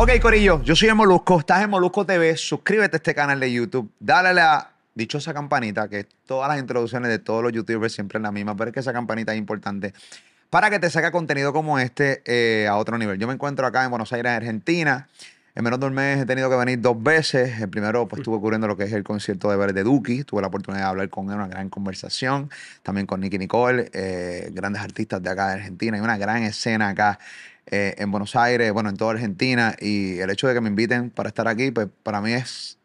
Ok, 0.00 0.10
Corillo, 0.22 0.62
yo 0.62 0.76
soy 0.76 0.90
el 0.90 0.94
Molusco, 0.94 1.40
estás 1.40 1.60
en 1.64 1.70
Molusco 1.70 2.06
TV, 2.06 2.36
suscríbete 2.36 2.94
a 2.94 2.98
este 2.98 3.16
canal 3.16 3.40
de 3.40 3.52
YouTube, 3.52 3.90
dale 3.98 4.28
a 4.28 4.32
la 4.32 4.70
dichosa 4.94 5.34
campanita, 5.34 5.88
que 5.88 6.06
todas 6.24 6.48
las 6.48 6.60
introducciones 6.60 7.10
de 7.10 7.18
todos 7.18 7.42
los 7.42 7.50
youtubers 7.50 7.94
siempre 7.94 8.18
es 8.18 8.22
la 8.22 8.30
misma, 8.30 8.56
pero 8.56 8.70
es 8.70 8.74
que 8.74 8.78
esa 8.78 8.92
campanita 8.92 9.32
es 9.32 9.38
importante 9.38 9.92
para 10.50 10.70
que 10.70 10.78
te 10.78 10.88
saque 10.88 11.10
contenido 11.10 11.52
como 11.52 11.80
este 11.80 12.22
eh, 12.26 12.68
a 12.68 12.76
otro 12.76 12.96
nivel. 12.96 13.18
Yo 13.18 13.26
me 13.26 13.34
encuentro 13.34 13.66
acá 13.66 13.82
en 13.82 13.90
Buenos 13.90 14.12
Aires, 14.12 14.30
Argentina. 14.30 15.08
En 15.56 15.64
menos 15.64 15.80
de 15.80 15.86
un 15.86 15.94
mes 15.94 16.20
he 16.20 16.26
tenido 16.26 16.48
que 16.48 16.54
venir 16.54 16.80
dos 16.80 17.02
veces. 17.02 17.60
El 17.60 17.68
primero, 17.68 18.06
pues 18.06 18.20
estuve 18.20 18.38
cubriendo 18.38 18.68
lo 18.68 18.76
que 18.76 18.84
es 18.84 18.92
el 18.92 19.02
concierto 19.02 19.50
de 19.50 19.56
Verde 19.56 19.82
Duki. 19.82 20.22
Tuve 20.22 20.40
la 20.40 20.46
oportunidad 20.46 20.84
de 20.84 20.88
hablar 20.90 21.08
con 21.08 21.28
él, 21.30 21.34
una 21.34 21.48
gran 21.48 21.68
conversación. 21.68 22.48
También 22.84 23.08
con 23.08 23.20
Nicky 23.20 23.38
Nicole, 23.38 23.90
eh, 23.92 24.50
grandes 24.52 24.80
artistas 24.80 25.20
de 25.20 25.30
acá 25.30 25.48
de 25.48 25.54
Argentina. 25.54 25.96
Hay 25.96 26.02
una 26.04 26.16
gran 26.16 26.44
escena 26.44 26.90
acá 26.90 27.18
eh, 27.70 27.94
en 27.98 28.10
Buenos 28.10 28.36
Aires, 28.36 28.72
bueno, 28.72 28.90
en 28.90 28.96
toda 28.96 29.12
Argentina. 29.12 29.74
Y 29.80 30.18
el 30.18 30.30
hecho 30.30 30.48
de 30.48 30.54
que 30.54 30.60
me 30.60 30.68
inviten 30.68 31.10
para 31.10 31.28
estar 31.28 31.48
aquí, 31.48 31.70
pues 31.70 31.88
para 32.02 32.20
mí 32.20 32.32
es 32.32 32.78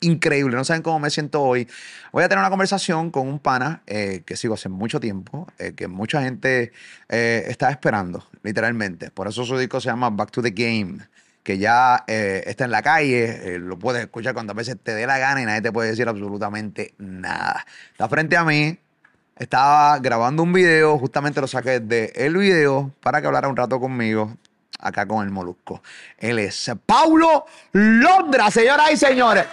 increíble. 0.00 0.56
No 0.56 0.64
saben 0.64 0.82
cómo 0.82 0.98
me 0.98 1.10
siento 1.10 1.42
hoy. 1.42 1.68
Voy 2.12 2.24
a 2.24 2.28
tener 2.28 2.40
una 2.40 2.50
conversación 2.50 3.10
con 3.10 3.26
un 3.26 3.38
pana 3.38 3.82
eh, 3.86 4.22
que 4.24 4.36
sigo 4.36 4.54
hace 4.54 4.68
mucho 4.68 5.00
tiempo, 5.00 5.46
que 5.76 5.88
mucha 5.88 6.22
gente 6.22 6.72
está 7.08 7.70
esperando, 7.70 8.26
literalmente. 8.42 9.10
Por 9.10 9.28
eso 9.28 9.44
su 9.44 9.58
disco 9.58 9.80
se 9.80 9.88
llama 9.88 10.10
Back 10.10 10.30
to 10.30 10.42
the 10.42 10.50
Game 10.50 10.98
que 11.48 11.56
ya 11.56 12.04
eh, 12.06 12.44
está 12.46 12.66
en 12.66 12.70
la 12.70 12.82
calle, 12.82 13.54
eh, 13.54 13.58
lo 13.58 13.78
puedes 13.78 14.02
escuchar 14.02 14.34
cuantas 14.34 14.54
veces 14.54 14.76
te 14.82 14.94
dé 14.94 15.06
la 15.06 15.16
gana 15.16 15.40
y 15.40 15.46
nadie 15.46 15.62
te 15.62 15.72
puede 15.72 15.88
decir 15.88 16.06
absolutamente 16.06 16.94
nada. 16.98 17.64
Está 17.90 18.06
frente 18.06 18.36
a 18.36 18.44
mí, 18.44 18.78
estaba 19.38 19.98
grabando 20.00 20.42
un 20.42 20.52
video, 20.52 20.98
justamente 20.98 21.40
lo 21.40 21.46
saqué 21.46 21.80
de 21.80 22.12
el 22.16 22.36
video 22.36 22.90
para 23.00 23.20
que 23.20 23.28
hablara 23.28 23.48
un 23.48 23.56
rato 23.56 23.78
conmigo 23.78 24.36
acá 24.80 25.06
con 25.06 25.24
el 25.24 25.30
Molusco. 25.30 25.82
Él 26.18 26.38
es 26.38 26.70
Paulo 26.84 27.46
Londra, 27.72 28.50
señoras 28.50 28.92
y 28.92 28.96
señores. 28.96 29.46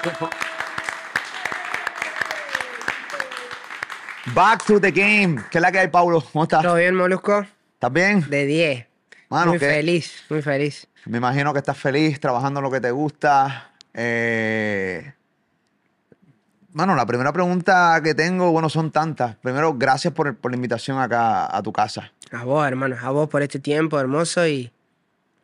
Back 4.33 4.65
to 4.65 4.81
the 4.81 4.91
game. 4.91 5.43
¿Qué 5.51 5.59
es 5.59 5.61
la 5.61 5.71
que 5.71 5.79
hay, 5.79 5.87
Paulo? 5.87 6.23
¿Cómo 6.31 6.43
estás? 6.43 6.63
¿Todo 6.63 6.75
bien, 6.75 6.95
Molusco? 6.95 7.45
¿Estás 7.73 7.93
bien? 7.93 8.27
De 8.27 8.45
10. 8.45 8.87
muy 9.29 9.59
feliz, 9.59 10.23
muy 10.29 10.41
feliz. 10.41 10.87
Me 11.05 11.19
imagino 11.19 11.53
que 11.53 11.59
estás 11.59 11.77
feliz 11.77 12.19
trabajando 12.19 12.59
en 12.59 12.63
lo 12.63 12.71
que 12.71 12.81
te 12.81 12.89
gusta. 12.89 13.71
Eh, 13.93 15.13
bueno, 16.75 16.93
la 16.93 17.05
primera 17.05 17.31
pregunta 17.31 18.01
que 18.03 18.13
tengo, 18.13 18.51
bueno, 18.51 18.67
son 18.67 18.91
tantas. 18.91 19.37
Primero, 19.37 19.75
gracias 19.75 20.13
por, 20.13 20.37
la 20.43 20.55
invitación 20.55 20.99
acá 20.99 21.55
a 21.55 21.63
tu 21.63 21.71
casa. 21.71 22.11
A 22.33 22.43
vos, 22.43 22.67
hermano, 22.67 22.97
a 23.01 23.11
vos 23.11 23.29
por 23.29 23.41
este 23.41 23.59
tiempo 23.59 23.97
hermoso 23.97 24.45
y 24.45 24.69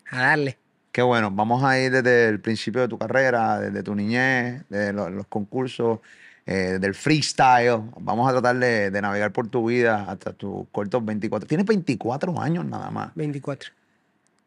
a 0.09 0.23
darle. 0.23 0.57
Qué 0.91 1.01
bueno, 1.01 1.31
vamos 1.31 1.63
a 1.63 1.79
ir 1.79 1.89
desde 1.89 2.27
el 2.27 2.41
principio 2.41 2.81
de 2.81 2.89
tu 2.89 2.97
carrera, 2.97 3.61
desde 3.61 3.81
tu 3.81 3.95
niñez, 3.95 4.67
de 4.67 4.91
los, 4.91 5.25
concursos, 5.27 5.99
eh, 6.45 6.79
del 6.81 6.93
freestyle. 6.93 7.79
Vamos 8.01 8.27
a 8.27 8.33
tratar 8.33 8.57
de, 8.57 8.91
de, 8.91 9.01
navegar 9.01 9.31
por 9.31 9.47
tu 9.47 9.69
vida 9.69 10.07
hasta 10.09 10.33
tus 10.33 10.67
cortos 10.69 11.05
24. 11.05 11.47
Tienes 11.47 11.65
24 11.65 12.41
años 12.41 12.65
nada 12.65 12.91
más. 12.91 13.15
24. 13.15 13.71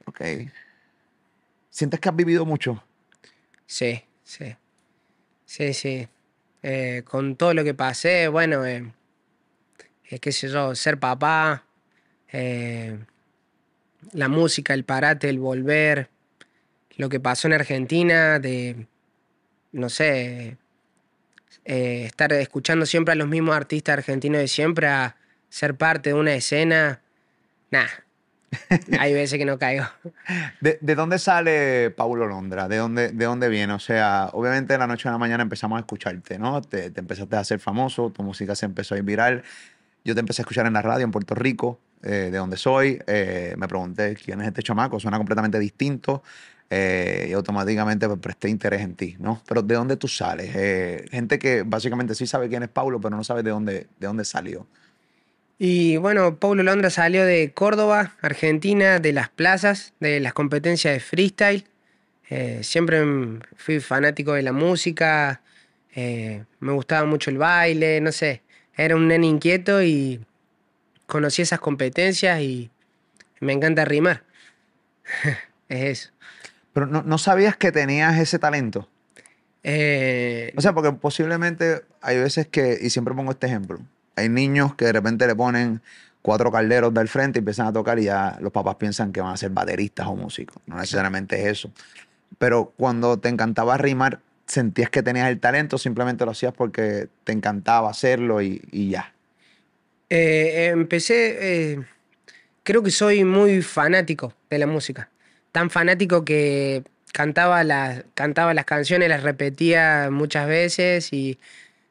Ok. 0.05 0.21
¿Sientes 1.71 1.99
que 1.99 2.09
has 2.11 2.15
vivido 2.15 2.45
mucho? 2.45 2.85
Sí, 3.65 4.05
sí. 4.23 4.55
Sí, 5.47 5.73
sí. 5.73 6.09
Eh, 6.67 7.03
con 7.05 7.37
todo 7.37 7.53
lo 7.53 7.63
que 7.63 7.75
pasé, 7.75 8.27
bueno, 8.29 8.65
eh, 8.65 8.91
es 10.09 10.19
qué 10.19 10.33
sé 10.33 10.49
yo, 10.49 10.75
ser 10.75 10.99
papá, 10.99 11.67
eh, 12.33 12.99
la 14.13 14.29
música, 14.29 14.73
el 14.73 14.83
parate, 14.85 15.29
el 15.29 15.39
volver, 15.39 16.09
lo 16.97 17.11
que 17.11 17.21
pasó 17.21 17.49
en 17.49 17.53
Argentina, 17.53 18.39
de, 18.39 18.87
no 19.73 19.91
sé, 19.91 20.57
estar 21.67 22.33
escuchando 22.33 22.87
siempre 22.87 23.13
a 23.13 23.17
los 23.17 23.29
mismos 23.29 23.55
artistas 23.55 23.99
argentinos 23.99 24.41
de 24.41 24.49
siempre, 24.49 24.87
a 24.87 25.17
ser 25.51 25.75
parte 25.75 26.11
de 26.11 26.15
una 26.15 26.35
escena, 26.35 27.03
nada, 27.71 28.04
Hay 28.99 29.15
veces 29.15 29.39
que 29.39 29.45
no 29.45 29.59
caigo. 29.59 29.85
¿De, 30.61 30.95
dónde 30.95 31.19
sale 31.19 31.91
Paulo 31.91 32.27
Londra? 32.27 32.69
¿De 32.69 32.77
dónde, 32.77 33.11
¿De 33.11 33.25
dónde 33.25 33.49
viene? 33.49 33.73
O 33.73 33.79
sea, 33.79 34.31
obviamente 34.33 34.77
la 34.79 34.87
noche 34.87 35.09
a 35.09 35.13
la 35.13 35.19
mañana 35.19 35.43
empezamos 35.43 35.77
a 35.77 35.81
escucharte, 35.81 36.39
¿no? 36.39 36.63
Te, 36.63 36.93
empezaste 36.95 37.37
a 37.37 37.41
hacer 37.41 37.61
famoso, 37.61 38.11
tu 38.11 38.23
música 38.23 38.55
se 38.55 38.67
empezó 38.67 38.95
a 38.95 38.99
ir 38.99 39.05
viral. 39.05 39.43
Yo 40.05 40.15
te 40.15 40.21
empecé 40.21 40.43
a 40.43 40.45
escuchar 40.45 40.67
en 40.67 40.75
la 40.75 40.83
radio 40.83 41.05
en 41.05 41.11
Puerto 41.11 41.35
Rico, 41.35 41.81
eh, 42.03 42.29
de 42.31 42.39
donde 42.39 42.57
soy. 42.57 43.01
Eh, 43.07 43.55
me 43.57 43.69
pregunté 43.69 44.15
quién 44.17 44.41
es 44.41 44.49
este 44.49 44.63
chamaco, 44.63 45.01
suena 45.01 45.17
completamente 45.17 45.59
distinto. 45.59 46.23
Eh, 46.71 47.27
y 47.29 47.33
automáticamente 47.35 48.09
pues, 48.09 48.19
presté 48.19 48.49
interés 48.49 48.81
en 48.81 48.95
ti, 48.95 49.17
¿no? 49.19 49.43
Pero 49.47 49.63
¿de 49.63 49.75
dónde 49.75 49.97
tú 49.97 50.09
sales? 50.09 50.51
gente 51.11 51.39
que 51.39 51.63
básicamente 51.63 52.15
sí 52.15 52.27
sabe 52.27 52.49
quién 52.49 52.63
es 52.63 52.71
Paulo, 52.71 53.01
pero 53.01 53.17
no 53.17 53.23
sabe 53.23 53.43
de 53.43 53.51
dónde, 53.51 53.87
de 54.01 54.07
dónde 54.07 54.25
salió. 54.25 54.67
Y 55.67 55.97
bueno, 55.97 56.37
Paulo 56.37 56.63
Londra 56.63 56.91
salió 56.91 57.25
de 57.25 57.53
Córdoba, 57.55 58.13
Argentina, 58.21 58.99
de 58.99 59.15
las 59.15 59.31
plazas, 59.31 59.95
de 59.99 60.21
las 60.21 60.35
competencias 60.35 60.93
de 60.93 61.01
freestyle. 61.01 61.65
Eh, 62.29 62.61
siempre 62.63 63.03
fui 63.57 63.81
fanático 63.81 64.35
de 64.35 64.43
la 64.43 64.53
música, 64.53 65.41
eh, 65.95 66.45
me 66.61 66.73
gustaba 66.73 67.07
mucho 67.07 67.31
el 67.31 67.39
baile, 67.39 68.03
no 68.03 68.13
sé. 68.13 68.43
Era 68.77 68.95
un 68.95 69.09
nene 69.09 69.27
inquieto 69.27 69.83
y 69.83 70.21
conocí 71.07 71.41
esas 71.41 71.61
competencias 71.61 72.43
y 72.43 72.71
me 73.41 73.55
encanta 73.55 73.87
rimar. 73.87 74.23
es 75.71 75.83
eso. 75.83 76.11
Pero 76.75 76.85
no, 76.85 77.17
sabías 77.17 77.57
que 77.57 77.73
tenías 77.73 78.19
ese 78.19 78.39
talento. 78.39 78.87
Eh, 79.63 80.53
o 80.59 80.61
sea, 80.61 80.75
porque 80.75 80.93
posiblemente 80.93 81.85
hay 82.03 82.19
veces 82.19 82.49
que, 82.49 82.77
y 82.83 82.91
siempre 82.91 83.15
pongo 83.15 83.31
este 83.31 83.47
ejemplo, 83.47 83.81
hay 84.17 84.29
niños 84.29 84.75
que 84.75 84.87
de 84.87 84.93
repente 84.93 85.27
le 85.27 85.35
ponen 85.35 85.81
cuatro 86.23 86.51
calderos 86.51 86.95
del 86.95 87.09
frente 87.09 87.39
y 87.39 87.41
empiezan 87.41 87.67
a 87.67 87.73
tocar 87.73 87.99
y 87.99 88.05
ya 88.05 88.39
los 88.41 88.51
papás 88.51 88.77
piensan 88.77 89.13
que 89.13 89.21
van 89.21 89.35
a 89.35 89.37
ser 89.37 89.51
bateristas 89.51 90.07
o 90.07 90.17
músicos. 90.17 90.57
No 90.67 90.77
necesariamente 90.77 91.41
es 91.43 91.59
eso. 91.59 91.71
Pero 92.39 92.73
cuando 92.77 93.19
te 93.19 93.29
encantaba 93.29 93.77
rimar, 93.77 94.21
sentías 94.47 94.91
que 94.91 95.03
tenías 95.03 95.29
el 95.29 95.39
talento, 95.39 95.79
simplemente 95.79 96.25
lo 96.25 96.31
hacías 96.31 96.55
porque 96.55 97.09
te 97.25 97.33
encantaba 97.33 97.91
hacerlo 97.91 98.41
y, 98.41 98.61
ya. 98.73 99.13
Eh, 100.09 100.71
empecé, 100.73 101.73
eh, 101.73 101.83
creo 102.63 102.83
que 102.83 102.91
soy 102.91 103.25
muy 103.25 103.63
fanático 103.63 104.33
de 104.49 104.59
la 104.59 104.67
música. 104.67 105.11
Tan 105.53 105.71
fanático 105.71 106.25
que 106.25 106.85
cantaba, 107.13 107.63
cantaba 108.15 108.55
las 108.55 108.65
canciones, 108.65 109.09
las 109.09 109.23
repetía 109.23 110.09
muchas 110.11 110.49
veces 110.49 111.13
y 111.13 111.39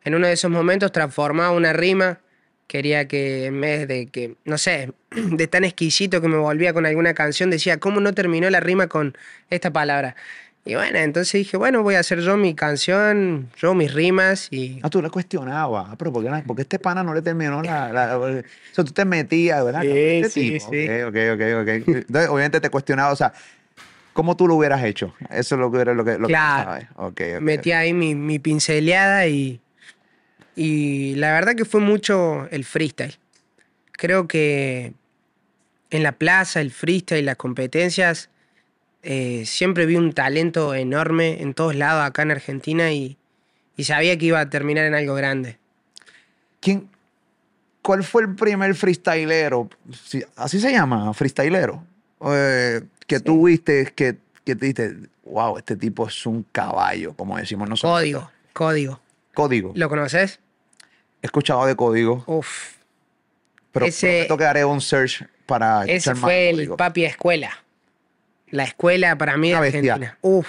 en 0.04 0.16
uno 0.16 0.28
de 0.28 0.34
esos 0.34 0.52
momentos 0.52 0.92
transformaba 0.92 1.52
una 1.52 1.74
rima. 1.74 2.20
Quería 2.68 3.08
que 3.08 3.46
en 3.46 3.62
vez 3.62 3.88
de 3.88 4.08
que, 4.08 4.36
no 4.46 4.58
sé, 4.58 4.92
de 5.12 5.48
tan 5.48 5.64
exquisito 5.64 6.22
que 6.22 6.28
me 6.28 6.38
volvía 6.38 6.74
con 6.74 6.86
alguna 6.86 7.14
canción, 7.14 7.50
decía, 7.50 7.80
¿cómo 7.80 8.00
no 8.00 8.14
terminó 8.14 8.50
la 8.50 8.60
rima 8.60 8.88
con 8.88 9.18
esta 9.50 9.72
palabra? 9.72 10.16
Y 10.66 10.76
bueno, 10.76 10.98
entonces 10.98 11.34
dije, 11.34 11.58
bueno, 11.58 11.84
voy 11.84 11.96
a 11.96 12.00
hacer 12.00 12.22
yo 12.22 12.38
mi 12.38 12.56
canción, 12.56 13.50
yo 13.58 13.74
mis 13.74 13.94
rimas 13.94 14.48
y... 14.50 14.80
Ah, 14.82 14.90
tú 14.90 15.02
la 15.02 15.10
cuestionabas, 15.10 15.88
ah, 15.90 15.96
pero 15.98 16.14
¿por 16.14 16.24
qué, 16.24 16.44
porque 16.48 16.62
este 16.62 16.80
pana 16.80 17.04
no 17.04 17.14
le 17.14 17.22
terminó 17.22 17.62
la... 17.62 18.18
o 18.18 18.32
sea, 18.72 18.86
tú 18.86 18.94
te 18.94 19.04
metías, 19.04 19.64
¿verdad? 19.66 19.82
Sí, 19.82 19.90
este 19.90 20.30
sí, 20.30 20.60
sí. 20.62 20.88
Ok, 21.02 21.16
ok, 21.34 21.42
ok, 21.62 21.68
Entonces, 21.68 22.30
obviamente 22.30 22.62
te 22.62 22.70
cuestionaba, 22.70 23.12
o 23.12 23.16
sea, 23.18 23.34
¿cómo 24.14 24.38
tú 24.38 24.48
lo 24.48 24.56
hubieras 24.56 24.82
hecho? 24.86 25.14
Eso 25.32 25.56
es 25.56 25.60
lo 25.60 25.70
que 25.70 25.82
era 25.82 25.94
lo 25.94 26.06
que... 26.06 26.18
Lo 26.18 26.28
claro. 26.28 27.14
Que 27.14 27.42
Metí 27.42 27.74
ahí 27.74 27.92
mi, 27.92 28.16
mi 28.16 28.40
pinceleada 28.40 29.28
y 29.28 29.60
y 30.56 31.16
la 31.16 31.32
verdad 31.34 31.56
que 31.56 31.66
fue 31.66 31.82
mucho 31.82 32.48
el 32.52 32.66
freestyle. 32.66 33.18
Creo 33.92 34.28
que 34.28 34.94
en 35.90 36.04
la 36.04 36.14
plaza, 36.14 36.62
el 36.62 36.72
freestyle, 36.72 37.26
las 37.26 37.38
competencias, 37.38 38.30
eh, 39.04 39.44
siempre 39.46 39.86
vi 39.86 39.96
un 39.96 40.14
talento 40.14 40.74
enorme 40.74 41.42
en 41.42 41.54
todos 41.54 41.76
lados 41.76 42.04
acá 42.04 42.22
en 42.22 42.32
Argentina 42.32 42.92
y, 42.92 43.18
sabía 43.80 44.18
que 44.18 44.26
iba 44.26 44.40
a 44.40 44.50
terminar 44.50 44.86
en 44.86 44.96
algo 44.96 45.14
grande. 45.16 45.58
¿Quién, 46.62 46.90
¿Cuál 47.82 48.04
fue 48.04 48.24
el 48.24 48.36
primer 48.36 48.76
freestylero? 48.76 49.70
¿Así 50.36 50.60
se 50.60 50.72
llama? 50.72 51.14
¿Freestylero? 51.14 51.84
Eh, 52.26 52.82
que 53.06 53.20
tú 53.20 53.46
viste, 53.46 53.92
que, 53.94 54.18
que 54.46 54.56
te 54.56 54.68
dijiste, 54.68 55.10
wow, 55.26 55.58
este 55.58 55.76
tipo 55.76 56.08
es 56.08 56.26
un 56.26 56.44
caballo, 56.52 57.14
como 57.14 57.38
decimos 57.38 57.68
nosotros. 57.68 58.00
Código, 58.00 58.32
código. 58.54 59.00
Código. 59.34 59.74
¿Lo 59.76 59.90
conoces? 59.90 60.40
He 61.24 61.26
escuchado 61.26 61.66
de 61.66 61.76
código. 61.76 62.24
Uf. 62.28 62.74
Pero 63.72 63.88
ese, 63.88 64.28
que 64.38 64.46
haré 64.46 64.64
un 64.64 64.82
search 64.82 65.26
para 65.48 65.84
Ese 65.86 66.14
fue 66.14 66.52
el 66.52 66.70
papi 66.70 67.06
escuela. 67.06 67.64
La 68.52 68.66
escuela 68.66 69.18
para 69.18 69.36
mí 69.36 69.50
de 69.50 69.56
Argentina. 69.56 70.18
Uf. 70.22 70.48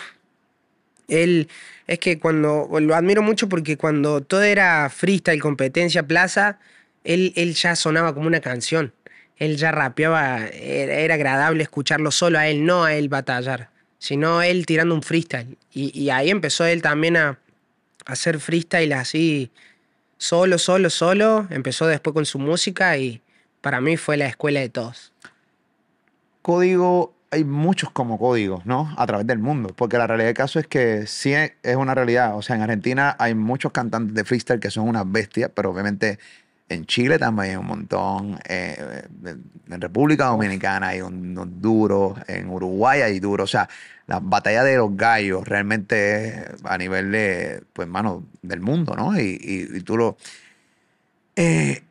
Él, 1.09 1.49
es 1.87 1.99
que 1.99 2.19
cuando, 2.19 2.69
lo 2.79 2.95
admiro 2.95 3.23
mucho 3.23 3.49
porque 3.49 3.79
cuando 3.79 4.21
todo 4.21 4.43
era 4.43 4.91
freestyle, 4.91 5.41
competencia, 5.41 6.03
plaza, 6.03 6.59
él, 7.03 7.33
él 7.37 7.55
ya 7.55 7.77
sonaba 7.77 8.13
como 8.13 8.27
una 8.27 8.41
canción. 8.41 8.93
Él 9.39 9.57
ya 9.57 9.73
rapeaba, 9.73 10.47
era, 10.49 10.95
era 10.95 11.15
agradable 11.15 11.63
escucharlo 11.63 12.11
solo 12.11 12.39
a 12.39 12.47
él, 12.49 12.67
no 12.67 12.85
a 12.85 12.95
él 12.95 13.09
batallar 13.09 13.71
sino 14.05 14.43
él 14.43 14.67
tirando 14.67 14.95
un 14.95 15.03
freestyle. 15.03 15.57
Y, 15.73 15.99
y 15.99 16.11
ahí 16.11 16.29
empezó 16.29 16.67
él 16.67 16.83
también 16.83 17.17
a, 17.17 17.39
a 18.05 18.13
hacer 18.13 18.39
freestyle 18.39 18.93
así, 18.93 19.51
solo, 20.25 20.59
solo, 20.59 20.89
solo. 20.91 21.47
Empezó 21.51 21.87
después 21.87 22.15
con 22.15 22.25
su 22.25 22.39
música 22.39 22.97
y 22.97 23.21
para 23.61 23.81
mí 23.81 23.97
fue 23.97 24.17
la 24.17 24.27
escuela 24.27 24.61
de 24.61 24.69
todos. 24.69 25.13
Código, 26.43 27.15
hay 27.31 27.45
muchos 27.45 27.91
como 27.91 28.19
códigos, 28.19 28.65
¿no? 28.67 28.95
A 28.97 29.07
través 29.07 29.27
del 29.27 29.39
mundo. 29.39 29.73
Porque 29.77 29.99
la 29.99 30.07
realidad 30.07 30.29
del 30.29 30.35
caso 30.37 30.59
es 30.59 30.67
que 30.67 31.07
sí 31.07 31.33
es 31.35 31.77
una 31.77 31.95
realidad. 31.95 32.37
O 32.37 32.43
sea, 32.43 32.57
en 32.57 32.63
Argentina 32.63 33.17
hay 33.19 33.35
muchos 33.35 33.73
cantantes 33.73 34.15
de 34.15 34.25
freestyle 34.25 34.61
que 34.61 34.71
son 34.71 34.89
unas 34.89 35.11
bestias, 35.11 35.51
pero 35.55 35.71
obviamente 35.71 36.19
en 36.69 36.87
Chile 36.87 37.19
también 37.19 37.51
hay 37.51 37.57
un 37.57 37.67
montón. 37.67 38.39
eh, 38.49 39.03
en 39.71 39.81
República 39.81 40.27
Dominicana 40.27 40.89
hay 40.89 41.01
un- 41.01 41.31
unos 41.39 41.49
duros. 41.61 42.19
En 42.29 42.49
Uruguay 42.49 43.01
hay 43.03 43.21
duros. 43.21 43.45
O 43.45 43.51
sea, 43.51 43.69
la 44.07 44.21
batalla 44.21 44.63
de 44.65 44.77
los 44.77 44.97
gallos 44.97 45.47
realmente 45.49 46.29
es 46.29 46.45
a 46.65 46.77
nivel 46.79 47.11
de, 47.13 47.63
pues, 47.73 47.89
mano, 47.89 48.25
del 48.43 48.61
mundo, 48.61 48.95
¿no? 48.97 49.19
Y, 49.19 49.39
y- 49.41 49.77
y 49.77 49.81
tú 49.81 49.97
lo. 49.97 50.17
Eh, 51.37 51.83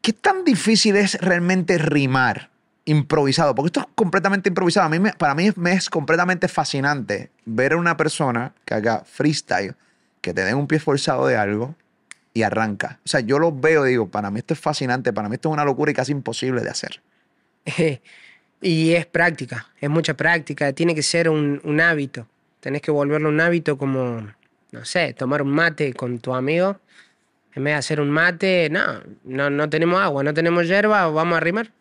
¿Qué 0.00 0.12
tan 0.12 0.44
difícil 0.44 0.96
es 0.96 1.14
realmente 1.20 1.78
rimar 1.78 2.50
improvisado? 2.84 3.54
Porque 3.54 3.68
esto 3.68 3.80
es 3.80 3.86
completamente 3.94 4.48
improvisado. 4.48 4.86
A 4.86 4.90
mí 4.90 4.98
me- 4.98 5.12
para 5.12 5.34
mí 5.34 5.50
me 5.56 5.72
es 5.72 5.88
completamente 5.88 6.48
fascinante 6.48 7.30
ver 7.44 7.72
a 7.74 7.76
una 7.76 7.96
persona 7.96 8.52
que 8.64 8.74
haga 8.74 9.04
freestyle, 9.04 9.76
que 10.20 10.34
te 10.34 10.44
den 10.44 10.56
un 10.56 10.66
pie 10.66 10.80
forzado 10.80 11.26
de 11.28 11.36
algo 11.36 11.76
y 12.34 12.42
arranca. 12.42 12.98
O 13.04 13.08
sea, 13.08 13.20
yo 13.20 13.38
lo 13.38 13.52
veo 13.52 13.86
y 13.86 13.90
digo, 13.90 14.08
para 14.10 14.30
mí 14.30 14.40
esto 14.40 14.54
es 14.54 14.60
fascinante, 14.60 15.12
para 15.12 15.28
mí 15.28 15.34
esto 15.36 15.50
es 15.50 15.52
una 15.52 15.64
locura 15.64 15.92
y 15.92 15.94
casi 15.94 16.10
imposible 16.12 16.62
de 16.62 16.70
hacer. 16.70 17.00
y 18.62 18.94
es 18.94 19.06
práctica, 19.06 19.68
es 19.80 19.90
mucha 19.90 20.14
práctica, 20.14 20.72
tiene 20.72 20.94
que 20.94 21.02
ser 21.02 21.28
un, 21.28 21.60
un 21.64 21.80
hábito. 21.80 22.26
Tenés 22.60 22.80
que 22.80 22.92
volverlo 22.92 23.28
un 23.28 23.40
hábito 23.40 23.76
como, 23.76 24.32
no 24.70 24.84
sé, 24.84 25.12
tomar 25.14 25.42
un 25.42 25.50
mate 25.50 25.92
con 25.92 26.20
tu 26.20 26.32
amigo. 26.32 26.78
En 27.54 27.64
vez 27.64 27.74
de 27.74 27.78
hacer 27.78 28.00
un 28.00 28.08
mate, 28.08 28.68
no, 28.70 29.02
no, 29.24 29.50
no 29.50 29.68
tenemos 29.68 30.00
agua, 30.00 30.22
no 30.22 30.32
tenemos 30.32 30.68
hierba, 30.68 31.08
vamos 31.08 31.36
a 31.36 31.40
rimar. 31.40 31.72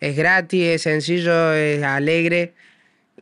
Es 0.00 0.16
gratis, 0.16 0.66
es 0.66 0.82
sencillo, 0.82 1.52
es 1.54 1.82
alegre. 1.84 2.52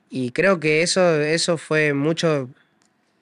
Y 0.08 0.30
creo 0.30 0.58
que 0.58 0.82
eso, 0.82 1.20
eso 1.20 1.58
fue 1.58 1.92
mucho 1.92 2.48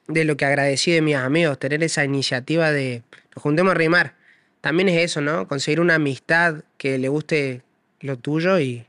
de 0.06 0.25
lo 0.25 0.37
que 0.37 0.44
agradecí 0.44 0.92
de 0.92 1.02
mis 1.02 1.16
amigos, 1.16 1.58
tener 1.58 1.82
esa 1.82 2.04
iniciativa 2.04 2.70
de 2.70 3.02
nos 3.34 3.42
juntemos 3.42 3.72
a 3.72 3.75
rimar. 3.75 4.14
También 4.60 4.88
es 4.88 5.02
eso, 5.02 5.20
¿no? 5.20 5.48
Conseguir 5.48 5.81
una 5.81 5.96
amistad 5.96 6.62
que 6.78 6.98
le 6.98 7.08
guste 7.08 7.62
lo 8.00 8.16
tuyo 8.16 8.58
y 8.60 8.87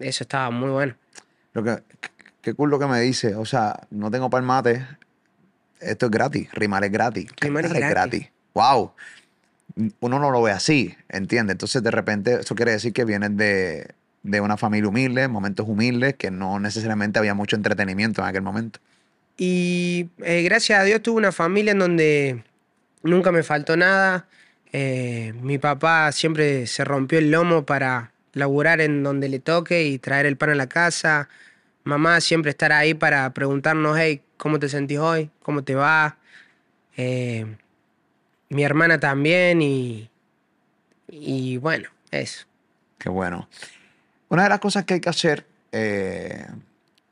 eso 0.00 0.24
estaba 0.24 0.50
muy 0.50 0.70
bueno. 0.70 0.94
Lo 1.52 1.62
que, 1.62 1.82
qué 2.42 2.54
cool 2.54 2.70
lo 2.70 2.78
que 2.78 2.86
me 2.86 3.00
dice. 3.00 3.34
O 3.34 3.44
sea, 3.44 3.80
no 3.90 4.10
tengo 4.10 4.30
palmate. 4.30 4.86
Esto 5.80 6.06
es 6.06 6.12
gratis. 6.12 6.48
Rimar 6.52 6.84
es 6.84 6.92
gratis. 6.92 7.30
Rimar 7.40 7.64
es 7.66 7.72
gratis. 7.72 8.28
Wow. 8.54 8.92
Uno 10.00 10.18
no 10.18 10.30
lo 10.30 10.42
ve 10.42 10.52
así, 10.52 10.94
¿entiendes? 11.08 11.54
Entonces, 11.54 11.82
de 11.82 11.90
repente, 11.90 12.40
eso 12.40 12.54
quiere 12.54 12.72
decir 12.72 12.92
que 12.92 13.04
vienes 13.04 13.36
de, 13.36 13.88
de 14.22 14.40
una 14.40 14.56
familia 14.56 14.88
humilde, 14.88 15.28
momentos 15.28 15.66
humildes, 15.68 16.14
que 16.16 16.30
no 16.30 16.58
necesariamente 16.60 17.18
había 17.18 17.34
mucho 17.34 17.56
entretenimiento 17.56 18.20
en 18.20 18.28
aquel 18.28 18.42
momento. 18.42 18.80
Y 19.36 20.10
eh, 20.18 20.42
gracias 20.42 20.80
a 20.80 20.84
Dios 20.84 21.02
tuve 21.02 21.16
una 21.16 21.32
familia 21.32 21.72
en 21.72 21.78
donde 21.78 22.44
nunca 23.02 23.32
me 23.32 23.42
faltó 23.42 23.76
nada. 23.76 24.26
Eh, 24.72 25.32
mi 25.40 25.58
papá 25.58 26.12
siempre 26.12 26.66
se 26.66 26.84
rompió 26.84 27.18
el 27.18 27.30
lomo 27.30 27.64
para 27.64 28.12
laburar 28.32 28.80
en 28.80 29.02
donde 29.02 29.28
le 29.28 29.38
toque 29.38 29.84
y 29.84 29.98
traer 29.98 30.26
el 30.26 30.36
pan 30.36 30.50
a 30.50 30.54
la 30.54 30.68
casa. 30.68 31.28
Mamá 31.84 32.20
siempre 32.20 32.50
estar 32.50 32.72
ahí 32.72 32.94
para 32.94 33.32
preguntarnos, 33.32 33.96
hey, 33.98 34.22
¿cómo 34.36 34.58
te 34.58 34.68
sentís 34.68 34.98
hoy? 34.98 35.30
¿Cómo 35.42 35.62
te 35.62 35.74
va? 35.74 36.18
Eh, 36.96 37.46
mi 38.48 38.62
hermana 38.62 38.98
también 39.00 39.62
y, 39.62 40.10
y 41.08 41.56
bueno, 41.56 41.88
eso. 42.10 42.46
Qué 42.98 43.08
bueno. 43.08 43.48
Una 44.28 44.44
de 44.44 44.48
las 44.48 44.60
cosas 44.60 44.84
que 44.84 44.94
hay 44.94 45.00
que 45.00 45.08
hacer 45.08 45.46
eh, 45.72 46.46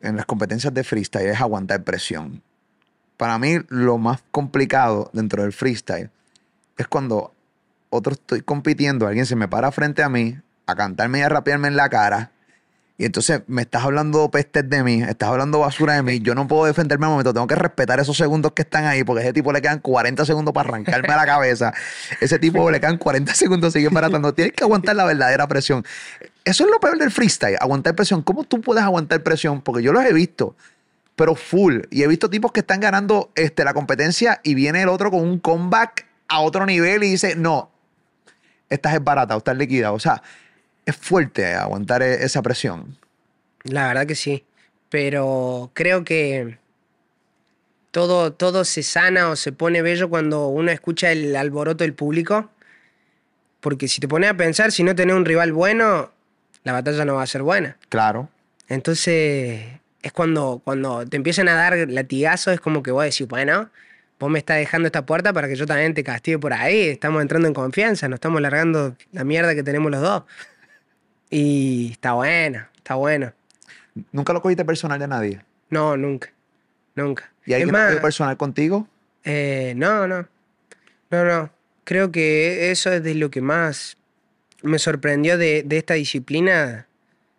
en 0.01 0.17
las 0.17 0.27
competencias 0.27 0.73
de 0.75 0.85
freestyle 0.85 1.29
es 1.29 1.41
aguantar 1.41 1.83
presión. 1.83 2.43
Para 3.17 3.39
mí, 3.39 3.57
lo 3.69 3.99
más 3.99 4.23
complicado 4.31 5.11
dentro 5.13 5.43
del 5.43 5.53
freestyle 5.53 6.11
es 6.77 6.87
cuando 6.87 7.35
otro 7.91 8.13
estoy 8.13 8.43
compitiendo, 8.43 9.07
alguien 9.07 9.27
se 9.27 9.35
me 9.35 9.49
para 9.49 9.73
frente 9.73 10.03
a 10.03 10.09
mí 10.09 10.39
a 10.69 10.77
cantarme 10.77 11.19
y 11.19 11.23
a 11.23 11.29
rapearme 11.31 11.69
en 11.69 11.77
la 11.77 11.89
cara. 11.89 12.31
Y 12.99 13.05
entonces 13.05 13.43
me 13.47 13.63
estás 13.63 13.85
hablando 13.85 14.29
pestes 14.31 14.69
de 14.69 14.83
mí, 14.83 15.03
estás 15.03 15.31
hablando 15.31 15.61
basura 15.61 15.95
de 15.95 16.03
mí. 16.03 16.21
Yo 16.21 16.35
no 16.35 16.47
puedo 16.47 16.67
defenderme 16.67 17.07
al 17.07 17.13
momento, 17.13 17.33
tengo 17.33 17.47
que 17.47 17.55
respetar 17.55 17.99
esos 18.01 18.17
segundos 18.17 18.53
que 18.53 18.63
están 18.63 18.85
ahí, 18.85 19.03
porque 19.03 19.21
a 19.21 19.25
ese 19.25 19.33
tipo 19.33 19.53
le 19.53 19.63
quedan 19.63 19.79
40 19.79 20.27
segundos 20.27 20.53
para 20.53 20.69
arrancarme 20.69 21.09
a 21.09 21.17
la 21.17 21.25
cabeza. 21.25 21.73
Ese 22.21 22.39
tipo 22.39 22.71
le 22.71 22.81
quedan 22.81 22.99
40 22.99 23.35
segundos, 23.35 23.73
sigue 23.73 23.89
baratando. 23.89 24.35
Tienes 24.35 24.53
que 24.53 24.65
aguantar 24.65 24.95
la 24.97 25.05
verdadera 25.05 25.47
presión. 25.47 25.85
Eso 26.45 26.65
es 26.65 26.71
lo 26.71 26.81
peor 26.81 26.99
del 26.99 27.11
freestyle, 27.11 27.57
aguantar 27.61 27.95
presión. 27.95 28.21
¿Cómo 28.23 28.45
tú 28.45 28.61
puedes 28.61 28.83
aguantar 28.83 29.23
presión? 29.23 29.63
Porque 29.63 29.83
yo 29.83 29.93
los 29.93 30.05
he 30.05 30.13
visto, 30.13 30.57
pero 31.17 31.35
full. 31.35 31.83
Y 31.91 32.03
he 32.03 32.09
visto 32.09 32.29
tipos 32.29 32.53
que 32.53 32.61
están 32.61 32.81
ganando 32.81 33.31
este, 33.37 33.65
la 33.65 33.73
competencia 33.73 34.41
y 34.43 34.55
viene 34.55 34.83
el 34.83 34.89
otro 34.89 35.11
con 35.11 35.21
un 35.21 35.39
comeback 35.39 36.05
a 36.27 36.41
otro 36.41 36.67
nivel 36.67 37.05
y 37.05 37.11
dice, 37.11 37.37
no, 37.37 37.71
estás 38.69 38.95
es 38.95 39.05
barata 39.05 39.35
o 39.37 39.39
estás 39.39 39.57
liquida. 39.57 39.93
O 39.93 40.01
sea, 40.01 40.23
es 40.89 40.97
fuerte 40.97 41.55
aguantar 41.55 42.03
e- 42.03 42.25
esa 42.25 42.41
presión. 42.41 42.97
La 43.65 43.89
verdad 43.89 44.07
que 44.07 44.15
sí. 44.15 44.45
Pero 44.89 45.71
creo 45.75 46.03
que 46.03 46.57
todo, 47.91 48.33
todo 48.33 48.65
se 48.65 48.83
sana 48.83 49.29
o 49.29 49.37
se 49.37 49.53
pone 49.53 49.83
bello 49.83 50.09
cuando 50.09 50.49
uno 50.49 50.71
escucha 50.71 51.13
el 51.13 51.37
alboroto 51.37 51.85
del 51.85 51.93
público. 51.93 52.51
Porque 53.61 53.87
si 53.87 54.01
te 54.01 54.09
pones 54.09 54.31
a 54.31 54.35
pensar, 54.35 54.73
si 54.73 54.83
no 54.83 54.95
tenés 54.95 55.15
un 55.15 55.27
rival 55.27 55.53
bueno, 55.53 56.11
la 56.65 56.73
batalla 56.73 57.05
no 57.05 57.17
va 57.17 57.23
a 57.23 57.27
ser 57.27 57.43
buena. 57.43 57.77
Claro. 57.91 58.31
Entonces, 58.69 59.67
es 60.03 60.13
cuando, 60.13 60.63
cuando 60.65 61.05
te 61.07 61.19
empiezan 61.19 61.49
a 61.49 61.55
dar 61.55 61.77
latigazos, 61.91 62.55
es 62.55 62.61
como 62.61 62.83
que 62.83 62.93
vos 62.93 63.05
decís, 63.05 63.29
bueno, 63.29 63.69
vos 64.19 64.31
me 64.31 64.39
estás 64.39 64.57
dejando 64.57 64.87
esta 64.87 65.05
puerta 65.05 65.35
para 65.35 65.49
que 65.49 65.57
yo 65.57 65.67
también 65.67 65.93
te 65.93 66.03
castigue 66.03 66.39
por 66.39 66.55
ahí. 66.55 66.89
Estamos 66.89 67.21
entrando 67.21 67.47
en 67.47 67.53
confianza, 67.53 68.09
nos 68.09 68.17
estamos 68.17 68.41
largando 68.41 68.97
la 69.13 69.25
mierda 69.25 69.55
que 69.55 69.63
tenemos 69.63 69.91
los 69.91 70.01
dos. 70.01 70.23
Y 71.31 71.91
está 71.93 72.13
bueno, 72.13 72.67
está 72.77 72.95
bueno. 72.95 73.33
Nunca 74.13 74.33
lo 74.33 74.41
cogiste 74.41 74.65
personal 74.65 74.99
de 74.99 75.09
nadie. 75.09 75.45
No, 75.71 75.97
nunca. 75.97 76.31
Nunca. 76.95 77.31
¿Y 77.45 77.53
hay 77.53 77.63
es 77.63 77.67
que 77.67 77.73
más, 77.73 77.97
personal 77.97 78.37
contigo? 78.37 78.89
eh, 79.25 79.75
no, 79.77 80.07
no. 80.07 80.27
No, 81.11 81.25
no. 81.25 81.51
Creo 81.85 82.13
que 82.13 82.71
eso 82.71 82.93
es 82.93 83.03
de 83.03 83.15
lo 83.15 83.31
que 83.31 83.41
más 83.41 83.97
me 84.63 84.79
sorprendió 84.79 85.39
de, 85.39 85.63
de 85.63 85.79
esta 85.79 85.95
disciplina, 85.95 86.87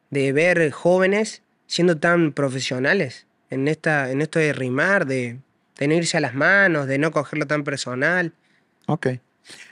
de 0.10 0.34
ver 0.34 0.72
jóvenes 0.72 1.44
siendo 1.68 1.98
tan 1.98 2.32
profesionales 2.34 3.28
en, 3.50 3.68
esta, 3.68 4.10
en 4.12 4.22
esto 4.22 4.40
de 4.40 4.54
rimar, 4.54 5.06
de, 5.06 5.38
de 5.78 5.88
no 5.88 5.94
irse 5.94 6.18
a 6.18 6.20
las 6.20 6.34
manos, 6.34 6.88
de 6.88 6.98
no 6.98 7.12
cogerlo 7.12 7.46
tan 7.46 7.64
personal. 7.64 8.34
Ok. 8.88 9.08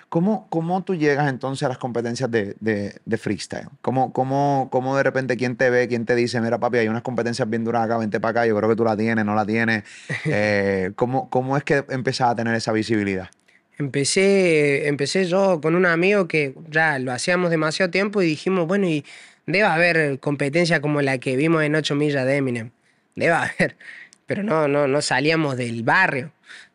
¿Cómo, 0.10 0.48
cómo 0.50 0.84
tú 0.84 0.96
llegas 0.96 1.30
entonces 1.30 1.64
a 1.64 1.70
las 1.70 1.78
competencias 1.78 2.32
de, 2.32 2.56
de- 2.62 2.96
de 3.06 3.18
freestyle? 3.18 3.68
¿Cómo, 3.82 4.14
cómo, 4.14 4.70
¿Cómo 4.72 4.96
de 4.96 5.04
repente 5.04 5.36
quién 5.36 5.58
te 5.58 5.70
ve, 5.70 5.88
quién 5.90 6.06
te 6.06 6.16
dice, 6.16 6.40
mira 6.40 6.58
papi, 6.60 6.78
hay 6.78 6.88
unas 6.88 7.02
competencias 7.02 7.50
bien 7.50 7.66
duras 7.66 7.84
acá, 7.84 7.98
vente 7.98 8.20
para 8.22 8.32
acá, 8.42 8.48
yo 8.48 8.56
creo 8.58 8.70
que 8.70 8.76
tú 8.78 8.86
la 8.86 8.96
tienes, 8.96 9.26
no 9.26 9.36
la 9.36 9.46
tienes? 9.46 9.84
Eh, 10.26 10.92
¿cómo, 10.96 11.30
¿Cómo 11.30 11.58
es 11.58 11.64
que 11.64 11.84
empezás 11.90 12.30
a 12.32 12.36
tener 12.36 12.56
esa 12.56 12.72
visibilidad? 12.72 13.30
Empecé, 13.78 14.88
empecé 14.88 15.26
yo 15.26 15.62
con 15.62 15.76
un 15.76 15.86
amigo 15.86 16.28
que 16.28 16.56
ya 16.70 17.00
lo 17.00 17.12
hacíamos 17.12 17.50
demasiado 17.52 17.92
tiempo 17.92 18.22
y 18.22 18.26
dijimos, 18.28 18.68
bueno, 18.68 18.88
y 18.88 19.06
debe 19.46 19.66
haber 19.66 20.20
competencia 20.20 20.82
como 20.82 21.02
la 21.02 21.18
que 21.20 21.36
vimos 21.36 21.64
en 21.64 21.76
8 21.76 21.96
millas 21.96 22.26
de 22.26 22.36
Eminem. 22.38 22.72
Debe 23.16 23.34
haber. 23.34 23.78
Pero 24.26 24.44
no, 24.44 24.68
no, 24.68 24.88
no 24.88 25.02
salíamos 25.02 25.58
del 25.58 25.84
barrio. 25.84 26.32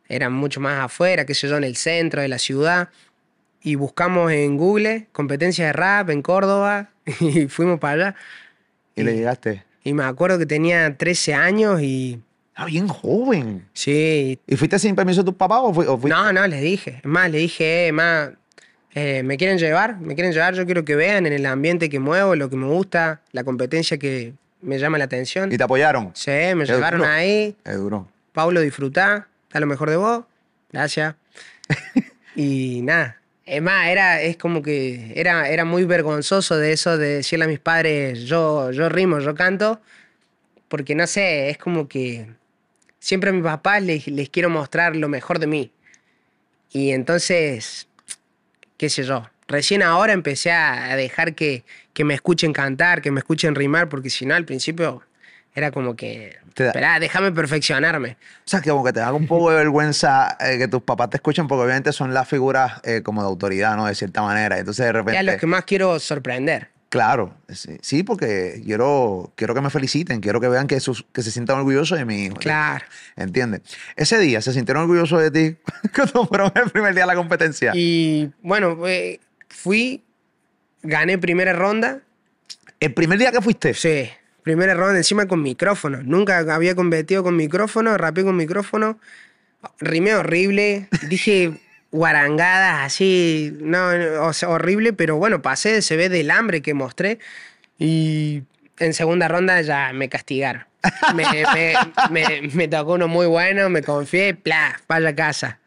Eran 0.09 0.33
mucho 0.33 0.61
más 0.61 0.79
afuera, 0.85 1.25
qué 1.27 1.35
sé 1.35 1.49
yo, 1.49 1.57
en 1.57 1.65
el 1.65 1.77
centro 1.77 2.23
de 2.23 2.29
la 2.29 2.39
ciudad. 2.39 2.89
Y 3.63 3.77
buscamos 3.77 4.33
en 4.33 4.57
Google 4.57 5.07
competencia 5.13 5.67
de 5.67 5.73
rap 5.73 6.11
en 6.11 6.23
Córdoba 6.23 6.91
y 7.21 7.47
fuimos 7.49 7.79
para 7.79 7.93
allá. 7.95 8.15
Y 8.97 9.03
le 9.05 9.15
llegaste. 9.15 9.63
Y 9.85 9.93
me 9.95 10.05
acuerdo 10.05 10.39
que 10.39 10.47
tenía 10.47 10.97
13 10.97 11.35
años 11.35 11.81
y 11.83 12.21
Ah, 12.55 12.67
bien 12.67 12.87
joven. 12.87 13.67
sí, 13.73 14.39
¿Y 14.47 14.57
fuiste 14.57 14.79
sin 14.79 14.95
permiso 14.95 15.23
de 15.23 15.27
tus 15.27 15.35
papás 15.37 15.61
o, 15.63 15.73
fui- 15.73 15.87
o 15.87 15.97
fuiste? 15.97 16.11
No, 16.17 16.33
no, 16.33 16.47
les 16.47 16.61
dije. 16.61 17.01
Más, 17.03 17.31
le 17.31 17.39
dije, 17.39 17.87
eh, 17.89 17.93
más, 17.93 18.31
eh, 18.95 19.23
¿me 19.23 19.39
quieren 19.39 19.57
llevar? 19.59 19.99
¿Me 19.99 20.15
quieren 20.15 20.33
llevar? 20.35 20.55
Yo 20.55 20.67
quiero 20.67 20.85
que 20.85 20.95
vean 20.95 21.25
en 21.27 21.33
el 21.33 21.47
ambiente 21.47 21.89
que 21.89 21.99
muevo, 21.99 22.37
lo 22.37 22.51
que 22.51 22.57
me 22.57 22.67
gusta, 22.67 23.23
la 23.33 23.43
competencia 23.45 23.97
que 23.97 24.35
me 24.61 24.79
llama 24.79 24.99
la 24.99 25.05
atención. 25.05 25.51
¿Y 25.51 25.57
te 25.57 25.65
apoyaron? 25.65 26.11
Sí, 26.15 26.31
me 26.31 26.65
Qué 26.67 26.73
llevaron 26.75 27.01
duro. 27.01 27.11
ahí. 27.11 27.57
Es 27.65 27.77
duro. 27.79 28.07
Paulo, 28.33 28.61
disfrutá, 28.61 29.29
da 29.51 29.59
lo 29.61 29.67
mejor 29.67 29.89
de 29.89 29.97
vos. 29.97 30.25
Gracias. 30.73 31.15
y 32.37 32.81
nada. 32.83 33.17
Es 33.53 33.61
más, 33.61 33.89
era, 33.89 34.23
es 34.23 34.39
como 34.39 34.63
que 34.63 35.13
era, 35.15 35.47
era 35.51 35.67
muy 35.67 35.85
vergonzoso 35.85 36.57
de 36.57 36.73
eso 36.73 36.97
de 36.97 37.17
decirle 37.17 37.45
a 37.45 37.49
mis 37.49 37.59
padres, 37.59 38.21
yo, 38.23 38.71
yo 38.71 38.89
rimo, 38.89 39.19
yo 39.19 39.35
canto, 39.35 39.79
porque 40.69 40.95
no 40.95 41.07
sé, 41.07 41.51
es 41.51 41.59
como 41.59 41.87
que 41.87 42.29
siempre 42.99 43.29
a 43.29 43.35
mis 43.35 43.43
papás 43.43 43.83
les, 43.83 44.07
les 44.07 44.31
quiero 44.31 44.49
mostrar 44.49 44.97
lo 44.97 45.07
mejor 45.11 45.39
de 45.39 45.49
mí. 45.49 45.71
Y 46.71 46.93
entonces, 46.93 47.89
qué 48.79 48.89
sé 48.89 49.03
yo, 49.03 49.29
recién 49.49 49.83
ahora 49.83 50.15
empecé 50.15 50.51
a 50.51 50.97
dejar 50.97 51.35
que, 51.35 51.63
que 51.93 52.05
me 52.05 52.15
escuchen 52.15 52.55
cantar, 52.55 53.03
que 53.03 53.11
me 53.11 53.21
escuchen 53.21 53.55
rimar, 53.55 53.91
porque 53.91 54.09
si 54.09 54.25
no 54.25 54.35
al 54.35 54.47
principio 54.47 55.03
era 55.55 55.73
como 55.73 55.95
que, 55.95 56.39
Te 56.55 56.65
da- 56.65 56.71
esperá, 56.71 56.99
déjame 57.01 57.33
perfeccionarme. 57.33 58.17
O 58.21 58.49
sea, 58.49 58.61
que 58.61 58.71
como 58.71 58.85
que 58.85 58.93
te 58.93 59.01
da 59.01 59.13
un 59.13 59.27
poco 59.27 59.51
de 59.51 59.57
vergüenza 59.57 60.37
eh, 60.41 60.59
que 60.59 60.69
tus 60.69 60.83
papás 60.83 61.11
te 61.11 61.17
escuchen, 61.17 61.47
porque 61.49 61.65
obviamente 61.65 61.93
son 61.93 62.13
las 62.13 62.29
figuras 62.29 62.81
eh, 62.85 63.03
como 63.03 63.23
de 63.23 63.29
autoridad, 63.29 63.77
¿no? 63.77 63.87
De 63.87 63.95
cierta 63.95 64.23
manera. 64.23 64.59
Entonces, 64.59 64.85
de 64.85 64.91
Es 64.91 64.95
a 64.95 64.99
repente. 64.99 65.23
los 65.23 65.37
que 65.37 65.47
más 65.47 65.65
quiero 65.65 65.99
sorprender. 65.99 66.69
Claro, 66.91 67.35
sí, 67.49 67.79
sí, 67.81 68.03
porque 68.03 68.61
quiero, 68.67 69.33
quiero 69.35 69.55
que 69.55 69.63
me 69.63 69.71
feliciten, 69.71 70.21
quiero 70.21 70.43
que 70.43 70.49
vean 70.49 70.67
que, 70.67 70.79
sus- 70.79 71.07
que 71.11 71.23
se 71.23 71.31
sientan 71.31 71.57
orgullosos 71.57 71.97
de 71.97 72.05
mí. 72.05 72.25
hijo. 72.27 72.35
Claro. 72.35 72.85
¿Entiendes? 73.17 73.63
Ese 73.97 74.19
día 74.19 74.43
se 74.43 74.53
sintieron 74.53 74.83
orgullosos 74.83 75.23
de 75.23 75.31
ti 75.31 75.57
cuando 75.97 76.27
fueron 76.27 76.53
el 76.55 76.71
primer 76.71 76.93
día 76.95 77.05
de 77.05 77.07
la 77.07 77.15
competencia. 77.15 77.73
Y 77.75 78.31
bueno, 78.43 78.77
eh, 78.87 79.21
fui, 79.49 80.05
gané 80.83 81.17
primera 81.17 81.55
ronda. 81.55 82.01
El 82.79 82.93
primer 82.93 83.19
día 83.19 83.33
que 83.33 83.41
fuiste. 83.41 83.73
Sí, 83.73 84.11
primera 84.43 84.75
ronda 84.75 84.97
encima 84.97 85.27
con 85.27 85.43
micrófono. 85.43 86.03
Nunca 86.03 86.39
había 86.55 86.75
competido 86.75 87.23
con 87.23 87.37
micrófono, 87.37 87.97
rapé 87.97 88.25
con 88.25 88.37
micrófono. 88.37 88.99
Rimé 89.81 90.15
horrible. 90.15 90.89
Dije 91.09 91.53
guarangadas 91.93 92.87
así, 92.87 93.55
no, 93.61 93.97
no, 93.97 94.31
horrible, 94.49 94.93
pero 94.93 95.17
bueno, 95.17 95.43
pasé, 95.43 95.83
se 95.83 95.97
ve 95.97 96.09
del 96.09 96.31
hambre 96.31 96.63
que 96.63 96.75
mostré. 96.75 97.19
Y 97.79 98.43
en 98.79 98.95
segunda 98.95 99.29
ronda 99.29 99.61
ya 99.61 99.93
me 99.93 100.09
castigaron. 100.09 100.65
Me, 101.15 101.25
me- 102.55 102.69
tocó 102.69 102.95
uno 102.95 103.07
muy 103.09 103.27
bueno, 103.27 103.69
me 103.71 103.83
confié, 103.83 104.35
¡plá! 104.35 104.81
Vaya 104.89 105.11
a 105.11 105.15
casa. 105.15 105.61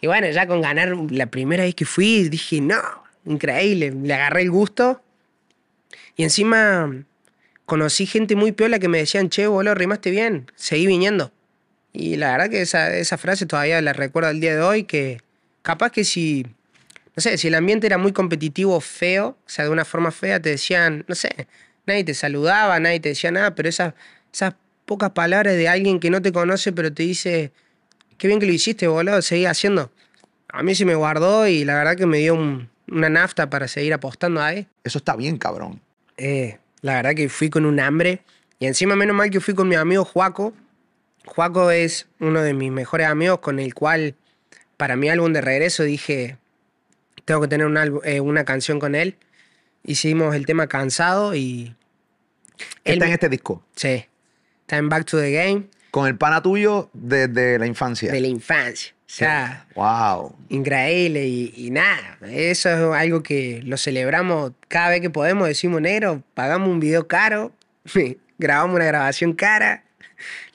Y 0.00 0.06
bueno, 0.06 0.30
ya 0.30 0.46
con 0.46 0.60
ganar 0.62 0.94
la 1.10 1.26
primera 1.26 1.64
vez 1.64 1.74
que 1.74 1.84
fui, 1.84 2.28
dije, 2.28 2.60
no, 2.60 2.80
increíble. 3.24 3.92
Le 4.02 4.14
agarré 4.14 4.42
el 4.42 4.50
gusto. 4.50 5.02
Y 6.16 6.22
encima 6.22 6.92
conocí 7.70 8.04
gente 8.04 8.34
muy 8.34 8.50
piola 8.50 8.80
que 8.80 8.88
me 8.88 8.98
decían, 8.98 9.28
che, 9.30 9.46
boludo, 9.46 9.76
rimaste 9.76 10.10
bien, 10.10 10.50
seguí 10.56 10.86
viniendo. 10.88 11.30
Y 11.92 12.16
la 12.16 12.32
verdad 12.32 12.50
que 12.50 12.62
esa, 12.62 12.96
esa 12.96 13.16
frase 13.16 13.46
todavía 13.46 13.80
la 13.80 13.92
recuerdo 13.92 14.28
al 14.28 14.40
día 14.40 14.56
de 14.56 14.60
hoy, 14.60 14.82
que 14.82 15.20
capaz 15.62 15.92
que 15.92 16.02
si, 16.02 16.44
no 17.14 17.20
sé, 17.22 17.38
si 17.38 17.46
el 17.46 17.54
ambiente 17.54 17.86
era 17.86 17.96
muy 17.96 18.10
competitivo, 18.12 18.80
feo, 18.80 19.28
o 19.46 19.48
sea, 19.48 19.66
de 19.66 19.70
una 19.70 19.84
forma 19.84 20.10
fea, 20.10 20.40
te 20.42 20.48
decían, 20.48 21.04
no 21.06 21.14
sé, 21.14 21.46
nadie 21.86 22.02
te 22.02 22.12
saludaba, 22.14 22.80
nadie 22.80 22.98
te 22.98 23.10
decía 23.10 23.30
nada, 23.30 23.54
pero 23.54 23.68
esas, 23.68 23.94
esas 24.32 24.54
pocas 24.84 25.10
palabras 25.10 25.54
de 25.54 25.68
alguien 25.68 26.00
que 26.00 26.10
no 26.10 26.20
te 26.20 26.32
conoce, 26.32 26.72
pero 26.72 26.92
te 26.92 27.04
dice, 27.04 27.52
qué 28.18 28.26
bien 28.26 28.40
que 28.40 28.46
lo 28.46 28.52
hiciste, 28.52 28.88
boludo, 28.88 29.22
seguí 29.22 29.46
haciendo. 29.46 29.92
A 30.48 30.64
mí 30.64 30.74
se 30.74 30.84
me 30.84 30.96
guardó 30.96 31.46
y 31.46 31.64
la 31.64 31.74
verdad 31.76 31.94
que 31.96 32.06
me 32.06 32.18
dio 32.18 32.34
un- 32.34 32.68
una 32.88 33.08
nafta 33.08 33.48
para 33.48 33.68
seguir 33.68 33.94
apostando 33.94 34.42
ahí. 34.42 34.66
Eso 34.82 34.98
está 34.98 35.14
bien, 35.14 35.38
cabrón. 35.38 35.80
Eh, 36.16 36.58
la 36.82 36.94
verdad 36.96 37.14
que 37.14 37.28
fui 37.28 37.50
con 37.50 37.64
un 37.66 37.80
hambre. 37.80 38.20
Y 38.58 38.66
encima, 38.66 38.96
menos 38.96 39.16
mal 39.16 39.30
que 39.30 39.40
fui 39.40 39.54
con 39.54 39.68
mi 39.68 39.74
amigo 39.74 40.04
Juaco. 40.04 40.52
Juaco 41.26 41.70
es 41.70 42.06
uno 42.18 42.42
de 42.42 42.54
mis 42.54 42.70
mejores 42.72 43.06
amigos 43.06 43.38
con 43.40 43.58
el 43.58 43.74
cual, 43.74 44.14
para 44.76 44.96
mi 44.96 45.08
álbum 45.08 45.32
de 45.32 45.40
regreso, 45.40 45.82
dije, 45.82 46.36
tengo 47.24 47.40
que 47.42 47.48
tener 47.48 47.66
un 47.66 47.76
álbum- 47.76 48.00
eh, 48.04 48.20
una 48.20 48.44
canción 48.44 48.78
con 48.78 48.94
él. 48.94 49.16
Hicimos 49.84 50.34
el 50.34 50.44
tema 50.46 50.66
Cansado 50.66 51.34
y... 51.34 51.74
¿Qué 52.84 52.92
él 52.92 52.94
está 52.94 53.06
en 53.06 53.12
este 53.12 53.28
disco? 53.30 53.64
Sí, 53.74 54.04
está 54.60 54.76
en 54.76 54.88
Back 54.90 55.06
to 55.06 55.18
the 55.18 55.30
Game 55.32 55.68
Con 55.90 56.06
el 56.06 56.16
pana 56.18 56.42
tuyo 56.42 56.90
desde 56.92 57.58
la 57.58 57.66
infancia. 57.66 58.12
de 58.12 58.20
la 58.20 58.26
infancia. 58.28 58.92
O 59.10 59.12
sea, 59.12 59.66
Wow. 59.74 60.36
increíble 60.50 61.26
y, 61.26 61.52
y 61.56 61.70
nada, 61.70 62.16
eso 62.28 62.68
es 62.94 63.00
algo 63.00 63.24
que 63.24 63.60
lo 63.64 63.76
celebramos 63.76 64.52
cada 64.68 64.90
vez 64.90 65.00
que 65.00 65.10
podemos, 65.10 65.48
decimos 65.48 65.80
negro, 65.80 66.22
pagamos 66.34 66.68
un 66.68 66.78
video 66.78 67.08
caro, 67.08 67.50
grabamos 68.38 68.76
una 68.76 68.84
grabación 68.84 69.32
cara, 69.32 69.82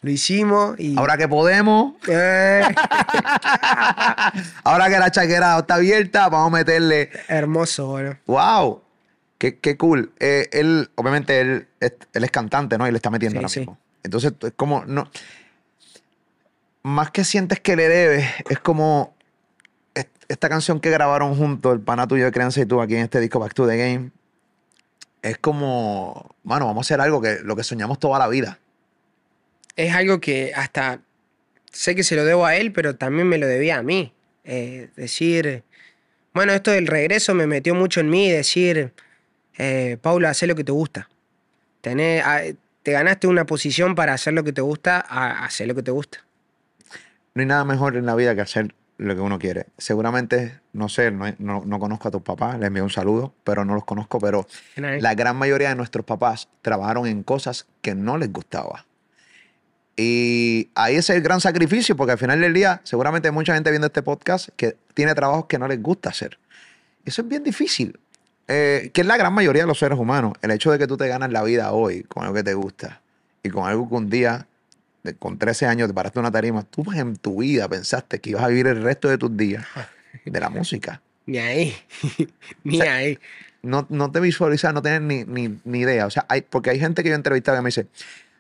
lo 0.02 0.10
hicimos 0.10 0.80
y... 0.80 0.98
Ahora 0.98 1.18
que 1.18 1.28
podemos, 1.28 1.96
Eh, 2.08 2.62
ahora 4.64 4.90
que 4.90 5.00
la 5.00 5.12
chaquera 5.12 5.60
está 5.60 5.76
abierta, 5.76 6.30
vamos 6.30 6.54
a 6.54 6.58
meterle. 6.58 7.10
hermoso, 7.28 7.88
bueno. 7.88 8.18
¡Wow! 8.26 8.82
Qué, 9.38 9.58
qué 9.60 9.76
cool. 9.78 10.12
Eh, 10.20 10.48
él, 10.54 10.90
obviamente, 10.96 11.40
él, 11.42 11.68
es- 11.80 11.94
él 12.14 12.24
es 12.24 12.32
cantante, 12.32 12.78
¿no? 12.78 12.88
Y 12.88 12.92
le 12.92 12.98
está 12.98 13.10
metiendo 13.10 13.34
Sí, 13.34 13.38
ahora 13.38 13.50
sí. 13.50 13.60
mismo. 13.60 13.78
Entonces, 14.04 14.34
es 14.42 14.54
como, 14.56 14.86
no. 14.86 15.10
Más 16.86 17.10
que 17.10 17.24
sientes 17.24 17.60
que 17.60 17.76
le 17.76 17.88
debes, 17.90 18.28
es 18.48 18.60
como 18.60 19.16
est- 19.96 20.08
esta 20.28 20.50
canción 20.50 20.80
que 20.80 20.92
grabaron 20.92 21.36
juntos, 21.36 21.74
el 21.74 21.80
pana 21.80 22.08
tuyo 22.08 22.26
de 22.26 22.32
crianza 22.32 22.62
y 22.62 22.68
tú 22.68 22.80
aquí 22.80 22.94
en 22.96 23.02
este 23.02 23.20
disco 23.20 23.40
Back 23.40 23.56
to 23.56 23.68
the 23.68 23.76
Game. 23.76 24.12
Es 25.24 25.40
como, 25.40 26.36
bueno, 26.44 26.68
vamos 26.68 26.86
a 26.86 26.86
hacer 26.86 27.02
algo 27.02 27.24
que 27.24 27.40
lo 27.42 27.56
que 27.56 27.64
soñamos 27.64 27.98
toda 27.98 28.20
la 28.20 28.28
vida. 28.28 28.60
Es 29.76 29.96
algo 29.96 30.22
que 30.22 30.52
hasta 30.56 31.00
sé 31.72 31.96
que 31.96 32.04
se 32.04 32.16
lo 32.16 32.24
debo 32.24 32.46
a 32.46 32.56
él, 32.56 32.72
pero 32.72 32.96
también 32.96 33.28
me 33.30 33.40
lo 33.40 33.48
debía 33.48 33.78
a 33.78 33.82
mí. 33.82 34.14
Eh, 34.44 34.90
decir, 34.96 35.64
bueno, 36.36 36.54
esto 36.54 36.70
del 36.70 36.86
regreso 36.86 37.34
me 37.34 37.48
metió 37.48 37.74
mucho 37.74 38.00
en 38.00 38.12
mí, 38.12 38.30
decir, 38.30 38.94
eh, 39.58 39.98
Paula, 40.04 40.30
haz 40.30 40.44
lo 40.44 40.54
que 40.54 40.64
te 40.64 40.72
gusta. 40.72 41.10
Tené- 41.82 42.22
a- 42.22 42.44
te 42.84 42.92
ganaste 42.92 43.26
una 43.26 43.48
posición 43.48 43.96
para 43.96 44.14
hacer 44.14 44.34
lo 44.36 44.44
que 44.44 44.54
te 44.54 44.62
gusta, 44.62 45.00
hacer 45.00 45.68
lo 45.68 45.74
que 45.74 45.82
te 45.82 45.90
gusta. 45.90 46.20
No 47.36 47.42
hay 47.42 47.46
nada 47.48 47.66
mejor 47.66 47.98
en 47.98 48.06
la 48.06 48.16
vida 48.16 48.34
que 48.34 48.42
hacer 48.42 48.74
lo 48.98 49.14
que 49.14 49.20
uno 49.22 49.38
quiere. 49.38 49.66
Seguramente, 49.78 50.62
no 50.72 50.88
sé, 50.88 51.12
no, 51.12 51.26
no- 51.38 51.64
no 51.66 51.80
conozco 51.80 52.08
a 52.08 52.12
tus 52.12 52.22
papás, 52.22 52.58
les 52.58 52.68
envío 52.68 52.84
un 52.86 52.90
saludo, 52.90 53.34
pero 53.44 53.66
no 53.66 53.74
los 53.76 53.84
conozco, 53.84 54.20
pero 54.20 54.48
Nice. 54.78 55.02
la 55.02 55.16
gran 55.16 55.36
mayoría 55.36 55.68
de 55.70 55.76
nuestros 55.76 56.06
papás 56.06 56.48
trabajaron 56.62 57.06
en 57.06 57.22
cosas 57.24 57.68
que 57.82 57.94
no 57.94 58.18
les 58.18 58.32
gustaba. 58.32 58.86
Y 59.98 60.70
ahí 60.76 60.96
es 60.96 61.10
el 61.10 61.22
gran 61.22 61.42
sacrificio, 61.42 61.96
porque 61.98 62.14
al 62.14 62.18
final 62.18 62.40
del 62.40 62.54
día, 62.54 62.80
seguramente 62.84 63.28
hay 63.28 63.34
mucha 63.34 63.54
gente 63.54 63.70
viendo 63.70 63.88
este 63.88 64.02
podcast 64.02 64.50
que 64.56 64.78
tiene 64.94 65.14
trabajos 65.14 65.46
que 65.48 65.58
no 65.60 65.68
les 65.68 65.82
gusta 65.82 66.10
hacer. 66.10 66.38
Eso 67.06 67.22
es 67.22 67.28
bien 67.28 67.44
difícil, 67.44 68.00
eh, 68.48 68.92
que 68.94 69.02
es 69.02 69.08
la 69.08 69.18
gran 69.18 69.34
mayoría 69.34 69.64
de 69.64 69.68
los 69.68 69.80
seres 69.80 70.00
humanos. 70.00 70.34
El 70.42 70.52
hecho 70.52 70.72
de 70.72 70.78
que 70.80 70.88
tú 70.88 70.96
te 70.98 71.08
ganas 71.10 71.32
la 71.32 71.44
vida 71.44 71.72
hoy 71.74 72.04
con 72.04 72.24
algo 72.24 72.36
que 72.36 72.44
te 72.44 72.54
gusta 72.54 73.02
y 73.44 73.50
con 73.50 73.68
algo 73.68 73.88
que 73.90 73.96
un 73.96 74.10
día, 74.10 74.48
con 75.14 75.38
13 75.38 75.68
años, 75.68 75.88
te 75.88 75.94
paraste 75.94 76.20
una 76.20 76.32
tarima, 76.32 76.64
tú 76.64 76.84
en 76.94 77.16
tu 77.16 77.42
vida 77.42 77.68
pensaste 77.68 78.20
que 78.20 78.32
ibas 78.32 78.44
a 78.44 78.48
vivir 78.48 78.68
el 78.68 78.82
resto 78.82 79.08
de 79.10 79.18
tus 79.18 79.36
días 79.36 79.66
de 80.26 80.40
la 80.40 80.50
música. 80.50 81.02
Ni 81.26 81.38
ahí. 81.38 81.76
Ni 82.64 82.82
ahí. 82.82 83.20
no, 83.62 83.86
no 83.90 84.12
te 84.12 84.20
visualizas, 84.20 84.74
no 84.74 84.82
tienes 84.82 85.02
ni, 85.02 85.24
ni, 85.24 85.60
ni 85.64 85.80
idea. 85.80 86.06
O 86.06 86.10
sea, 86.10 86.26
hay, 86.30 86.42
porque 86.42 86.70
hay 86.70 86.80
gente 86.80 87.04
que 87.04 87.10
yo 87.10 87.14
he 87.14 87.18
entrevistado 87.18 87.58
que 87.58 87.62
me 87.62 87.68
dice, 87.68 87.88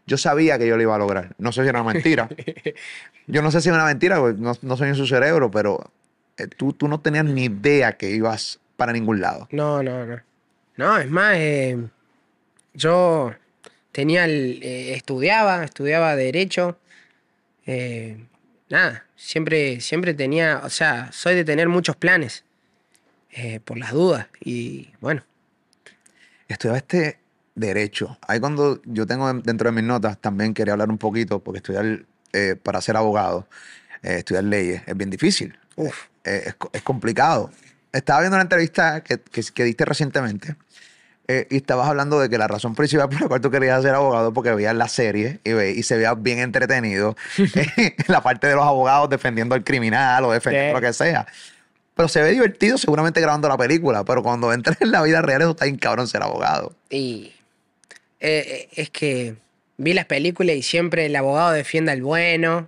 yo 0.05 0.17
sabía 0.17 0.57
que 0.57 0.67
yo 0.67 0.75
lo 0.75 0.83
iba 0.83 0.95
a 0.95 0.99
lograr. 0.99 1.35
No 1.37 1.51
sé 1.51 1.63
si 1.63 1.69
era 1.69 1.81
una 1.81 1.93
mentira. 1.93 2.29
yo 3.27 3.41
no 3.41 3.51
sé 3.51 3.61
si 3.61 3.69
era 3.69 3.77
una 3.77 3.85
mentira, 3.85 4.19
porque 4.19 4.39
no, 4.39 4.53
no 4.61 4.77
soy 4.77 4.89
en 4.89 4.95
su 4.95 5.07
cerebro, 5.07 5.49
pero 5.49 5.91
eh, 6.37 6.47
tú, 6.47 6.73
tú 6.73 6.87
no 6.87 6.99
tenías 6.99 7.25
ni 7.25 7.45
idea 7.45 7.93
que 7.93 8.11
ibas 8.11 8.59
para 8.77 8.93
ningún 8.93 9.21
lado. 9.21 9.47
No, 9.51 9.81
no, 9.81 10.05
no. 10.05 10.19
No, 10.77 10.97
es 10.97 11.09
más, 11.09 11.35
eh, 11.37 11.77
yo 12.73 13.33
tenía 13.95 14.25
el, 14.25 14.59
eh, 14.61 14.93
estudiaba, 14.93 15.63
estudiaba 15.63 16.17
Derecho. 16.17 16.77
eh, 17.65 18.17
nada, 18.69 19.05
siempre, 19.15 19.79
siempre 19.79 20.13
tenía, 20.13 20.59
o 20.65 20.69
sea, 20.69 21.09
soy 21.13 21.33
de 21.35 21.45
tener 21.45 21.69
muchos 21.69 21.95
planes 21.95 22.43
eh, 23.31 23.61
por 23.63 23.77
las 23.77 23.93
dudas. 23.93 24.27
Y 24.41 24.89
bueno, 24.99 25.23
Estudiaste 26.49 27.17
Derecho. 27.55 28.17
Ahí 28.27 28.39
cuando 28.41 28.81
yo 28.83 29.07
tengo 29.07 29.29
en- 29.29 29.41
dentro 29.41 29.69
de 29.69 29.75
mis 29.75 29.83
notas, 29.85 30.19
también 30.19 30.53
quería 30.53 30.73
hablar 30.73 30.89
un 30.89 30.97
poquito, 30.97 31.39
porque 31.39 31.57
estudiar 31.59 32.03
eh, 32.33 32.55
para 32.61 32.81
ser 32.81 32.97
abogado, 32.97 33.47
eh, 34.03 34.17
estudiar 34.17 34.43
leyes, 34.43 34.81
es 34.85 34.97
bien 34.97 35.09
difícil. 35.09 35.57
uf, 35.77 36.03
eh, 36.25 36.43
es, 36.47 36.55
es 36.73 36.81
complicado. 36.81 37.49
Estaba 37.93 38.19
viendo 38.19 38.35
una 38.35 38.43
entrevista 38.43 39.01
que, 39.01 39.19
que, 39.19 39.41
que 39.53 39.63
diste 39.63 39.85
recientemente 39.85 40.55
eh, 41.27 41.47
y 41.49 41.57
estabas 41.57 41.87
hablando 41.87 42.19
de 42.19 42.29
que 42.29 42.37
la 42.37 42.47
razón 42.47 42.75
principal 42.75 43.09
por 43.09 43.21
la 43.21 43.27
cual 43.27 43.41
tú 43.41 43.49
querías 43.51 43.81
ser 43.81 43.95
abogado 43.95 44.31
porque 44.33 44.51
veías 44.53 44.75
la 44.75 44.87
serie 44.87 45.39
y, 45.43 45.53
ve- 45.53 45.71
y 45.71 45.83
se 45.83 45.95
veía 45.97 46.13
bien 46.13 46.39
entretenido 46.39 47.15
eh, 47.37 47.95
la 48.07 48.21
parte 48.21 48.47
de 48.47 48.55
los 48.55 48.63
abogados 48.65 49.09
defendiendo 49.09 49.55
al 49.55 49.63
criminal 49.63 50.23
o 50.25 50.31
defendiendo 50.31 50.77
Sí. 50.77 50.81
lo 50.81 50.87
que 50.87 50.93
sea. 50.93 51.25
Pero 51.95 52.07
se 52.09 52.21
ve 52.21 52.31
divertido 52.31 52.77
seguramente 52.77 53.21
grabando 53.21 53.47
la 53.47 53.57
película, 53.57 54.03
pero 54.03 54.21
cuando 54.21 54.51
entras 54.53 54.77
en 54.81 54.91
la 54.91 55.01
vida 55.01 55.21
real 55.21 55.41
eso 55.41 55.51
está 55.51 55.65
bien 55.65 55.77
cabrón 55.77 56.07
ser 56.07 56.21
abogado. 56.23 56.73
y 56.89 57.31
eh, 58.19 58.43
eh, 58.47 58.69
es 58.81 58.89
que 58.89 59.35
vi 59.77 59.93
las 59.93 60.05
películas 60.05 60.55
y 60.55 60.61
siempre 60.63 61.05
el 61.05 61.15
abogado 61.15 61.51
defiende 61.51 61.91
al 61.91 62.01
bueno, 62.01 62.67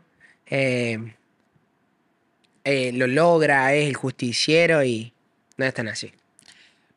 lo 2.66 3.08
logra, 3.08 3.74
es 3.74 3.88
el 3.88 3.96
justiciero 3.96 4.84
y 4.84 5.14
no 5.58 5.66
es 5.66 5.74
tan 5.74 5.88
así. 5.88 6.12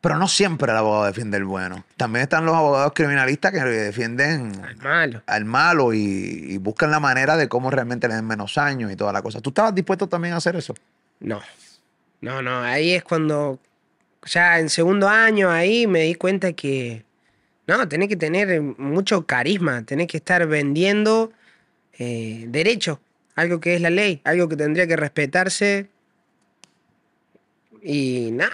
Pero 0.01 0.17
no 0.17 0.27
siempre 0.27 0.71
el 0.71 0.77
abogado 0.77 1.05
defiende 1.05 1.37
el 1.37 1.45
bueno. 1.45 1.85
También 1.95 2.23
están 2.23 2.45
los 2.45 2.55
abogados 2.55 2.91
criminalistas 2.95 3.51
que 3.51 3.59
defienden 3.59 4.59
Al 4.65 4.75
malo. 4.77 5.21
al 5.27 5.45
malo 5.45 5.93
y, 5.93 5.99
y 5.99 6.57
buscan 6.57 6.89
la 6.89 6.99
manera 6.99 7.37
de 7.37 7.47
cómo 7.47 7.69
realmente 7.69 8.07
le 8.07 8.15
den 8.15 8.25
menos 8.25 8.57
años 8.57 8.91
y 8.91 8.95
toda 8.95 9.13
la 9.13 9.21
cosa. 9.21 9.41
¿Tú 9.41 9.51
estabas 9.51 9.75
dispuesto 9.75 10.07
también 10.07 10.33
a 10.33 10.37
hacer 10.37 10.55
eso? 10.55 10.73
No. 11.19 11.39
No, 12.21 12.41
no. 12.41 12.61
Ahí 12.63 12.93
es 12.93 13.03
cuando. 13.03 13.59
Ya 14.25 14.59
en 14.59 14.69
segundo 14.69 15.07
año 15.07 15.49
ahí 15.51 15.85
me 15.87 16.01
di 16.01 16.15
cuenta 16.15 16.53
que. 16.53 17.03
No, 17.67 17.87
tenés 17.87 18.09
que 18.09 18.15
tener 18.17 18.59
mucho 18.61 19.25
carisma. 19.27 19.83
Tenés 19.83 20.07
que 20.07 20.17
estar 20.17 20.45
vendiendo 20.47 21.31
eh, 21.97 22.45
derecho. 22.47 22.99
Algo 23.35 23.59
que 23.59 23.75
es 23.75 23.81
la 23.81 23.89
ley. 23.91 24.19
Algo 24.23 24.49
que 24.49 24.55
tendría 24.55 24.87
que 24.87 24.95
respetarse. 24.97 25.89
Y 27.83 28.29
nada. 28.33 28.51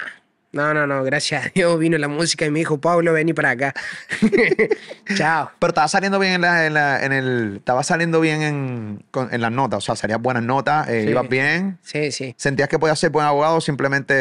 No, 0.57 0.73
no, 0.73 0.87
no. 0.87 1.03
Gracias 1.03 1.45
a 1.45 1.49
Dios 1.53 1.77
vino 1.79 1.97
la 1.97 2.07
música 2.07 2.45
y 2.45 2.49
me 2.51 2.59
dijo, 2.59 2.79
Pablo, 2.81 3.13
vení 3.13 3.33
para 3.33 3.51
acá. 3.51 3.73
Chao. 5.15 5.51
Pero 5.59 5.69
estaba 5.69 5.87
saliendo 5.87 6.19
bien 6.19 6.33
en, 6.33 6.41
la, 6.41 6.65
en, 6.65 6.73
la- 6.73 7.05
en 7.05 7.13
el. 7.13 7.55
Estaba 7.57 7.83
saliendo 7.83 8.19
bien 8.19 8.41
en, 8.41 9.03
con- 9.11 9.33
en 9.33 9.41
las 9.41 9.51
notas. 9.51 9.77
O 9.77 9.81
sea, 9.81 9.95
salías 9.95 10.21
buenas 10.21 10.43
notas, 10.43 10.87
eh, 10.89 11.03
Sí. 11.03 11.09
ibas 11.09 11.29
bien. 11.29 11.77
Sí, 11.81 12.11
sí. 12.11 12.33
¿Sentías 12.37 12.67
que 12.69 12.79
podías 12.79 12.99
ser 12.99 13.09
buen 13.11 13.25
abogado? 13.25 13.57
o 13.57 13.61
Simplemente, 13.61 14.13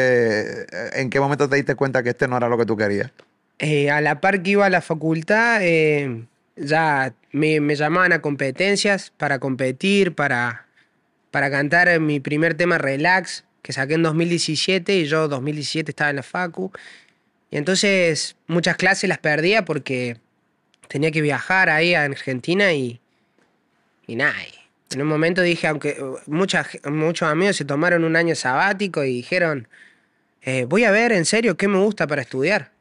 eh, 0.63 0.65
¿en 0.93 1.09
qué 1.09 1.19
momento 1.19 1.49
te 1.49 1.55
diste 1.55 1.75
cuenta 1.75 2.03
que 2.03 2.09
este 2.09 2.27
no 2.27 2.37
era 2.37 2.47
lo 2.47 2.57
que 2.57 2.65
tú 2.65 2.77
querías? 2.77 3.11
Eh, 3.59 3.89
a 3.89 4.01
la 4.01 4.21
par 4.21 4.43
que 4.43 4.51
iba 4.51 4.65
a 4.65 4.69
la 4.69 4.81
facultad, 4.81 5.59
eh, 5.61 6.25
ya 6.55 7.13
me, 7.31 7.59
me 7.59 7.75
llamaban 7.75 8.13
a 8.13 8.19
competencias 8.21 9.11
para 9.17 9.39
competir, 9.39 10.13
para, 10.13 10.65
para 11.31 11.49
cantar 11.49 11.99
mi 11.99 12.19
primer 12.19 12.53
tema 12.53 12.77
Relax, 12.77 13.45
que 13.67 13.73
saqué 13.73 13.95
en 13.95 14.03
2017 14.03 14.95
y 14.95 15.05
yo 15.07 15.27
2017 15.27 15.91
estaba 15.91 16.09
en 16.09 16.15
la 16.15 16.23
facu. 16.23 16.71
Y 17.51 17.57
entonces 17.57 18.37
muchas 18.47 18.77
clases 18.77 19.09
las 19.09 19.17
perdía 19.17 19.65
porque 19.65 20.15
tenía 20.87 21.11
que 21.11 21.19
viajar 21.19 21.69
ahí 21.69 21.93
a 21.93 22.03
Argentina 22.03 22.71
y, 22.71 23.01
y 24.07 24.15
nada. 24.15 24.35
En 24.91 25.01
un 25.01 25.07
momento 25.09 25.41
dije, 25.41 25.67
aunque 25.67 26.01
uh, 26.01 26.17
mucha 26.27 26.63
ge- 26.63 26.79
muchos 26.89 27.27
amigos 27.27 27.57
se 27.57 27.65
tomaron 27.65 28.05
un 28.05 28.15
año 28.15 28.35
sabático 28.35 29.03
y 29.03 29.15
dijeron, 29.15 29.67
eh, 30.43 30.63
voy 30.63 30.85
a 30.85 30.91
ver 30.91 31.11
en 31.11 31.25
serio 31.25 31.57
qué 31.57 31.67
me 31.67 31.77
gusta 31.79 32.07
para 32.07 32.21
estudiar. 32.21 32.71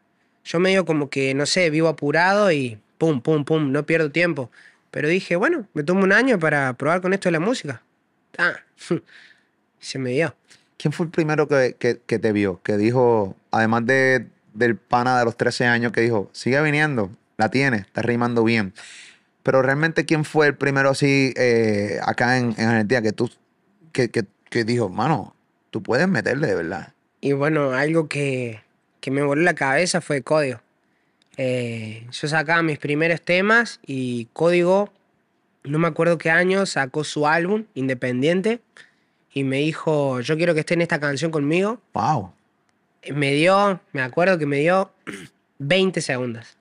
Yo 0.44 0.60
medio 0.60 0.84
como 0.84 1.10
que, 1.10 1.34
no 1.34 1.46
sé, 1.46 1.68
vivo 1.70 1.88
apurado 1.88 2.52
y 2.52 2.78
pum, 2.96 3.20
pum, 3.22 3.44
pum, 3.44 3.72
no 3.72 3.84
pierdo 3.86 4.12
tiempo. 4.12 4.52
Pero 4.92 5.08
dije, 5.08 5.34
bueno, 5.34 5.66
me 5.74 5.82
tomo 5.82 6.04
un 6.04 6.12
año 6.12 6.38
para 6.38 6.72
probar 6.74 7.00
con 7.00 7.12
esto 7.12 7.28
de 7.28 7.32
la 7.32 7.40
música. 7.40 7.82
Ah, 8.38 8.54
se 9.80 9.98
me 9.98 10.10
dio. 10.10 10.36
¿Quién 10.78 10.92
fue 10.92 11.06
el 11.06 11.12
primero 11.12 11.48
que, 11.48 11.76
que- 11.78 12.00
que 12.06 12.18
te 12.18 12.32
vio? 12.32 12.60
Que 12.62 12.76
dijo, 12.76 13.34
además 13.50 13.86
de, 13.86 14.26
del 14.54 14.76
pana 14.76 15.18
de 15.18 15.24
los 15.24 15.36
13 15.36 15.66
años, 15.66 15.92
que 15.92 16.00
dijo, 16.02 16.28
sigue 16.32 16.60
viniendo, 16.62 17.10
la 17.38 17.50
tienes, 17.50 17.82
está 17.82 18.02
rimando 18.02 18.44
bien. 18.44 18.74
Pero 19.42 19.62
realmente, 19.62 20.04
¿quién 20.04 20.24
fue 20.24 20.48
el 20.48 20.54
primero 20.56 20.90
así 20.90 21.32
eh, 21.36 21.98
acá 22.04 22.36
en, 22.38 22.54
en 22.58 22.68
Argentina 22.68 23.00
que 23.02 23.12
tú, 23.12 23.30
que, 23.92 24.10
que- 24.10 24.24
dijo, 24.64 24.88
mano, 24.88 25.34
tú 25.70 25.82
puedes 25.82 26.08
meterle 26.08 26.46
de 26.46 26.54
verdad? 26.54 26.92
Y 27.20 27.32
bueno, 27.32 27.72
algo 27.72 28.08
que, 28.08 28.62
que 29.00 29.10
me 29.10 29.22
voló 29.22 29.42
la 29.42 29.54
cabeza 29.54 30.00
fue 30.00 30.22
Código. 30.22 30.60
Eh, 31.36 32.06
yo 32.10 32.28
sacaba 32.28 32.62
mis 32.62 32.78
primeros 32.78 33.20
temas 33.20 33.80
y 33.86 34.26
Código, 34.32 34.90
no 35.64 35.78
me 35.78 35.88
acuerdo 35.88 36.16
qué 36.16 36.30
año, 36.30 36.64
sacó 36.64 37.04
su 37.04 37.26
álbum 37.26 37.64
independiente 37.74 38.60
y 39.36 39.44
me 39.44 39.58
dijo, 39.58 40.22
yo 40.22 40.34
quiero 40.38 40.54
que 40.54 40.60
esté 40.60 40.72
en 40.72 40.80
esta 40.80 40.98
canción 40.98 41.30
conmigo. 41.30 41.78
Wow. 41.92 42.32
Me 43.12 43.34
dio, 43.34 43.78
me 43.92 44.00
acuerdo 44.00 44.38
que 44.38 44.46
me 44.46 44.60
dio 44.60 44.90
20 45.58 46.00
segundos. 46.00 46.56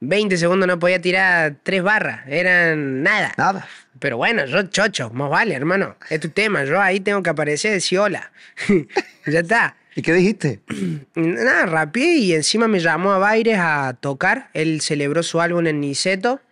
20 0.00 0.36
segundos 0.36 0.68
no 0.68 0.78
podía 0.78 1.00
tirar 1.00 1.56
tres 1.62 1.82
barras, 1.82 2.20
eran 2.28 3.02
nada. 3.02 3.32
Nada. 3.38 3.66
Pero 4.00 4.18
bueno, 4.18 4.44
yo 4.44 4.64
chocho, 4.64 5.08
más 5.14 5.30
vale, 5.30 5.54
hermano. 5.54 5.96
Es 6.10 6.20
tu 6.20 6.28
tema, 6.28 6.64
yo 6.64 6.78
ahí 6.78 7.00
tengo 7.00 7.22
que 7.22 7.30
aparecer 7.30 7.70
y 7.70 7.74
decir 7.76 7.98
hola. 7.98 8.32
ya 9.26 9.40
está. 9.40 9.78
¿Y 9.94 10.02
qué 10.02 10.12
dijiste? 10.12 10.60
Nada, 11.14 11.64
rapié 11.64 12.16
y 12.16 12.34
encima 12.34 12.68
me 12.68 12.80
llamó 12.80 13.12
a 13.12 13.18
Baires 13.18 13.58
a 13.58 13.96
tocar. 13.98 14.50
Él 14.52 14.82
celebró 14.82 15.22
su 15.22 15.40
álbum 15.40 15.66
en 15.66 15.80
Niceto. 15.80 16.42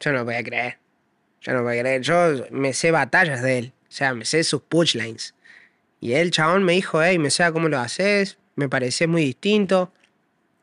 Yo 0.00 0.10
no 0.10 0.24
voy 0.24 0.34
a 0.34 0.42
creer. 0.42 0.78
Yo 1.42 1.52
no 1.52 1.62
voy 1.62 1.78
a 1.78 1.80
creer. 1.80 2.02
Yo 2.02 2.44
me 2.50 2.72
sé 2.72 2.90
batallas 2.90 3.40
de 3.40 3.58
él. 3.58 3.72
O 3.88 3.92
sea, 3.92 4.14
me 4.14 4.24
sé 4.24 4.42
sus 4.44 4.62
punchlines. 4.62 5.34
Y 6.00 6.12
el 6.12 6.30
chabón 6.30 6.64
me 6.64 6.72
dijo, 6.72 7.02
hey, 7.02 7.18
me 7.18 7.30
sé 7.30 7.50
cómo 7.52 7.68
lo 7.68 7.78
haces. 7.78 8.38
Me 8.54 8.68
pareces 8.68 9.08
muy 9.08 9.22
distinto. 9.22 9.92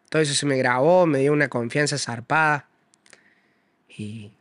Todo 0.09 0.21
eso 0.21 0.33
se 0.33 0.45
me 0.45 0.57
grabó, 0.57 1.05
me 1.05 1.19
dio 1.19 1.33
una 1.33 1.47
confianza 1.47 1.97
zarpada. 1.97 2.67
Y 3.89 4.31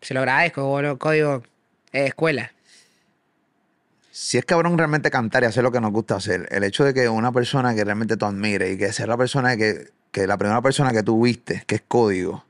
se 0.00 0.14
lo 0.14 0.20
agradezco, 0.20 0.64
boludo. 0.64 0.98
Código 0.98 1.42
es 1.92 2.08
escuela. 2.08 2.52
Si 4.10 4.36
es 4.36 4.44
cabrón 4.44 4.76
realmente 4.76 5.10
cantar 5.10 5.44
y 5.44 5.46
hacer 5.46 5.62
lo 5.62 5.70
que 5.70 5.80
nos 5.80 5.92
gusta 5.92 6.16
hacer, 6.16 6.48
el 6.50 6.64
hecho 6.64 6.84
de 6.84 6.92
que 6.92 7.08
una 7.08 7.30
persona 7.30 7.74
que 7.74 7.84
realmente 7.84 8.16
tú 8.16 8.26
admires 8.26 8.74
y 8.74 8.78
que 8.78 8.92
sea 8.92 9.06
la 9.06 9.16
persona 9.16 9.56
que, 9.56 9.90
que 10.10 10.26
la 10.26 10.36
primera 10.36 10.60
persona 10.60 10.90
que 10.92 11.04
tú 11.04 11.22
viste, 11.22 11.62
que 11.66 11.76
es 11.76 11.82
código, 11.86 12.44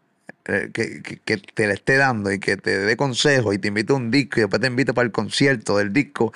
que, 0.73 1.03
que- 1.03 1.19
que 1.19 1.37
te 1.37 1.67
le 1.67 1.75
esté 1.75 1.97
dando 1.97 2.33
y 2.33 2.39
que 2.39 2.57
te 2.57 2.79
dé 2.79 2.97
consejos 2.97 3.55
y 3.55 3.59
te 3.59 3.69
invite 3.69 3.93
a 3.93 3.97
un 3.97 4.11
disco 4.11 4.39
y 4.39 4.43
después 4.43 4.61
te 4.61 4.67
invite 4.69 4.95
para 4.95 5.05
el 5.07 5.13
concierto 5.13 5.77
del 5.77 5.93
disco, 5.93 6.33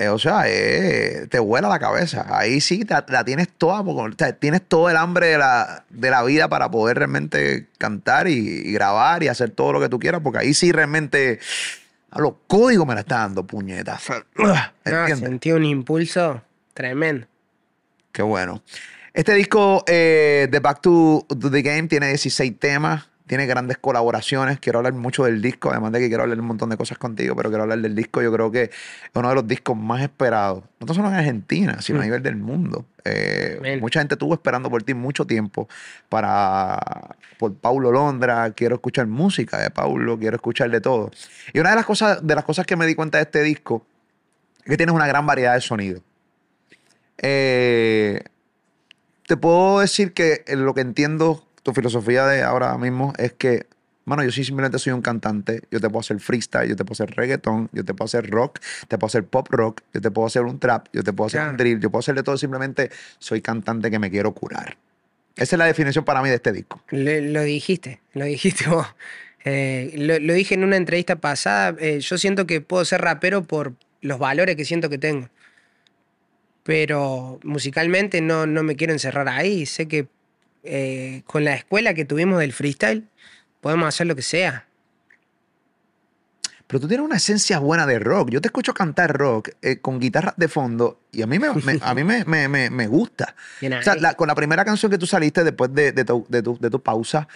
eh, 0.00 0.08
o 0.08 0.18
sea, 0.18 0.42
eh, 0.46 1.26
te 1.30 1.38
vuela 1.38 1.68
la 1.68 1.78
cabeza. 1.78 2.26
Ahí 2.28 2.60
sí 2.60 2.84
te- 2.84 2.94
la 3.08 3.24
tienes 3.24 3.48
toda, 3.48 3.82
porque, 3.82 4.14
o 4.14 4.18
sea, 4.18 4.32
tienes 4.34 4.62
todo 4.68 4.90
el 4.90 4.96
hambre 4.96 5.28
de 5.28 5.38
la, 5.38 5.84
de 5.88 6.10
la 6.10 6.22
vida 6.24 6.48
para 6.48 6.70
poder 6.70 6.98
realmente 6.98 7.66
cantar 7.78 8.28
y, 8.28 8.34
y 8.34 8.72
grabar 8.72 9.22
y 9.22 9.28
hacer 9.28 9.50
todo 9.50 9.72
lo 9.72 9.80
que 9.80 9.88
tú 9.88 9.98
quieras, 9.98 10.20
porque 10.22 10.40
ahí 10.40 10.52
sí 10.54 10.70
realmente 10.72 11.38
a 12.10 12.20
los 12.20 12.34
códigos 12.46 12.86
me 12.86 12.94
la 12.94 13.00
está 13.00 13.18
dando 13.18 13.46
puñetas. 13.46 14.02
No, 14.36 14.54
¿Entiendes? 14.84 15.18
sentí 15.18 15.52
un 15.52 15.64
impulso 15.64 16.42
tremendo. 16.74 17.26
Qué 18.12 18.22
bueno. 18.22 18.62
Este 19.12 19.34
disco 19.34 19.82
de 19.86 20.60
Back 20.62 20.80
to, 20.80 21.26
to 21.28 21.50
the 21.50 21.62
Game 21.62 21.88
tiene 21.88 22.08
16 22.08 22.58
temas, 22.58 23.07
tiene 23.28 23.46
grandes 23.46 23.78
colaboraciones. 23.78 24.58
Quiero 24.58 24.80
hablar 24.80 24.94
mucho 24.94 25.24
del 25.24 25.40
disco, 25.40 25.70
además 25.70 25.92
de 25.92 26.00
que 26.00 26.08
quiero 26.08 26.24
hablar 26.24 26.40
un 26.40 26.46
montón 26.46 26.70
de 26.70 26.76
cosas 26.76 26.98
contigo, 26.98 27.36
pero 27.36 27.50
quiero 27.50 27.62
hablar 27.62 27.78
del 27.78 27.94
disco. 27.94 28.20
Yo 28.22 28.32
creo 28.32 28.50
que 28.50 28.62
es 28.64 28.70
uno 29.14 29.28
de 29.28 29.34
los 29.36 29.46
discos 29.46 29.76
más 29.76 30.02
esperados, 30.02 30.64
no 30.80 30.92
solo 30.94 31.08
en 31.08 31.14
Argentina, 31.14 31.80
sino 31.80 31.98
a 31.98 32.02
Mm. 32.02 32.04
nivel 32.04 32.22
del 32.24 32.36
mundo. 32.36 32.86
Eh, 33.04 33.78
mucha 33.80 34.00
gente 34.00 34.16
estuvo 34.16 34.34
esperando 34.34 34.68
por 34.68 34.82
ti 34.82 34.94
mucho 34.94 35.24
tiempo 35.26 35.68
para 36.08 37.14
por 37.38 37.54
Paulo 37.54 37.92
Londra. 37.92 38.50
Quiero 38.50 38.74
escuchar 38.74 39.06
música 39.06 39.58
de 39.58 39.70
Paulo, 39.70 40.18
quiero 40.18 40.36
escuchar 40.36 40.70
de 40.70 40.80
todo. 40.80 41.10
Y 41.52 41.60
una 41.60 41.70
de 41.70 41.76
las 41.76 41.86
cosas, 41.86 42.26
de 42.26 42.34
las 42.34 42.44
cosas 42.44 42.66
que 42.66 42.74
me 42.76 42.86
di 42.86 42.94
cuenta 42.94 43.18
de 43.18 43.22
este 43.24 43.42
disco 43.42 43.86
es 44.64 44.64
que 44.70 44.76
tienes 44.76 44.94
una 44.94 45.06
gran 45.06 45.24
variedad 45.26 45.54
de 45.54 45.60
sonidos. 45.60 46.02
Eh, 47.18 48.20
te 49.26 49.36
puedo 49.36 49.80
decir 49.80 50.12
que 50.12 50.44
lo 50.48 50.74
que 50.74 50.80
entiendo, 50.80 51.44
tu 51.68 51.74
filosofía 51.74 52.26
de 52.26 52.42
ahora 52.42 52.76
mismo 52.78 53.12
es 53.18 53.34
que, 53.34 53.66
mano, 54.06 54.24
yo 54.24 54.30
sí 54.30 54.42
simplemente 54.42 54.78
soy 54.78 54.94
un 54.94 55.02
cantante, 55.02 55.62
yo 55.70 55.80
te 55.80 55.90
puedo 55.90 56.00
hacer 56.00 56.18
freestyle, 56.18 56.66
yo 56.66 56.76
te 56.76 56.84
puedo 56.84 56.94
hacer 57.04 57.14
reggaeton, 57.14 57.68
yo 57.72 57.84
te 57.84 57.92
puedo 57.92 58.06
hacer 58.06 58.30
rock, 58.30 58.58
te 58.88 58.96
puedo 58.96 59.08
hacer 59.08 59.24
pop 59.24 59.46
rock, 59.50 59.82
yo 59.92 60.00
te 60.00 60.10
puedo 60.10 60.26
hacer 60.26 60.44
un 60.44 60.58
trap, 60.58 60.86
yo 60.94 61.02
te 61.02 61.12
puedo 61.12 61.26
hacer 61.26 61.42
un 61.46 61.58
drill, 61.58 61.78
yo 61.78 61.90
puedo 61.90 62.00
hacer 62.00 62.14
de 62.14 62.22
todo, 62.22 62.38
simplemente 62.38 62.90
soy 63.18 63.42
cantante 63.42 63.90
que 63.90 63.98
me 63.98 64.10
quiero 64.10 64.32
curar. 64.32 64.78
Esa 65.36 65.56
es 65.56 65.58
la 65.58 65.66
definición 65.66 66.06
para 66.06 66.22
mí 66.22 66.30
de 66.30 66.36
este 66.36 66.52
disco. 66.52 66.82
Lo, 66.88 67.20
lo 67.20 67.42
dijiste, 67.42 68.00
lo 68.14 68.24
dijiste 68.24 68.66
vos. 68.68 68.86
Eh, 69.44 69.92
lo, 69.96 70.18
lo 70.18 70.32
dije 70.32 70.54
en 70.54 70.64
una 70.64 70.76
entrevista 70.76 71.16
pasada. 71.16 71.76
eh, 71.78 72.00
yo 72.00 72.16
siento 72.16 72.46
que 72.46 72.60
puedo 72.62 72.84
ser 72.86 73.02
rapero 73.02 73.42
por 73.44 73.74
los 74.00 74.18
valores 74.18 74.56
que 74.56 74.64
siento 74.64 74.88
que 74.88 74.96
tengo. 74.98 75.28
Pero 76.64 77.38
musicalmente 77.44 78.20
no, 78.20 78.46
no 78.46 78.62
me 78.62 78.74
quiero 78.74 78.92
encerrar 78.94 79.28
ahí. 79.28 79.64
Sé 79.64 79.86
que 79.86 80.08
eh, 80.68 81.22
con 81.26 81.44
la 81.44 81.54
escuela 81.54 81.94
que 81.94 82.04
tuvimos 82.04 82.38
del 82.38 82.52
freestyle 82.52 83.04
podemos 83.60 83.88
hacer 83.88 84.06
lo 84.06 84.14
que 84.14 84.22
sea. 84.22 84.66
Pero 86.66 86.80
tú 86.80 86.88
tienes 86.88 87.04
una 87.06 87.16
esencia 87.16 87.58
buena 87.60 87.86
de 87.86 87.98
rock. 87.98 88.28
Yo 88.30 88.42
te 88.42 88.48
escucho 88.48 88.74
cantar 88.74 89.16
rock 89.16 89.50
eh, 89.62 89.78
con 89.78 89.98
guitarras 89.98 90.34
de 90.36 90.48
fondo 90.48 91.00
y 91.10 91.22
a 91.22 91.26
mí 91.26 91.38
me, 91.38 91.50
me- 91.54 91.78
a 91.80 91.94
mí 91.94 92.04
me, 92.04 92.24
me- 92.26 92.46
me- 92.48 92.68
me 92.68 92.86
gusta. 92.86 93.34
Bien 93.60 93.72
O 93.72 93.82
sea, 93.82 93.94
la- 93.94 94.14
con 94.14 94.28
la 94.28 94.34
primera 94.34 94.64
canción 94.66 94.90
que 94.90 94.98
tú 94.98 95.06
saliste 95.06 95.44
después 95.44 95.72
de, 95.72 95.92
de 95.92 96.04
tu, 96.04 96.26
de 96.28 96.42
tu- 96.42 96.58
de 96.58 96.68
tu 96.68 96.82
pausa, 96.82 97.26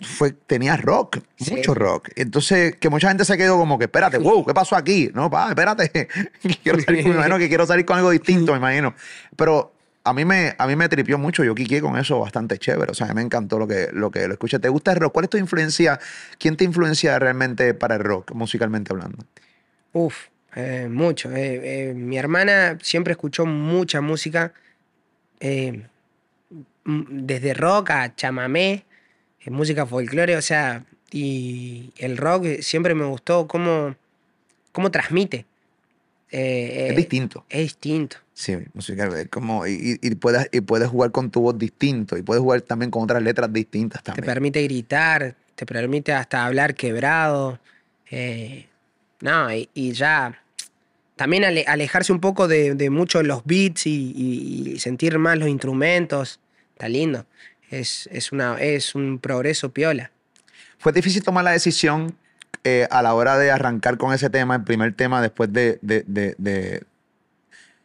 fue, 0.00 0.30
tenía 0.30 0.76
rock, 0.76 1.18
Sí. 1.40 1.56
mucho 1.56 1.74
rock. 1.74 2.10
Entonces, 2.14 2.76
que 2.76 2.88
mucha 2.88 3.08
gente 3.08 3.24
se 3.24 3.36
quedó 3.36 3.56
como 3.58 3.80
que, 3.80 3.86
espérate, 3.86 4.16
wow, 4.18 4.46
¿qué 4.46 4.54
pasó 4.54 4.76
aquí? 4.76 5.10
No, 5.12 5.28
pa, 5.28 5.48
espérate. 5.48 5.90
quiero 6.62 6.78
salir, 6.80 7.04
me 7.04 7.14
imagino 7.14 7.36
que 7.36 7.48
quiero 7.48 7.66
salir 7.66 7.84
con 7.84 7.96
algo 7.98 8.10
distinto, 8.12 8.52
me 8.52 8.58
imagino. 8.58 8.94
Pero 9.34 9.72
a 10.04 10.14
mí 10.14 10.24
me, 10.24 10.54
a 10.56 10.66
mí 10.66 10.76
me 10.76 10.88
tripió 10.88 11.18
mucho. 11.18 11.44
Yo 11.44 11.54
quiqué 11.54 11.80
con 11.80 11.98
eso 11.98 12.18
bastante 12.18 12.58
chévere. 12.58 12.92
O 12.92 12.94
sea, 12.94 13.06
a 13.06 13.10
mí 13.10 13.16
me 13.16 13.22
encantó 13.22 13.58
lo 13.58 13.66
que 13.66 13.88
lo, 13.92 14.10
que 14.10 14.26
lo 14.26 14.34
escuché. 14.34 14.58
¿Te 14.58 14.68
gusta 14.68 14.92
el 14.92 15.00
rock? 15.00 15.12
¿Cuál 15.12 15.24
es 15.24 15.30
tu 15.30 15.36
influencia? 15.36 16.00
¿Quién 16.38 16.56
te 16.56 16.64
influencia 16.64 17.18
realmente 17.18 17.74
para 17.74 17.96
el 17.96 18.04
rock, 18.04 18.32
musicalmente 18.32 18.92
hablando? 18.92 19.18
Uf, 19.92 20.28
eh, 20.54 20.88
mucho. 20.90 21.30
Eh, 21.32 21.90
eh, 21.90 21.94
mi 21.94 22.16
hermana 22.18 22.78
siempre 22.82 23.12
escuchó 23.12 23.46
mucha 23.46 24.00
música. 24.00 24.52
mm, 25.40 27.26
desde 27.26 27.54
rock 27.54 27.90
a 27.90 28.14
chamamé, 28.16 28.84
música 29.46 29.86
folclore, 29.86 30.36
o 30.36 30.42
sea, 30.42 30.84
y 31.10 31.92
el 31.98 32.16
rock 32.16 32.60
siempre 32.60 32.94
me 32.94 33.04
gustó 33.04 33.46
cómo, 33.46 33.94
cómo 34.72 34.90
transmite. 34.90 35.46
Eh, 36.30 36.86
Es 36.88 36.92
eh, 36.92 36.96
distinto. 36.96 37.44
Es 37.48 37.60
distinto. 37.62 38.16
Sí, 38.34 38.56
música 38.74 39.08
es 39.18 39.28
como, 39.28 39.66
y, 39.66 39.98
y 40.00 40.14
puedes, 40.14 40.48
y 40.52 40.60
puedes 40.60 40.88
jugar 40.88 41.10
con 41.10 41.30
tu 41.30 41.40
voz 41.40 41.58
distinto 41.58 42.16
y 42.16 42.22
puedes 42.22 42.40
jugar 42.42 42.60
también 42.62 42.90
con 42.90 43.02
otras 43.02 43.22
letras 43.22 43.52
distintas 43.52 44.02
Te 44.02 44.06
también. 44.12 44.26
permite 44.26 44.62
gritar, 44.62 45.34
te 45.54 45.66
permite 45.66 46.12
hasta 46.12 46.44
hablar 46.46 46.74
quebrado. 46.74 47.58
eh, 48.10 48.66
no, 49.20 49.52
y, 49.52 49.68
y 49.74 49.92
ya 49.92 50.40
también 51.16 51.44
ale- 51.44 51.64
alejarse 51.66 52.12
un 52.12 52.20
poco 52.20 52.46
de, 52.46 52.74
de 52.76 52.90
mucho 52.90 53.22
los 53.24 53.44
beats 53.44 53.86
y, 53.86 54.12
y- 54.14 54.70
y 54.74 54.78
sentir 54.78 55.18
más 55.18 55.36
los 55.38 55.48
instrumentos. 55.48 56.38
Está 56.74 56.88
lindo. 56.88 57.26
Es, 57.70 58.08
es, 58.12 58.30
una, 58.30 58.56
es 58.60 58.94
un 58.94 59.18
progreso 59.18 59.70
piola. 59.72 60.12
Fue 60.78 60.92
difícil 60.92 61.22
tomar 61.24 61.42
la 61.42 61.50
decisión 61.50 62.14
eh, 62.64 62.86
a 62.90 63.02
la 63.02 63.14
hora 63.14 63.38
de 63.38 63.50
arrancar 63.50 63.96
con 63.98 64.12
ese 64.12 64.30
tema, 64.30 64.56
el 64.56 64.64
primer 64.64 64.94
tema, 64.94 65.22
después 65.22 65.52
de. 65.52 65.78
de- 65.82 66.82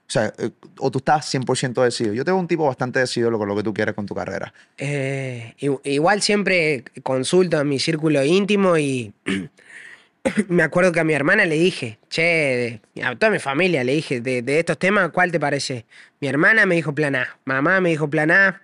o 0.06 0.12
sea, 0.13 0.34
eh, 0.38 0.52
o 0.78 0.91
tú 0.91 0.99
estás 0.99 1.26
100% 1.34 1.82
decidido. 1.82 2.13
Yo 2.13 2.26
tengo 2.26 2.38
un 2.38 2.47
tipo 2.47 2.65
bastante 2.67 2.99
decidido 2.99 3.36
con 3.38 3.47
lo 3.47 3.56
que 3.56 3.63
tú 3.63 3.73
quieres 3.73 3.95
con 3.95 4.06
tu 4.06 4.13
carrera. 4.13 4.54
Eh, 4.78 5.56
igual 5.86 6.21
siempre 6.21 6.84
consulto 7.02 7.58
a 7.58 7.63
mi 7.63 7.80
círculo 7.80 8.23
íntimo 8.23 8.78
y 8.78 9.13
me 10.49 10.62
acuerdo 10.63 10.91
que 10.91 10.99
a 10.99 11.04
mi 11.04 11.13
hermana 11.13 11.45
le 11.45 11.56
dije, 11.56 11.97
che, 12.10 12.82
a 13.04 13.15
toda 13.15 13.32
mi 13.32 13.39
familia 13.39 13.84
le 13.84 13.93
dije, 13.93 14.21
de, 14.21 14.41
de 14.41 14.60
estos 14.60 14.78
temas, 14.78 15.10
¿cuál 15.10 15.32
te 15.32 15.39
parece? 15.39 15.86
Mi 16.19 16.28
hermana 16.28 16.65
me 16.65 16.76
dijo 16.76 16.93
plan 16.93 17.15
A, 17.15 17.38
mamá 17.45 17.80
me 17.82 17.89
dijo 17.89 18.10
plan 18.10 18.30
A, 18.30 18.62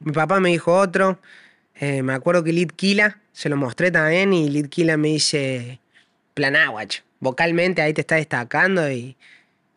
mi 0.00 0.12
papá 0.12 0.40
me 0.40 0.50
dijo 0.50 0.72
otro. 0.78 1.18
Eh, 1.80 2.02
me 2.02 2.14
acuerdo 2.14 2.42
que 2.44 2.52
Lid 2.52 2.70
Kila, 2.70 3.18
se 3.32 3.48
lo 3.48 3.56
mostré 3.56 3.90
también 3.90 4.32
y 4.32 4.48
Lid 4.48 4.68
Kila 4.68 4.96
me 4.96 5.08
dice 5.08 5.78
plan 6.34 6.56
A, 6.56 6.68
guacho. 6.68 7.02
Vocalmente 7.20 7.82
ahí 7.82 7.92
te 7.92 8.00
está 8.02 8.16
destacando 8.16 8.90
y, 8.90 9.16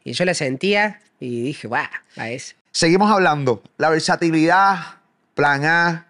yo 0.05 0.25
la 0.25 0.33
sentía 0.33 0.99
y 1.19 1.43
dije, 1.43 1.67
guau, 1.67 1.85
a 2.17 2.29
ese. 2.29 2.55
Seguimos 2.71 3.11
hablando. 3.11 3.61
La 3.77 3.89
versatilidad, 3.89 4.77
plan 5.35 5.65
A, 5.65 6.07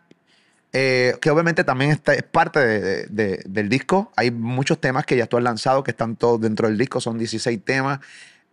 eh, 0.74 1.16
que 1.22 1.30
obviamente 1.32 1.64
también 1.64 1.92
está- 1.92 2.14
es 2.14 2.24
parte 2.24 2.60
de- 2.60 2.80
de- 2.80 3.06
de- 3.10 3.44
del 3.48 3.70
disco. 3.70 4.12
Hay 4.16 4.30
muchos 4.32 4.80
temas 4.80 5.06
que 5.06 5.18
ya 5.18 5.26
tú 5.26 5.38
has 5.38 5.44
lanzado 5.44 5.84
que 5.84 5.92
están 5.92 6.16
todos 6.16 6.40
dentro 6.40 6.68
del 6.68 6.78
disco, 6.78 7.02
son 7.02 7.18
16 7.18 7.60
temas. 7.64 8.00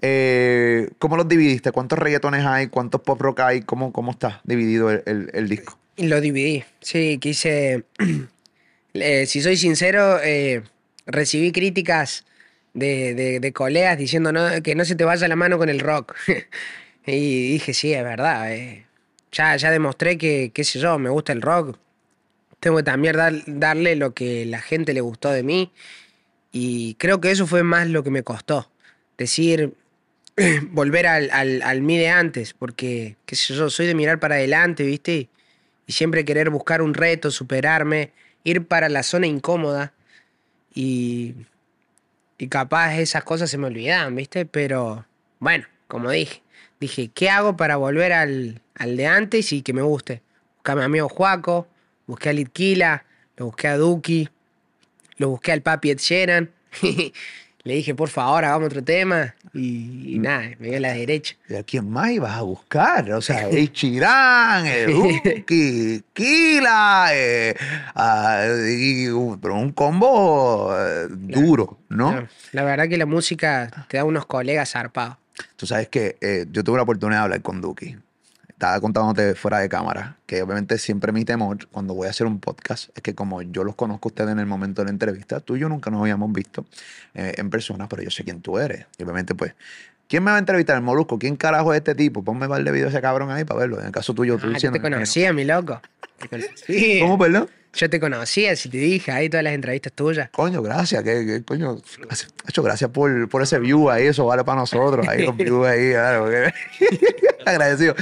Eh, 0.01 0.91
¿Cómo 0.99 1.17
los 1.17 1.29
dividiste? 1.29 1.73
¿Cuántos 1.73 1.99
reggaetones 1.99 2.45
hay? 2.45 2.69
¿Cuántos 2.69 3.01
pop 3.03 3.21
rock 3.21 3.41
hay? 3.41 3.63
¿Cómo, 3.63 3.93
cómo 3.93 4.13
está 4.13 4.41
dividido 4.45 4.91
el- 4.91 5.31
el 5.33 5.49
disco? 5.49 5.79
Lo 5.97 6.21
dividí. 6.21 6.65
Sí, 6.81 7.19
quise. 7.19 7.85
eh, 8.95 9.27
si 9.27 9.41
soy 9.41 9.57
sincero, 9.57 10.21
eh, 10.23 10.63
recibí 11.07 11.53
críticas 11.53 12.25
de, 12.75 13.41
de- 13.41 13.53
colegas 13.53 13.97
diciendo 13.99 14.31
que 14.63 14.75
no 14.75 14.85
se 14.85 14.97
te 14.97 15.05
vaya 15.05 15.29
la 15.29 15.37
mano 15.37 15.59
con 15.59 15.69
el 15.69 15.81
rock. 15.81 16.15
y 17.07 17.53
dije, 17.53 17.73
sí, 17.75 17.93
es 17.95 18.05
verdad. 18.05 18.53
eh, 18.53 18.87
ya, 19.33 19.57
ya 19.57 19.71
demostré 19.71 20.19
que, 20.19 20.51
qué 20.55 20.65
sé 20.65 20.79
yo, 20.79 20.99
me 20.99 21.11
gusta 21.11 21.33
el 21.33 21.43
rock. 21.43 21.79
Tengo 22.61 22.79
que 22.79 22.83
también 22.83 23.17
dar- 23.17 23.43
darle 23.47 23.97
lo 23.97 24.15
que 24.15 24.47
la 24.47 24.61
gente 24.61 24.93
le 24.95 25.01
gustó 25.01 25.31
de 25.31 25.43
mí. 25.43 25.73
Y 26.53 26.95
creo 26.95 27.21
que 27.21 27.31
eso 27.31 27.47
fue 27.47 27.63
más 27.63 27.89
lo 27.89 28.03
que 28.03 28.11
me 28.11 28.23
costó. 28.23 28.71
Decir, 29.19 29.75
volver 30.71 31.07
al, 31.07 31.31
al, 31.33 31.63
al 31.63 31.83
mí 31.83 31.99
de 31.99 32.09
antes, 32.11 32.55
porque, 32.55 33.17
qué 33.27 33.37
sé 33.37 33.55
yo, 33.55 33.71
soy 33.71 33.87
de 33.87 33.95
mirar 33.95 34.21
para 34.21 34.37
adelante, 34.37 34.85
¿viste? 34.85 35.29
Y 35.87 35.93
siempre 35.93 36.25
querer 36.25 36.51
buscar 36.51 36.83
un 36.83 36.95
reto, 36.95 37.31
superarme, 37.31 38.13
ir 38.45 38.67
para 38.67 38.89
la 38.89 39.03
zona 39.03 39.27
incómoda. 39.27 39.93
Y, 40.75 41.35
y 42.39 42.49
capaz 42.49 42.97
esas 42.97 43.25
cosas 43.25 43.51
se 43.51 43.59
me 43.59 43.67
olvidaban, 43.67 44.15
¿viste? 44.15 44.47
Pero 44.47 45.07
bueno, 45.39 45.67
como 45.89 46.11
dije, 46.11 46.43
dije, 46.81 47.11
¿qué 47.15 47.31
hago 47.31 47.57
para 47.57 47.77
volver 47.77 48.13
al, 48.13 48.61
al 48.75 48.97
de 48.97 49.07
antes 49.07 49.53
y 49.53 49.63
que 49.63 49.73
me 49.73 49.83
guste? 49.83 50.23
Busqué 50.57 50.73
a 50.73 50.77
mi 50.77 50.83
amigo 50.83 51.09
Juaco, 51.09 51.69
busqué 52.07 52.31
a 52.31 52.33
Litquila, 52.33 53.05
lo 53.37 53.47
busqué 53.47 53.69
a 53.69 53.77
Duki, 53.77 54.29
lo 55.17 55.31
busqué 55.31 55.53
al 55.53 55.63
papi 55.63 55.91
Ed 55.91 55.99
Sheeran. 55.99 56.51
Le 57.67 57.75
dije, 57.75 57.97
por 57.97 58.09
favor, 58.09 58.45
hagamos 58.45 58.69
otro 58.69 58.85
tema. 58.85 59.35
Y, 59.53 60.15
y 60.15 60.19
nada, 60.21 60.51
me 60.61 60.69
dio 60.69 60.77
a 60.77 60.81
la 60.81 60.93
derecha. 60.93 61.35
¿Y 61.49 61.57
a 61.57 61.65
quién 61.65 61.91
más 61.91 62.13
ibas 62.13 62.37
a 62.37 62.43
buscar? 62.43 63.11
O 63.13 63.21
sea, 63.21 63.49
el 63.51 63.73
Chirán, 63.73 64.67
el 64.67 64.95
Uki, 64.95 66.03
Kila, 66.13 67.09
eh, 67.13 67.57
ah, 67.97 68.45
y 68.69 69.09
un- 69.09 69.41
pero 69.41 69.57
un 69.57 69.73
combo 69.73 70.73
eh, 70.79 71.09
duro, 71.11 71.79
¿no? 71.89 72.13
No, 72.21 72.29
La 72.53 72.63
verdad 72.63 72.89
que 72.89 72.97
la 72.97 73.07
música 73.07 73.87
te 73.89 73.97
da 73.97 74.05
unos 74.05 74.27
colegas 74.27 74.71
zarpados. 74.71 75.17
Tú 75.57 75.67
sabes 75.67 75.89
que 75.89 76.17
eh, 76.21 76.47
yo 76.53 76.63
tuve 76.63 76.77
la 76.77 76.85
oportunidad 76.85 77.19
de 77.21 77.25
hablar 77.25 77.43
con 77.43 77.61
Duki. 77.61 77.97
Estaba 78.57 78.81
contándote 78.81 79.35
fuera 79.35 79.59
de 79.59 79.69
cámara, 79.69 80.17
que 80.25 80.41
obviamente 80.41 80.79
siempre 80.79 81.13
mi 81.13 81.27
temor 81.27 81.69
cuando 81.69 81.93
voy 81.93 82.07
a 82.07 82.11
hacer 82.11 82.27
un 82.27 82.41
podcast 82.41 82.89
es 82.97 83.03
que 83.03 83.15
como 83.15 83.43
yo 83.43 83.65
los 83.65 83.75
conozco 83.75 84.09
a 84.09 84.11
ustedes 84.13 84.31
en 84.31 84.39
el 84.39 84.47
momento 84.47 84.81
de 84.81 84.87
la 84.87 84.93
entrevista, 84.93 85.41
tú 85.41 85.57
y 85.57 85.61
yo 85.61 85.69
nunca 85.69 85.91
nos 85.91 86.01
habíamos 86.01 86.33
visto 86.33 86.65
eh, 87.13 87.35
en 87.37 87.51
persona, 87.51 87.87
pero 87.87 88.03
yo 88.03 88.11
sé 88.11 88.25
quién 88.25 88.41
tú 88.41 88.59
eres. 88.59 88.87
Y 88.97 89.03
obviamente 89.03 89.35
pues, 89.35 89.53
¿quién 90.09 90.25
me 90.25 90.31
va 90.31 90.37
a 90.37 90.39
entrevistar? 90.39 90.75
El 90.75 90.83
Molusco. 90.83 91.19
¿Quién 91.19 91.37
carajo 91.37 91.75
es 91.75 91.81
este 91.81 91.95
tipo? 91.95 92.25
Ponme 92.25 92.49
par 92.49 92.65
de 92.65 92.73
video 92.73 92.87
a 92.87 92.91
ese 92.91 93.03
cabrón 93.03 93.31
ahí 93.31 93.45
para 93.45 93.61
verlo. 93.61 93.79
En 93.79 93.89
el 93.89 93.93
caso 93.93 94.15
tuyo, 94.15 94.39
tú 94.39 94.45
Ah, 94.45 94.47
yo 94.47 94.55
diciendo... 94.55 94.79
te 94.79 94.83
conocía, 94.83 95.35
mi 95.35 95.45
loco. 95.45 95.83
Te 96.19 96.27
conocí. 96.27 96.99
¿Cómo, 97.03 97.19
perdón? 97.19 97.51
Yo 97.75 97.91
te 97.91 98.01
conocía, 98.01 98.57
si 98.57 98.71
te 98.71 98.79
dije 98.79 99.13
ahí 99.13 99.29
todas 99.29 99.45
las 99.45 99.53
entrevistas 99.53 99.93
tuyas. 99.93 100.31
Coño, 100.31 100.63
gracias, 100.63 101.03
que, 101.03 101.27
que, 101.27 101.43
coño, 101.45 101.77
gracias, 101.99 102.33
gracias 102.57 102.91
por, 102.91 103.29
por 103.29 103.43
ese 103.43 103.59
view 103.59 103.91
ahí, 103.91 104.07
eso 104.07 104.25
vale 104.25 104.45
para 104.45 104.61
nosotros, 104.61 105.07
ahí 105.07 105.27
los 105.27 105.37
views 105.37 105.67
ahí, 105.67 105.91
claro, 105.93 106.25
agradecido. 107.45 107.95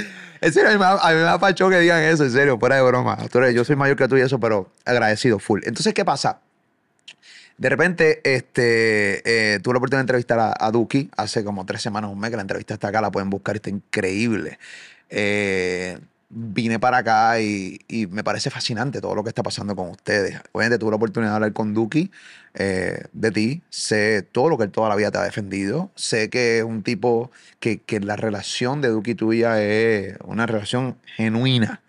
En 0.45 0.53
serio, 0.53 0.69
a 0.69 0.73
mí, 0.73 0.79
me 1.17 1.23
da, 1.23 1.39
pacho 1.39 1.71
que 1.71 1.81
digan 1.81 2.03
eso, 2.03 2.23
en 2.23 2.31
serio, 2.31 2.59
fuera 2.59 2.77
de 2.77 2.83
broma. 2.83 3.17
Yo 3.55 3.65
soy 3.65 3.77
mayor 3.77 3.97
que 3.97 4.07
tú 4.09 4.19
y 4.19 4.21
eso, 4.21 4.39
pero 4.39 4.71
agradecido, 4.85 5.39
full. 5.39 5.63
Entonces, 5.65 5.95
¿qué 5.95 6.05
pasa? 6.05 6.41
De 7.57 7.71
repente, 7.71 8.21
este, 8.25 9.23
eh, 9.25 9.61
tuve 9.61 9.73
la 9.73 9.79
oportunidad 9.79 10.01
de 10.01 10.03
entrevistar 10.03 10.39
a, 10.39 10.55
a 10.55 10.71
Duki 10.71 11.09
hace 11.17 11.45
como 11.45 11.65
tres 11.65 11.81
semanas, 11.81 12.11
un 12.11 12.21
mes, 12.21 12.29
que 12.29 12.37
la 12.37 12.43
entrevista 12.43 12.75
está 12.75 12.89
acá, 12.89 13.01
la 13.01 13.11
pueden 13.11 13.31
buscar, 13.31 13.57
está 13.57 13.71
increíble. 13.71 14.59
Eh, 15.09 15.99
vine 16.35 16.81
para 16.81 16.99
acá 16.99 17.41
y, 17.41 17.79
y 17.87 18.07
me 18.09 18.25
parece 18.25 18.51
fascinante 18.51 19.01
todo 19.01 19.15
lo 19.15 19.23
que 19.23 19.29
está 19.29 19.43
pasando 19.43 19.77
con 19.77 19.91
ustedes. 19.91 20.41
Obviamente 20.53 20.79
tuve 20.79 20.91
la 20.91 20.97
oportunidad 20.97 21.31
de 21.31 21.35
hablar 21.37 21.53
con 21.53 21.75
Duki 21.75 22.11
eh, 22.55 23.05
de 23.13 23.31
ti, 23.31 23.63
sé 23.71 24.23
todo 24.23 24.49
lo 24.49 24.59
que 24.59 24.65
él 24.65 24.71
toda 24.71 24.89
la 24.89 24.97
vida 24.97 25.11
te 25.11 25.19
ha 25.19 25.23
defendido, 25.23 25.91
sé 25.95 26.31
que 26.31 26.59
es 26.59 26.65
un 26.65 26.83
tipo 26.83 27.31
que, 27.61 27.79
que 27.79 28.01
la 28.01 28.17
relación 28.17 28.81
de 28.81 28.89
Duki 28.89 29.15
tuya 29.15 29.63
es 29.63 30.17
una 30.25 30.47
relación 30.47 30.97
genuina. 31.17 31.81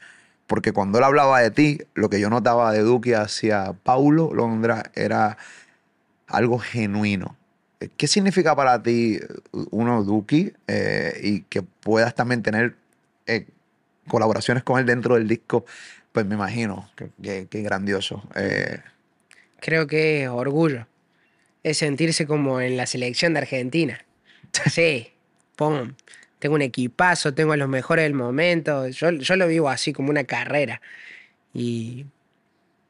Porque 0.48 0.74
cuando 0.74 1.00
él 1.00 1.04
hablaba 1.04 1.42
de 1.42 1.50
ti, 1.50 1.80
lo 1.96 2.10
que 2.10 2.20
yo 2.20 2.30
notaba 2.30 2.72
de 2.72 2.82
Duki 2.82 3.14
hacia 3.14 3.74
Paulo 3.74 4.32
Londra 4.32 4.92
era 4.94 5.38
algo 6.28 6.60
genuino. 6.60 7.36
¿Qué 7.98 8.08
significa 8.08 8.56
para 8.56 8.82
ti 8.82 9.20
uno 9.72 10.04
Duki 10.04 10.54
eh, 10.68 11.20
y 11.24 11.42
que 11.42 11.64
puedas 11.64 12.14
también 12.14 12.44
tener 12.44 12.76
eh, 13.26 13.48
colaboraciones 14.08 14.64
con 14.64 14.80
él 14.80 14.86
dentro 14.86 15.16
del 15.16 15.28
disco? 15.28 15.66
Pues 16.12 16.26
me 16.26 16.36
imagino 16.36 16.90
que, 16.96 17.10
que- 17.22 17.48
que 17.48 17.62
grandioso. 17.62 18.24
Eh, 18.36 18.80
Creo 19.60 19.88
que 19.88 20.24
es 20.24 20.30
orgullo. 20.30 20.88
Es 21.64 21.78
sentirse 21.80 22.28
como 22.28 22.62
en 22.62 22.78
la 22.78 22.86
selección 22.86 23.34
de 23.34 23.40
Argentina. 23.40 24.06
Sí, 24.72 25.12
pum. 25.56 25.94
Tengo 26.40 26.56
un 26.56 26.62
equipazo, 26.62 27.34
tengo 27.34 27.54
a 27.54 27.58
los 27.58 27.68
mejores 27.68 28.04
del 28.04 28.14
momento. 28.14 28.88
Yo, 28.90 29.12
yo 29.12 29.36
lo 29.36 29.48
vivo 29.48 29.70
así 29.70 29.92
como 29.94 30.10
una 30.12 30.24
carrera. 30.26 30.82
Y 31.54 32.06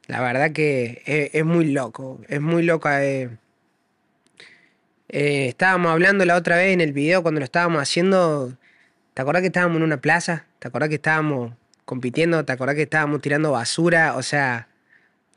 la 0.07 0.19
verdad 0.21 0.51
que 0.51 1.01
es, 1.05 1.29
es 1.33 1.45
muy 1.45 1.71
loco. 1.71 2.19
Es 2.27 2.41
muy 2.41 2.63
loco. 2.63 2.89
eh. 2.91 3.29
Eh, 5.09 5.47
estábamos 5.47 5.91
hablando 5.91 6.25
la 6.25 6.35
otra 6.35 6.57
vez 6.57 6.73
en 6.73 6.81
el 6.81 6.91
video 6.93 7.21
cuando 7.21 7.39
lo 7.39 7.45
estábamos 7.45 7.81
haciendo. 7.81 8.57
¿Te 9.15 9.21
acordás 9.21 9.41
que 9.43 9.47
estábamos 9.47 9.77
en 9.77 9.83
una 9.83 9.95
plaza? 10.01 10.43
¿Te 10.59 10.67
acordás 10.67 10.89
que 10.89 10.95
estábamos 10.95 11.53
compitiendo? 11.85 12.43
¿Te 12.43 12.51
acordás 12.51 12.75
que 12.75 12.81
estábamos 12.81 13.21
tirando 13.21 13.53
basura? 13.53 14.17
O 14.17 14.21
sea, 14.21 14.67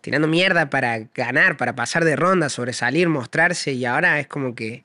tirando 0.00 0.26
mierda 0.26 0.68
para 0.68 0.98
ganar, 1.14 1.56
para 1.56 1.76
pasar 1.76 2.04
de 2.04 2.16
ronda, 2.16 2.48
sobresalir, 2.48 3.08
mostrarse. 3.08 3.70
Y 3.70 3.84
ahora 3.84 4.18
es 4.18 4.26
como 4.26 4.56
que. 4.56 4.82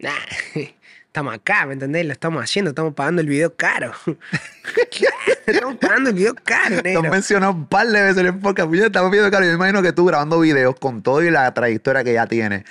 Nah, 0.00 0.12
estamos 1.06 1.34
acá, 1.34 1.64
¿me 1.64 1.72
entendés? 1.72 2.04
Lo 2.04 2.12
estamos 2.12 2.44
haciendo, 2.44 2.72
estamos 2.72 2.92
pagando 2.92 3.22
el 3.22 3.26
video 3.26 3.56
caro. 3.56 3.94
estamos 5.46 5.76
pagando 5.76 6.10
el 6.10 6.16
video 6.16 6.34
caro, 6.34 6.82
Te 6.82 6.90
negro. 6.90 7.04
has 7.04 7.10
mencionado 7.10 7.52
un 7.52 7.66
par 7.68 7.86
de 7.86 8.02
veces 8.02 8.18
en 8.18 8.26
el 8.26 8.38
podcast. 8.38 8.70
yo 8.70 8.84
estamos 8.84 9.10
viendo, 9.10 9.30
claro, 9.30 9.46
yo 9.46 9.52
me 9.52 9.56
imagino 9.56 9.80
que 9.80 9.94
tú 9.94 10.04
grabando 10.04 10.38
videos 10.40 10.78
con 10.78 11.00
todo 11.00 11.22
y 11.22 11.30
la 11.30 11.54
trayectoria 11.54 12.04
que 12.04 12.12
ya 12.12 12.26
tienes. 12.26 12.64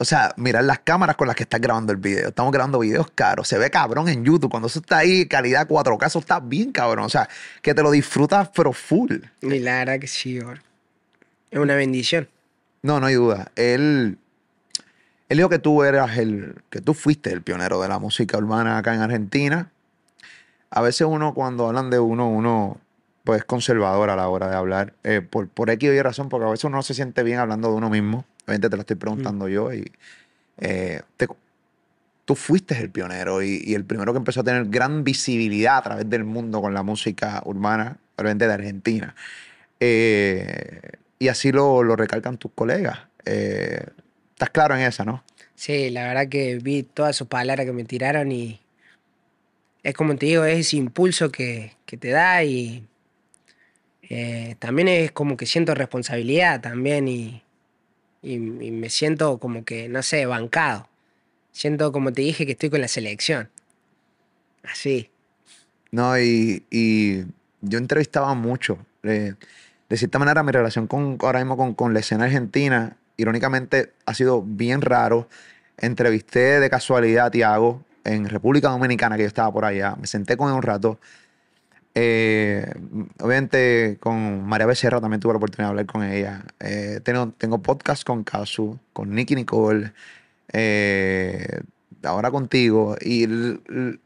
O 0.00 0.04
sea, 0.06 0.32
mirar 0.38 0.64
las 0.64 0.78
cámaras 0.78 1.14
con 1.14 1.26
las 1.26 1.36
que 1.36 1.42
estás 1.42 1.60
grabando 1.60 1.92
el 1.92 1.98
video. 1.98 2.28
Estamos 2.28 2.50
grabando 2.52 2.78
videos 2.78 3.10
caros. 3.14 3.46
Se 3.46 3.58
ve 3.58 3.70
cabrón 3.70 4.08
en 4.08 4.24
YouTube. 4.24 4.50
Cuando 4.50 4.66
eso 4.66 4.78
está 4.78 4.96
ahí, 4.96 5.26
calidad 5.26 5.68
4K, 5.68 6.06
eso 6.06 6.20
está 6.20 6.40
bien 6.40 6.72
cabrón. 6.72 7.04
O 7.04 7.10
sea, 7.10 7.28
que 7.60 7.74
te 7.74 7.82
lo 7.82 7.90
disfrutas, 7.90 8.48
pero 8.56 8.72
full. 8.72 9.16
Y 9.42 9.48
que 10.00 10.06
sí. 10.06 10.38
Es 11.50 11.58
una 11.58 11.74
bendición. 11.74 12.30
No, 12.80 12.98
no 12.98 13.08
hay 13.08 13.14
duda. 13.16 13.52
Él, 13.56 14.16
él 15.28 15.36
dijo 15.36 15.50
que 15.50 15.58
tú 15.58 15.82
eras 15.82 16.16
el, 16.16 16.54
que 16.70 16.80
tú 16.80 16.94
fuiste 16.94 17.30
el 17.30 17.42
pionero 17.42 17.82
de 17.82 17.88
la 17.88 17.98
música 17.98 18.38
urbana 18.38 18.78
acá 18.78 18.94
en 18.94 19.02
Argentina. 19.02 19.70
A 20.70 20.80
veces 20.80 21.06
uno, 21.06 21.34
cuando 21.34 21.66
hablan 21.66 21.90
de 21.90 21.98
uno, 21.98 22.26
uno 22.26 22.80
pues 23.24 23.40
es 23.40 23.44
conservador 23.44 24.08
a 24.08 24.16
la 24.16 24.28
hora 24.30 24.48
de 24.48 24.56
hablar. 24.56 24.94
eh, 25.04 25.20
por, 25.20 25.48
por 25.48 25.68
X 25.68 25.90
o 25.90 25.92
Y 25.92 26.00
razón, 26.00 26.30
porque 26.30 26.46
a 26.46 26.50
veces 26.50 26.64
uno 26.64 26.78
no 26.78 26.82
se 26.82 26.94
siente 26.94 27.22
bien 27.22 27.38
hablando 27.38 27.68
de 27.68 27.74
uno 27.74 27.90
mismo. 27.90 28.24
Obviamente 28.50 28.68
te 28.68 28.76
lo 28.76 28.80
estoy 28.80 28.96
preguntando 28.96 29.48
yo 29.48 29.72
y 29.72 29.84
eh, 30.58 31.02
te- 31.16 31.28
tú 32.24 32.34
fuiste 32.34 32.76
el 32.76 32.90
pionero 32.90 33.42
y, 33.42 33.62
y 33.64 33.74
el 33.74 33.84
primero 33.84 34.12
que 34.12 34.18
empezó 34.18 34.40
a 34.40 34.44
tener 34.44 34.64
gran 34.66 35.04
visibilidad 35.04 35.78
a 35.78 35.82
través 35.82 36.10
del 36.10 36.24
mundo 36.24 36.60
con 36.60 36.74
la 36.74 36.82
música 36.82 37.40
urbana, 37.44 37.96
obviamente 38.16 38.48
de 38.48 38.52
Argentina. 38.52 39.14
Eh, 39.78 40.80
y 41.20 41.28
así 41.28 41.52
lo, 41.52 41.84
lo 41.84 41.94
recalcan 41.94 42.38
tus 42.38 42.50
colegas. 42.52 42.98
Eh, 43.24 43.84
¿Estás 44.32 44.50
claro 44.50 44.74
en 44.74 44.80
esa, 44.80 45.04
no? 45.04 45.22
Sí, 45.54 45.90
la 45.90 46.08
verdad 46.08 46.28
que 46.28 46.56
vi 46.56 46.82
todas 46.82 47.14
sus 47.14 47.28
palabras 47.28 47.66
que 47.66 47.72
me 47.72 47.84
tiraron 47.84 48.32
y 48.32 48.58
es 49.84 49.94
como 49.94 50.16
te 50.16 50.26
digo, 50.26 50.44
es 50.44 50.58
ese 50.66 50.76
impulso 50.76 51.30
que, 51.30 51.72
que 51.86 51.96
te 51.96 52.08
da 52.10 52.42
y 52.42 52.84
eh, 54.02 54.56
también 54.58 54.88
es 54.88 55.12
como 55.12 55.36
que 55.36 55.46
siento 55.46 55.74
responsabilidad 55.74 56.60
también 56.60 57.06
y, 57.08 57.42
y- 58.22 58.38
me 58.38 58.90
siento 58.90 59.38
como 59.38 59.64
que, 59.64 59.88
no 59.88 60.02
sé, 60.02 60.26
bancado. 60.26 60.88
Siento 61.52 61.92
como 61.92 62.12
te 62.12 62.22
dije 62.22 62.46
que 62.46 62.52
estoy 62.52 62.70
con 62.70 62.80
la 62.80 62.88
selección. 62.88 63.50
Así. 64.62 65.10
No, 65.90 66.18
y, 66.18 66.64
y 66.70 67.24
yo 67.60 67.78
entrevistaba 67.78 68.34
mucho. 68.34 68.78
eh, 69.02 69.34
de 69.88 69.96
cierta 69.96 70.18
manera, 70.20 70.42
mi 70.44 70.52
relación 70.52 70.86
con, 70.86 71.18
ahora 71.20 71.40
mismo 71.40 71.56
con, 71.56 71.74
con 71.74 71.92
la 71.94 72.00
escena 72.00 72.24
argentina, 72.26 72.96
irónicamente, 73.16 73.92
ha 74.06 74.14
sido 74.14 74.42
bien 74.42 74.82
raro. 74.82 75.28
Entrevisté 75.78 76.60
de 76.60 76.70
casualidad 76.70 77.26
a 77.26 77.30
Tiago 77.30 77.82
en 78.04 78.28
República 78.28 78.68
Dominicana, 78.68 79.16
que 79.16 79.22
yo 79.22 79.28
estaba 79.28 79.52
por 79.52 79.64
allá. 79.64 79.96
Me 80.00 80.06
senté 80.06 80.36
con 80.36 80.48
él 80.48 80.54
un 80.54 80.62
rato. 80.62 81.00
Eh, 81.94 82.72
obviamente, 83.18 83.96
con 84.00 84.44
María 84.46 84.66
Becerra 84.66 85.00
también 85.00 85.20
tuve 85.20 85.32
la 85.32 85.38
oportunidad 85.38 85.68
de 85.68 85.70
hablar 85.70 85.86
con 85.86 86.04
ella. 86.04 86.44
Eh, 86.60 87.00
tengo, 87.02 87.32
tengo 87.36 87.58
podcast 87.58 88.04
con 88.04 88.22
Casu, 88.24 88.78
con 88.92 89.14
Nicky 89.14 89.34
Nicole, 89.34 89.92
eh, 90.52 91.60
ahora 92.04 92.30
contigo. 92.30 92.96
Y 93.00 93.24
l- 93.24 93.60
l- 93.68 93.98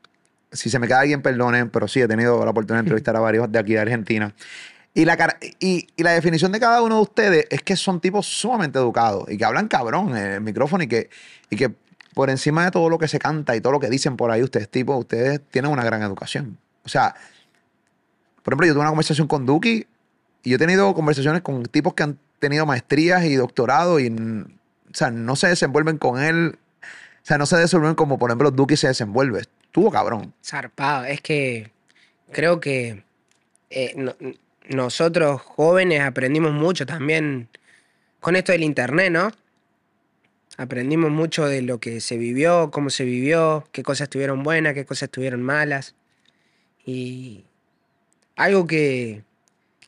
si 0.52 0.70
se 0.70 0.78
me 0.78 0.86
queda 0.86 1.00
alguien, 1.00 1.20
perdonen, 1.22 1.68
pero 1.70 1.88
sí, 1.88 2.00
he 2.00 2.08
tenido 2.08 2.42
la 2.44 2.50
oportunidad 2.50 2.78
de 2.78 2.80
entrevistar 2.86 3.16
a 3.16 3.20
varios 3.20 3.50
de 3.50 3.58
aquí 3.58 3.74
de 3.74 3.80
Argentina. 3.80 4.34
Y 4.94 5.04
la, 5.04 5.16
cara- 5.16 5.36
y, 5.58 5.88
y 5.96 6.02
la 6.04 6.12
definición 6.12 6.52
de 6.52 6.60
cada 6.60 6.80
uno 6.80 6.96
de 6.96 7.02
ustedes 7.02 7.46
es 7.50 7.62
que 7.62 7.74
son 7.76 8.00
tipos 8.00 8.26
sumamente 8.26 8.78
educados 8.78 9.28
y 9.28 9.36
que 9.36 9.44
hablan 9.44 9.66
cabrón 9.66 10.10
en 10.16 10.32
el 10.34 10.40
micrófono 10.40 10.84
y 10.84 10.86
que, 10.86 11.10
y 11.50 11.56
que 11.56 11.72
por 12.14 12.30
encima 12.30 12.64
de 12.64 12.70
todo 12.70 12.88
lo 12.88 12.96
que 12.96 13.08
se 13.08 13.18
canta 13.18 13.56
y 13.56 13.60
todo 13.60 13.72
lo 13.72 13.80
que 13.80 13.90
dicen 13.90 14.16
por 14.16 14.30
ahí, 14.30 14.42
ustedes 14.44 14.68
tipos, 14.68 14.96
ustedes 15.00 15.40
tienen 15.50 15.72
una 15.72 15.82
gran 15.82 16.00
educación. 16.02 16.58
O 16.84 16.88
sea, 16.88 17.16
por 18.44 18.52
ejemplo, 18.52 18.66
yo 18.68 18.72
tuve 18.74 18.83
una 18.83 18.90
conversación 18.90 19.26
con 19.26 19.46
Duki 19.46 19.87
y 20.44 20.50
yo 20.50 20.57
he 20.57 20.59
tenido 20.59 20.94
conversaciones 20.94 21.42
con 21.42 21.64
tipos 21.64 21.94
que 21.94 22.04
han 22.04 22.18
tenido 22.38 22.66
maestrías 22.66 23.24
y 23.24 23.35
doctorado 23.35 23.98
y, 23.98 24.09
o 24.09 24.94
sea, 24.94 25.11
no 25.11 25.35
se 25.35 25.48
desenvuelven 25.48 25.98
con 25.98 26.22
él. 26.22 26.57
O 27.22 27.26
sea, 27.26 27.38
no 27.38 27.46
se 27.46 27.57
desenvuelven 27.57 27.96
como, 27.96 28.18
por 28.18 28.30
ejemplo, 28.30 28.50
Duki 28.50 28.76
se 28.76 28.87
desenvuelve. 28.88 29.40
Estuvo 29.40 29.90
cabrón. 29.90 30.33
Zarpado. 30.44 31.07
Es 31.07 31.20
que 31.22 31.70
creo 32.30 32.61
que 32.61 33.02
eh, 33.70 33.94
no- 33.96 34.14
nosotros 34.68 35.40
jóvenes 35.40 36.02
aprendimos 36.02 36.52
mucho 36.52 36.85
también 36.87 37.48
con 38.20 38.37
esto 38.37 38.52
del 38.52 38.62
internet, 38.62 39.11
¿no? 39.11 39.33
Aprendimos 40.57 41.11
mucho 41.11 41.46
de 41.46 41.62
lo 41.62 41.80
que 41.80 42.00
se 42.00 42.16
vivió, 42.16 42.70
cómo 42.70 42.90
se 42.90 43.04
vivió, 43.04 43.66
qué 43.72 43.83
cosas 43.83 44.02
estuvieron 44.07 44.42
buenas, 44.42 44.74
qué 44.74 44.85
cosas 44.85 45.04
estuvieron 45.04 45.42
malas. 45.42 45.94
Y 46.87 47.44
algo 48.36 48.66
que, 48.66 49.22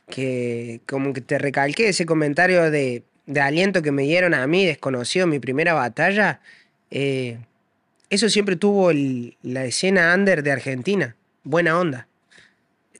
que 0.09 0.80
como 0.87 1.12
que 1.12 1.20
te 1.20 1.38
recalqué, 1.38 1.88
ese 1.88 2.06
comentario 2.06 2.70
de, 2.70 3.02
de 3.26 3.40
aliento 3.40 3.82
que 3.82 3.92
me 3.92 4.02
dieron 4.02 4.35
a 4.35 4.46
mí, 4.46 4.64
desconocido 4.64 5.26
mi 5.26 5.38
primera 5.38 5.74
batalla, 5.74 6.40
eh, 6.90 7.38
eso 8.11 8.28
siempre 8.28 8.56
tuvo 8.56 8.90
el- 8.90 9.37
la 9.42 9.64
escena 9.64 10.14
under 10.14 10.42
de 10.42 10.52
Argentina, 10.52 11.16
buena 11.42 11.78
onda. 11.78 12.06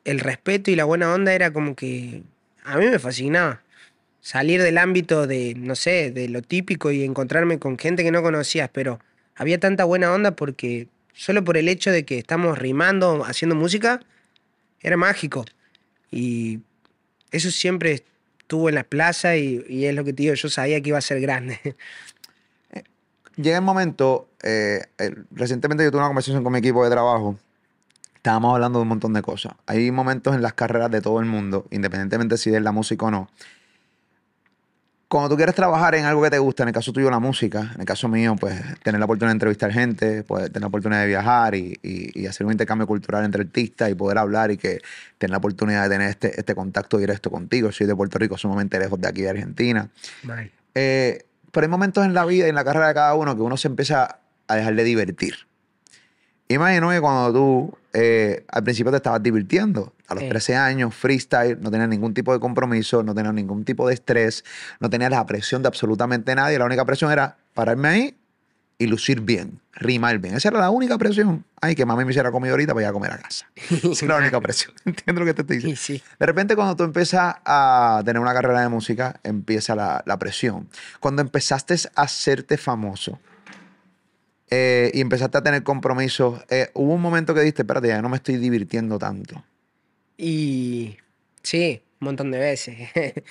El 0.05 0.21
respeto 0.21 0.71
y 0.71 0.77
la 0.77 0.85
buena 0.85 1.13
onda 1.13 1.33
era 1.35 1.53
como 1.53 1.75
que 1.75 2.23
a 2.65 2.77
mí 2.79 2.87
me 2.87 2.99
fascinaba. 2.99 3.63
Salir 4.21 4.61
del 4.63 4.79
ámbito 4.79 5.27
de, 5.29 5.55
no 5.57 5.77
sé, 5.77 6.11
de 6.11 6.29
lo 6.29 6.43
típico 6.43 6.91
y 6.91 7.05
encontrarme 7.05 7.59
con 7.61 7.79
gente 7.79 8.03
que 8.03 8.11
no 8.11 8.23
conocías, 8.23 8.69
pero 8.73 8.99
había 9.37 9.61
tanta 9.61 9.85
buena 9.85 10.13
onda 10.13 10.33
porque 10.33 10.89
solo 11.13 11.45
por 11.45 11.57
el 11.57 11.69
hecho 11.69 11.93
de 11.93 12.05
que 12.05 12.19
estamos 12.19 12.59
rimando, 12.59 13.25
haciendo 13.25 13.55
música, 13.55 14.01
era 14.87 14.97
mágico. 14.97 15.45
Y 16.11 16.61
eso 17.31 17.51
siempre 17.51 18.05
estuvo 18.39 18.69
en 18.69 18.77
la 18.77 18.85
plaza 18.85 19.37
y, 19.37 19.65
y 19.69 19.85
es 19.85 19.95
lo 19.95 20.05
que 20.05 20.13
te 20.13 20.23
digo, 20.23 20.35
yo 20.35 20.49
sabía 20.49 20.81
que 20.81 20.91
iba 20.91 20.99
a 20.99 21.03
ser 21.03 21.21
grande. 21.21 21.59
llega 23.37 23.59
el 23.59 23.65
momento, 23.65 24.29
eh, 24.43 24.83
recientemente 25.31 25.85
yo 25.85 25.91
tuve 25.91 26.01
una 26.01 26.09
conversación 26.09 26.43
con 26.43 26.53
mi 26.53 26.59
equipo 26.59 26.83
de 26.85 26.91
trabajo, 26.91 27.37
estábamos 28.15 28.55
hablando 28.55 28.79
de 28.79 28.83
un 28.83 28.89
montón 28.89 29.13
de 29.13 29.23
cosas. 29.23 29.55
Hay 29.67 29.91
momentos 29.91 30.35
en 30.35 30.43
las 30.43 30.55
carreras 30.55 30.91
de 30.91 31.01
todo 31.01 31.21
el 31.21 31.27
mundo, 31.27 31.67
independientemente 31.71 32.39
si 32.39 32.55
es 32.55 32.63
la 32.63 32.73
música 32.73 33.07
o 33.07 33.11
no. 33.11 33.29
Cuando 35.09 35.29
tú 35.29 35.37
quieres 35.37 35.55
trabajar 35.55 35.95
en 35.95 36.05
algo 36.05 36.21
que 36.23 36.31
te 36.31 36.39
gusta, 36.39 36.65
en 36.65 36.71
el 36.71 36.75
caso 36.75 36.93
tuyo 36.93 37.09
la 37.11 37.21
música, 37.21 37.71
en 37.75 37.81
el 37.81 37.87
caso 37.87 38.09
mío, 38.09 38.35
pues 38.41 38.61
tener 38.83 38.99
la 38.99 39.05
oportunidad 39.05 39.31
de 39.31 39.37
entrevistar 39.37 39.71
gente, 39.73 40.25
pues, 40.25 40.47
tener 40.47 40.63
la 40.63 40.67
oportunidad 40.67 41.03
de 41.03 41.07
viajar 41.07 41.55
y, 41.55 41.79
y- 41.81 42.23
y 42.23 42.27
hacer 42.27 42.45
un 42.45 42.51
intercambio 42.53 42.89
cultural 42.89 43.25
entre 43.25 43.43
artistas 43.43 43.89
y 43.89 43.95
poder 43.95 44.19
hablar 44.19 44.51
y 44.51 44.57
que 44.57 44.81
tener 45.19 45.31
la 45.31 45.37
oportunidad 45.39 45.85
de 45.85 45.89
tener 45.91 46.09
este, 46.11 46.39
este 46.41 46.57
contacto 46.57 46.99
directo 46.99 47.31
contigo. 47.31 47.71
Soy 47.71 47.87
de 47.87 47.95
Puerto 47.95 48.19
Rico, 48.19 48.37
sumamente 48.37 48.81
lejos 48.81 49.01
de 49.01 49.07
aquí 49.09 49.23
de 49.23 49.31
Argentina. 49.31 49.89
Eh, 50.75 51.25
pero 51.53 51.65
hay 51.67 51.71
momentos 51.71 52.05
en 52.05 52.13
la 52.13 52.25
vida 52.25 52.47
y 52.47 52.49
en 52.49 52.57
la 52.57 52.65
carrera 52.65 52.89
de 52.89 52.95
cada 52.95 53.15
uno 53.15 53.37
que 53.37 53.43
uno 53.43 53.57
se 53.57 53.69
empieza 53.69 54.19
a 54.49 54.57
dejar 54.57 54.75
de 54.75 54.83
divertir. 54.83 55.35
Imagino 56.49 56.91
que 56.91 57.01
cuando 57.01 57.33
tú 57.33 57.79
eh, 57.99 58.45
al 58.49 58.63
principio 58.63 58.91
te 58.91 58.99
estabas 58.99 59.23
divirtiendo, 59.23 59.95
a 60.09 60.15
los 60.15 60.25
Sí. 60.25 60.29
13 60.29 60.55
años, 60.55 60.95
freestyle, 60.95 61.59
no 61.61 61.71
tenías 61.71 61.89
ningún 61.89 62.13
tipo 62.13 62.31
de 62.35 62.39
compromiso, 62.41 63.03
no 63.03 63.15
tenías 63.15 63.33
ningún 63.33 63.65
tipo 63.65 63.89
de 63.89 63.95
estrés, 63.95 64.45
no 64.81 64.91
tenías 64.91 65.11
la 65.11 65.25
presión 65.25 65.63
de 65.63 65.69
absolutamente 65.69 66.35
nadie. 66.35 66.59
La 66.59 66.67
única 66.67 66.85
presión 66.85 67.11
era 67.11 67.39
pararme 67.55 67.89
ahí 67.89 68.17
y 68.79 68.87
lucir 68.87 69.23
bien, 69.23 69.61
rimar 69.73 70.19
bien. 70.19 70.35
Esa 70.35 70.49
era 70.49 70.59
la 70.61 70.69
única 70.69 70.99
presión. 70.99 71.47
Ay, 71.63 71.75
que 71.75 71.87
mami 71.87 72.05
me 72.05 72.11
hiciera 72.11 72.31
comida 72.31 72.51
ahorita 72.51 72.75
para 72.75 72.85
ir 72.85 72.91
a 72.91 72.93
comer 72.93 73.13
a 73.13 73.17
casa. 73.19 73.47
Esa 73.57 73.89
es 73.89 74.03
la 74.03 74.17
única 74.19 74.39
presión. 74.43 74.75
Entiendo 74.85 75.21
lo 75.21 75.27
que 75.27 75.33
te 75.33 75.41
estoy 75.41 75.57
diciendo. 75.57 75.81
Sí, 75.81 75.97
sí. 75.99 76.03
De 76.21 76.27
repente, 76.27 76.55
cuando 76.55 76.77
tú 76.77 76.85
empiezas 76.85 77.37
a 77.47 78.03
tener 78.05 78.21
una 78.21 78.35
carrera 78.35 78.61
de 78.61 78.69
música, 78.69 79.19
empieza 79.23 79.75
la, 79.75 80.03
la 80.05 80.19
presión. 80.19 80.69
Cuando 81.01 81.23
empezaste 81.23 81.75
a 81.95 82.03
hacerte 82.03 82.59
famoso 82.59 83.19
eh, 84.51 84.91
y 84.95 85.01
empezaste 85.01 85.39
a 85.39 85.43
tener 85.43 85.63
compromisos, 85.63 86.41
eh, 86.51 86.71
hubo 86.75 86.95
un 86.95 87.01
momento 87.01 87.35
que 87.35 87.41
dijiste, 87.41 87.63
espérate, 87.63 87.89
ya 87.89 88.03
no 88.03 88.09
me 88.09 88.17
estoy 88.17 88.37
divirtiendo 88.37 88.99
tanto. 88.99 89.45
Y 90.17 90.97
sí, 91.43 91.83
un 92.01 92.07
montón 92.07 92.31
de 92.31 92.39
veces. 92.39 92.91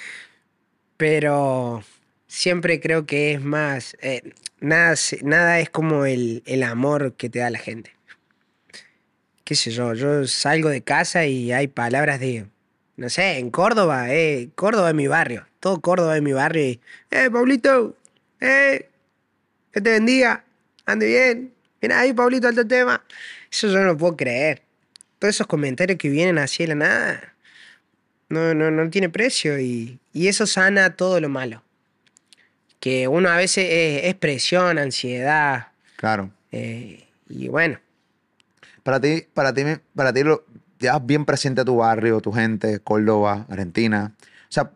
Pero 0.97 1.83
siempre 2.27 2.79
creo 2.79 3.05
que 3.05 3.33
es 3.33 3.41
más, 3.41 3.97
eh, 4.01 4.33
nada, 4.59 4.95
nada 5.23 5.59
es 5.59 5.69
como 5.69 6.05
el, 6.05 6.43
el 6.45 6.63
amor 6.63 7.13
que 7.13 7.29
te 7.29 7.39
da 7.39 7.49
la 7.49 7.59
gente. 7.59 7.95
Qué 9.43 9.55
sé 9.55 9.71
yo, 9.71 9.93
yo 9.93 10.25
salgo 10.25 10.69
de 10.69 10.81
casa 10.81 11.25
y 11.27 11.51
hay 11.51 11.67
palabras 11.67 12.19
de, 12.19 12.47
no 12.97 13.09
sé, 13.09 13.37
en 13.37 13.51
Córdoba, 13.51 14.11
eh, 14.13 14.49
Córdoba 14.55 14.89
es 14.89 14.95
mi 14.95 15.07
barrio, 15.07 15.45
todo 15.59 15.81
Córdoba 15.81 16.15
es 16.15 16.23
mi 16.23 16.33
barrio. 16.33 16.63
Y, 16.63 16.81
eh, 17.11 17.29
Pablito, 17.31 17.95
eh, 18.39 18.89
que 19.71 19.81
te 19.81 19.91
bendiga, 19.91 20.44
ande 20.85 21.07
bien, 21.07 21.53
mira 21.81 21.99
ahí, 21.99 22.13
Pablito, 22.13 22.47
alto 22.47 22.65
tema. 22.67 23.03
Eso 23.51 23.67
yo 23.67 23.79
no 23.79 23.85
lo 23.85 23.97
puedo 23.97 24.15
creer. 24.17 24.61
Todos 25.19 25.35
esos 25.35 25.47
comentarios 25.47 25.97
que 25.97 26.09
vienen 26.09 26.37
así 26.37 26.63
de 26.63 26.67
la 26.69 26.75
nada, 26.75 27.33
no, 28.29 28.53
no, 28.53 28.71
no 28.71 28.89
tiene 28.89 29.09
precio 29.09 29.59
y, 29.59 29.99
y 30.13 30.27
eso 30.27 30.45
sana 30.45 30.95
todo 30.95 31.19
lo 31.19 31.29
malo. 31.29 31.61
Que 32.79 33.07
uno 33.07 33.29
a 33.29 33.37
veces 33.37 33.65
es, 33.69 34.03
es 34.05 34.15
presión, 34.15 34.77
ansiedad, 34.77 35.69
Claro. 35.95 36.29
eh, 36.51 37.07
y 37.29 37.47
bueno, 37.47 37.79
Para 38.83 38.99
ti, 38.99 39.25
para 39.33 39.53
ti, 39.53 39.63
para 39.95 40.13
ti 40.13 40.23
lo, 40.23 40.45
llevas 40.79 41.03
bien 41.05 41.25
presente 41.25 41.63
tu 41.65 41.77
barrio, 41.77 42.21
tu 42.21 42.31
gente, 42.31 42.79
Córdoba, 42.79 43.45
Argentina. 43.49 44.11
O 44.47 44.51
sea, 44.51 44.69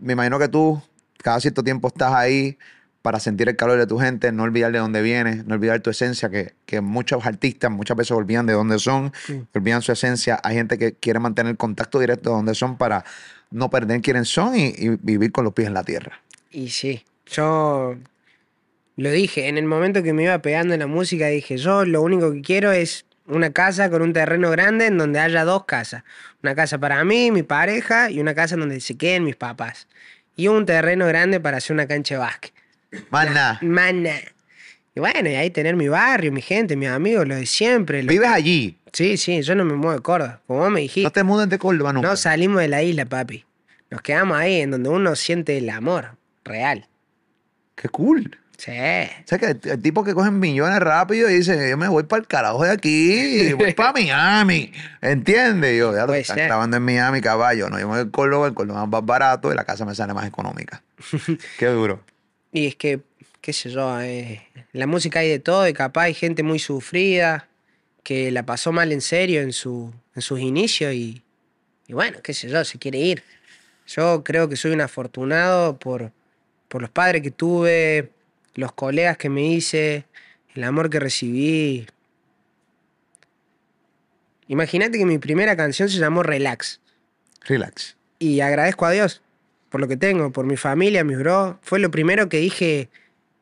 me 0.00 0.14
imagino 0.14 0.38
que 0.38 0.48
tú 0.48 0.80
cada 1.18 1.38
cierto 1.40 1.62
tiempo 1.62 1.88
estás 1.88 2.14
ahí 2.14 2.56
para 3.02 3.18
sentir 3.20 3.48
el 3.48 3.56
calor 3.56 3.78
de 3.78 3.86
tu 3.86 3.98
gente, 3.98 4.30
no 4.32 4.42
olvidar 4.42 4.72
de 4.72 4.78
dónde 4.78 5.00
vienes, 5.02 5.46
no 5.46 5.54
olvidar 5.54 5.80
tu 5.80 5.90
esencia, 5.90 6.28
que, 6.28 6.52
que 6.66 6.80
muchos 6.80 7.24
artistas 7.24 7.70
muchas 7.70 7.96
veces 7.96 8.12
olvidan 8.12 8.46
de 8.46 8.52
dónde 8.52 8.78
son, 8.78 9.12
Sí. 9.26 9.42
olvidan 9.54 9.80
su 9.82 9.92
esencia. 9.92 10.38
Hay 10.42 10.56
gente 10.56 10.76
que 10.78 10.92
quiere 10.94 11.18
mantener 11.18 11.56
contacto 11.56 11.98
directo 11.98 12.30
de 12.30 12.36
dónde 12.36 12.54
son 12.54 12.76
para 12.76 13.04
no 13.50 13.70
perder 13.70 14.00
quiénes 14.02 14.28
son 14.28 14.56
y, 14.56 14.74
y 14.76 14.88
vivir 15.00 15.32
con 15.32 15.44
los 15.44 15.54
pies 15.54 15.68
en 15.68 15.74
la 15.74 15.82
tierra. 15.84 16.20
Y 16.50 16.68
sí, 16.70 17.04
yo 17.26 17.96
lo 18.96 19.10
dije, 19.10 19.48
en 19.48 19.56
el 19.56 19.64
momento 19.64 20.02
que 20.02 20.12
me 20.12 20.24
iba 20.24 20.38
pegando 20.40 20.74
en 20.74 20.80
la 20.80 20.86
música, 20.86 21.28
dije, 21.28 21.56
yo 21.56 21.84
lo 21.86 22.02
único 22.02 22.32
que 22.32 22.42
quiero 22.42 22.70
es 22.70 23.06
una 23.26 23.50
casa 23.50 23.88
con 23.88 24.02
un 24.02 24.12
terreno 24.12 24.50
grande 24.50 24.86
en 24.86 24.98
donde 24.98 25.20
haya 25.20 25.44
dos 25.44 25.64
casas. 25.64 26.02
Una 26.42 26.54
casa 26.54 26.78
para 26.78 27.02
mí, 27.04 27.30
mi 27.30 27.42
pareja, 27.44 28.10
y 28.10 28.20
una 28.20 28.34
casa 28.34 28.54
en 28.56 28.60
donde 28.60 28.80
se 28.80 28.96
queden 28.96 29.24
mis 29.24 29.36
papás. 29.36 29.86
Y 30.36 30.48
un 30.48 30.66
terreno 30.66 31.06
grande 31.06 31.40
para 31.40 31.58
hacer 31.58 31.72
una 31.74 31.86
cancha 31.86 32.14
de 32.16 32.18
básquet. 32.18 32.52
Nada. 33.10 33.58
Mana. 33.62 34.14
Y 34.94 35.00
bueno, 35.00 35.28
y 35.30 35.34
ahí 35.36 35.50
tener 35.50 35.76
mi 35.76 35.88
barrio, 35.88 36.32
mi 36.32 36.42
gente, 36.42 36.74
mis 36.76 36.88
amigos, 36.88 37.26
lo 37.26 37.36
de 37.36 37.46
siempre. 37.46 38.02
lo- 38.02 38.10
Vives 38.10 38.28
allí. 38.28 38.76
Sí, 38.92 39.16
sí, 39.16 39.40
yo 39.42 39.54
no 39.54 39.64
me 39.64 39.74
muevo 39.74 39.92
de 39.94 40.00
Córdoba. 40.00 40.40
Como 40.46 40.60
vos 40.60 40.70
me 40.70 40.80
dijiste. 40.80 41.04
No 41.04 41.12
te 41.12 41.22
mudes 41.22 41.48
de 41.48 41.58
Córdoba 41.58 41.92
nunca. 41.92 42.08
No 42.08 42.16
salimos 42.16 42.60
de 42.60 42.68
la 42.68 42.82
isla, 42.82 43.04
papi. 43.06 43.44
Nos 43.90 44.02
quedamos 44.02 44.36
ahí, 44.36 44.60
en 44.60 44.72
donde 44.72 44.88
uno 44.88 45.14
siente 45.16 45.56
el 45.58 45.70
amor 45.70 46.16
real. 46.44 46.88
Qué 47.76 47.88
cool. 47.88 48.36
Sí. 48.58 48.72
O 48.72 48.74
sea, 49.26 49.38
que 49.38 49.56
el, 49.70 49.80
tipo 49.80 50.04
que 50.04 50.12
coge 50.12 50.30
millones 50.30 50.80
rápido 50.80 51.30
y 51.30 51.34
dice, 51.34 51.70
yo 51.70 51.78
me 51.78 51.88
voy 51.88 52.02
para 52.02 52.20
el 52.20 52.26
carajo 52.26 52.62
de 52.64 52.70
aquí, 52.72 53.52
voy 53.54 53.72
para 53.72 53.92
Miami. 53.94 54.70
¿Entiendes? 55.00 55.78
Yo, 55.78 55.94
ya 55.96 56.06
Puede 56.06 56.20
están 56.20 56.36
grabando 56.36 56.76
en 56.76 56.82
Miami, 56.82 57.22
caballo. 57.22 57.70
No, 57.70 57.78
yo 57.78 57.86
me 57.86 57.92
voy 57.94 58.00
al 58.00 58.10
Córdoba, 58.10 58.48
el 58.48 58.54
Córdoba 58.54 58.82
es 58.84 58.88
más 58.90 59.04
barato 59.06 59.50
y 59.50 59.54
la 59.56 59.64
casa 59.64 59.86
me 59.86 59.94
sale 59.94 60.12
más 60.12 60.26
económica. 60.26 60.82
Qué 61.58 61.66
duro. 61.66 62.00
Y 62.52 62.66
es 62.66 62.76
que, 62.76 63.00
qué 63.40 63.52
sé 63.52 63.70
yo, 63.70 64.00
eh, 64.00 64.42
la 64.72 64.86
música 64.86 65.20
hay 65.20 65.28
de 65.28 65.38
todo 65.38 65.68
y 65.68 65.72
capaz 65.72 66.02
hay 66.02 66.14
gente 66.14 66.42
muy 66.42 66.58
sufrida 66.58 67.48
que 68.02 68.30
la 68.30 68.44
pasó 68.44 68.72
mal 68.72 68.92
en 68.92 69.00
serio 69.00 69.40
en, 69.40 69.52
su, 69.52 69.92
en 70.14 70.22
sus 70.22 70.40
inicios 70.40 70.92
y, 70.94 71.22
y 71.86 71.92
bueno, 71.92 72.18
qué 72.22 72.34
sé 72.34 72.48
yo, 72.48 72.64
se 72.64 72.78
quiere 72.78 72.98
ir. 72.98 73.22
Yo 73.86 74.24
creo 74.24 74.48
que 74.48 74.56
soy 74.56 74.72
un 74.72 74.80
afortunado 74.80 75.78
por, 75.78 76.12
por 76.68 76.80
los 76.80 76.90
padres 76.90 77.22
que 77.22 77.30
tuve, 77.30 78.10
los 78.54 78.72
colegas 78.72 79.16
que 79.16 79.28
me 79.28 79.44
hice, 79.46 80.04
el 80.54 80.64
amor 80.64 80.90
que 80.90 81.00
recibí. 81.00 81.86
Imagínate 84.48 84.98
que 84.98 85.06
mi 85.06 85.18
primera 85.18 85.56
canción 85.56 85.88
se 85.88 85.98
llamó 85.98 86.22
Relax. 86.22 86.80
Relax. 87.42 87.96
Y 88.18 88.40
agradezco 88.40 88.86
a 88.86 88.90
Dios 88.90 89.22
por 89.70 89.80
lo 89.80 89.88
que 89.88 89.96
tengo, 89.96 90.30
por 90.30 90.44
mi 90.44 90.56
familia, 90.56 91.04
mis 91.04 91.18
bros. 91.18 91.56
Fue 91.62 91.78
lo 91.78 91.90
primero 91.90 92.28
que 92.28 92.38
dije, 92.38 92.90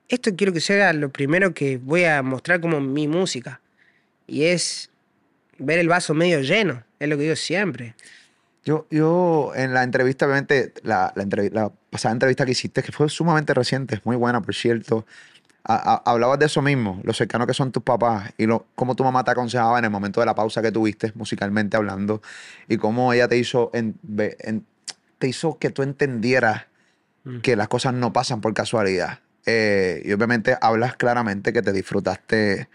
esto 0.09 0.31
quiero 0.37 0.53
que 0.53 0.61
sea 0.61 0.93
lo 0.93 1.09
primero 1.11 1.53
que 1.55 1.79
voy 1.79 2.05
a 2.05 2.23
mostrar 2.23 2.61
como 2.61 2.81
mi 2.81 3.09
música. 3.09 3.61
Y 4.27 4.45
es 4.45 4.91
ver 5.59 5.79
el 5.79 5.88
vaso 5.88 6.14
medio 6.14 6.41
lleno, 6.41 6.85
es 7.01 7.09
lo 7.09 7.17
que 7.17 7.23
digo 7.25 7.37
siempre. 7.37 7.95
Yo, 8.64 8.87
yo 8.91 9.53
en 9.57 9.73
la 9.73 9.83
entrevista, 9.83 10.27
obviamente, 10.27 10.75
la, 10.83 11.12
la, 11.17 11.25
entrevi- 11.25 11.51
la 11.51 11.73
pasada 11.91 12.12
entrevista 12.12 12.45
que 12.45 12.53
hiciste, 12.53 12.83
que 12.83 12.93
fue 12.93 13.09
sumamente 13.09 13.55
reciente, 13.55 14.01
muy 14.05 14.17
buena, 14.17 14.43
por 14.43 14.55
cierto, 14.55 15.07
a- 15.64 16.03
hablabas 16.05 16.38
de 16.38 16.47
eso 16.47 16.61
mismo, 16.61 17.01
lo 17.05 17.14
cercano 17.14 17.47
que 17.47 17.55
son 17.55 17.73
tus 17.73 17.83
papás 17.83 18.31
y 18.37 18.45
lo, 18.47 18.67
cómo 18.75 18.95
tu 18.95 19.05
mamá 19.05 19.25
te 19.25 19.31
aconsejaba 19.31 19.79
en 19.79 19.87
el 19.87 19.91
momento 19.91 20.21
de 20.21 20.27
la 20.27 20.35
pausa 20.35 20.61
que 20.61 20.71
tuviste, 20.71 21.12
musicalmente 21.14 21.79
hablando, 21.79 22.21
y 22.69 22.77
cómo 22.77 23.12
ella 23.14 23.27
te 23.29 23.38
hizo, 23.38 23.71
en- 23.73 23.99
en- 24.19 24.67
te 25.18 25.28
hizo 25.28 25.59
que 25.59 25.70
tú 25.70 25.83
entendieras 25.83 26.64
Mm. 27.24 27.40
que 27.40 27.57
las 27.57 27.68
cosas 27.68 27.92
no 27.94 28.12
pasan 28.12 28.40
por 28.40 28.54
casualidad. 28.54 29.18
Eh, 29.44 30.02
y 30.04 30.12
obviamente 30.12 30.57
hablas 30.61 30.94
claramente 30.96 31.52
que 31.52 31.62
te 31.62 31.72
disfrutaste 31.72 32.68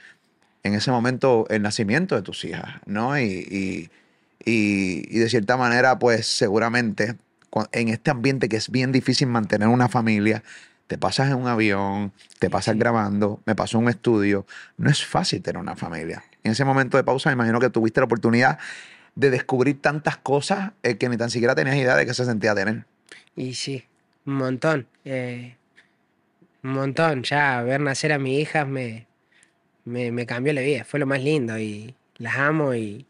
en 0.64 0.74
ese 0.74 0.92
momento 0.92 1.46
el 1.50 1.62
nacimiento 1.62 2.16
de 2.16 2.22
tus 2.22 2.44
hijas, 2.46 2.76
¿no? 2.86 3.18
Y, 3.18 3.24
y- 3.24 3.90
y- 4.46 5.08
y 5.10 5.20
de 5.20 5.30
cierta 5.30 5.56
manera, 5.58 5.98
pues 5.98 6.28
seguramente 6.28 7.16
en 7.72 7.88
este 7.90 8.12
ambiente 8.12 8.50
que 8.50 8.58
es 8.58 8.70
bien 8.70 8.92
difícil 8.92 9.28
mantener 9.28 9.70
una 9.70 9.88
familia, 9.88 10.44
te 10.88 10.98
pasas 10.98 11.30
en 11.30 11.36
un 11.36 11.48
avión, 11.48 12.12
te 12.40 12.50
pasas 12.50 12.76
grabando, 12.78 13.40
me 13.46 13.56
pasó 13.56 13.78
en 13.78 13.86
un 13.86 13.90
estudio, 13.90 14.46
no 14.78 14.90
es 14.90 15.06
fácil 15.06 15.42
tener 15.42 15.60
una 15.62 15.76
familia. 15.76 16.24
En 16.44 16.52
ese 16.52 16.66
momento 16.66 16.98
de 16.98 17.04
pausa 17.06 17.30
me 17.30 17.34
imagino 17.34 17.60
que 17.60 17.70
tuviste 17.70 18.02
la 18.02 18.06
oportunidad 18.06 18.60
de 19.16 19.30
descubrir 19.30 19.82
tantas 19.82 20.18
cosas 20.18 20.72
eh, 20.84 20.98
que 20.98 21.10
ni 21.10 21.18
tan 21.18 21.30
siquiera 21.30 21.56
tenías 21.56 21.76
idea 21.76 21.96
de 21.96 22.06
que 22.06 22.14
se 22.14 22.26
sentía 22.26 22.56
tener. 22.56 22.86
Y 23.36 23.54
sí, 23.54 23.86
un 24.26 24.36
montón. 24.36 24.88
eh, 25.06 25.56
un 26.64 26.72
montón. 26.72 27.24
Ya 27.24 27.62
ver 27.62 27.82
nacer 27.82 28.14
a 28.14 28.20
mi 28.20 28.40
hija 28.40 28.66
me, 28.66 29.08
me, 29.86 30.12
me 30.12 30.26
cambió 30.26 30.54
la 30.54 30.62
vida. 30.62 30.84
Fue 30.86 31.00
lo 31.00 31.06
más 31.06 31.22
lindo 31.22 31.58
y 31.60 31.96
las 32.18 32.38
amo 32.38 32.74
y... 32.74 33.06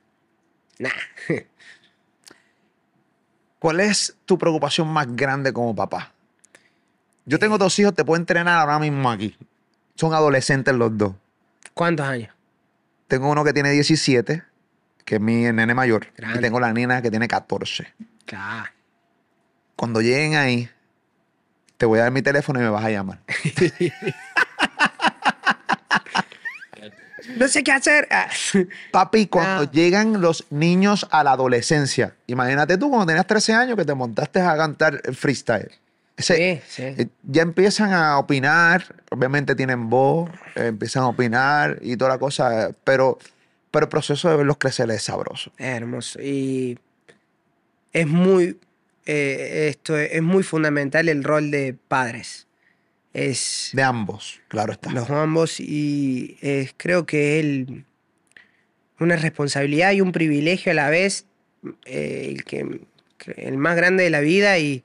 Nah. 0.80 0.89
¿Cuál 3.60 3.80
es 3.80 4.18
tu 4.26 4.38
preocupación 4.38 4.88
más 4.89 5.08
grande 5.16 5.54
como 5.54 5.74
papá? 5.74 6.12
Yo 7.26 7.39
tengo 7.39 7.58
dos 7.58 7.78
hijos, 7.80 7.94
te 7.94 8.04
puedo 8.04 8.20
entrenar 8.20 8.60
ahora 8.60 8.80
mismo 8.80 9.10
aquí. 9.10 9.38
Son 9.96 10.13
adolescentes 10.13 10.76
los 10.76 10.98
dos. 10.98 11.13
¿Cuántos 11.74 12.06
años? 12.06 12.34
Tengo 13.08 13.30
uno 13.32 13.44
que 13.44 13.54
tiene 13.54 13.72
17, 13.72 14.44
que 15.06 15.16
es 15.16 15.22
mi 15.22 15.44
nene 15.52 15.74
mayor. 15.74 16.08
Grande. 16.18 16.39
Y 16.39 16.42
tengo 16.42 16.60
la 16.60 16.72
nena 16.74 17.02
que 17.02 17.10
tiene 17.10 17.28
14. 17.28 17.94
Claro. 18.26 18.70
Cuando 19.76 20.02
lleguen 20.02 20.36
ahí, 20.36 20.70
te 21.78 21.86
voy 21.86 22.00
a 22.00 22.04
dar 22.04 22.12
mi 22.12 22.22
teléfono 22.22 22.60
y 22.60 22.63
me 22.63 22.70
vas 22.70 22.86
a 22.86 22.89
llamar. 22.89 23.20
No 27.38 27.48
sé 27.48 27.63
qué 27.63 27.72
hacer. 27.72 28.08
Ah. 28.12 28.28
Papi, 28.92 29.28
cuando 29.28 29.63
Ah. 29.63 29.72
llegan 29.72 30.20
los 30.22 30.46
niños 30.50 31.08
a 31.10 31.24
la 31.24 31.32
adolescencia, 31.32 32.16
imagínate 32.28 32.78
tú 32.78 32.89
cuando 32.89 33.08
tenías 33.08 33.26
13 33.26 33.54
años 33.54 33.78
que 33.78 33.86
te 33.86 33.94
montaste 33.94 34.42
a 34.42 34.56
cantar 34.58 35.02
el 35.04 35.16
freestyle. 35.16 35.72
Ese- 36.18 36.62
Sí, 36.68 36.84
sí. 36.84 36.84
eh, 36.84 37.08
ya 37.24 37.42
empiezan 37.42 37.94
a 37.94 38.18
opinar, 38.18 38.84
obviamente 39.10 39.56
tienen 39.56 39.89
voz, 39.89 40.30
eh, 40.56 40.68
empiezan 40.68 41.04
a 41.04 41.08
opinar 41.08 41.80
y 41.82 41.96
toda 41.98 42.12
la 42.12 42.18
cosa, 42.20 42.72
pero, 42.84 43.18
pero 43.74 43.86
el 43.86 43.90
proceso 43.90 44.30
de 44.30 44.38
verlos 44.38 44.58
crecer 44.58 44.90
es 44.92 45.02
sabroso. 45.02 45.52
Es 45.58 45.66
hermoso. 45.66 46.22
Y 46.22 46.78
es 47.92 48.06
muy, 48.06 48.60
eh, 49.08 49.68
esto 49.70 49.98
es, 49.98 50.12
es 50.14 50.22
muy 50.22 50.44
fundamental 50.44 51.10
el 51.10 51.24
rol 51.24 51.50
de 51.50 51.76
padres. 51.88 52.48
Es 53.14 53.72
De 53.74 53.82
ambos, 53.82 54.40
claro 54.48 54.74
está. 54.74 54.92
los 54.92 55.10
ambos 55.10 55.60
y 55.60 56.38
es, 56.42 56.76
creo 56.78 57.08
que 57.08 57.40
el, 57.40 57.86
una 59.00 59.16
responsabilidad 59.16 59.92
y 59.94 60.02
un 60.02 60.12
privilegio 60.12 60.72
a 60.72 60.76
la 60.76 60.90
vez, 60.92 61.26
eh, 61.86 62.28
el, 62.30 62.44
que- 62.44 62.82
el 63.38 63.58
más 63.58 63.76
grande 63.76 64.04
de 64.04 64.10
la 64.12 64.20
vida 64.20 64.60
y, 64.60 64.84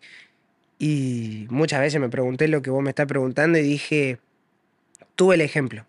y 0.79 1.46
muchas 1.51 1.81
veces 1.81 2.01
me 2.01 2.09
pregunté 2.09 2.48
lo 2.48 2.62
que 2.62 2.70
vos 2.70 2.83
me 2.83 2.90
estás 2.90 3.07
preguntando 3.07 3.59
y 3.59 3.62
dije, 3.62 4.18
tuve 5.14 5.35
el 5.35 5.40
ejemplo, 5.42 5.85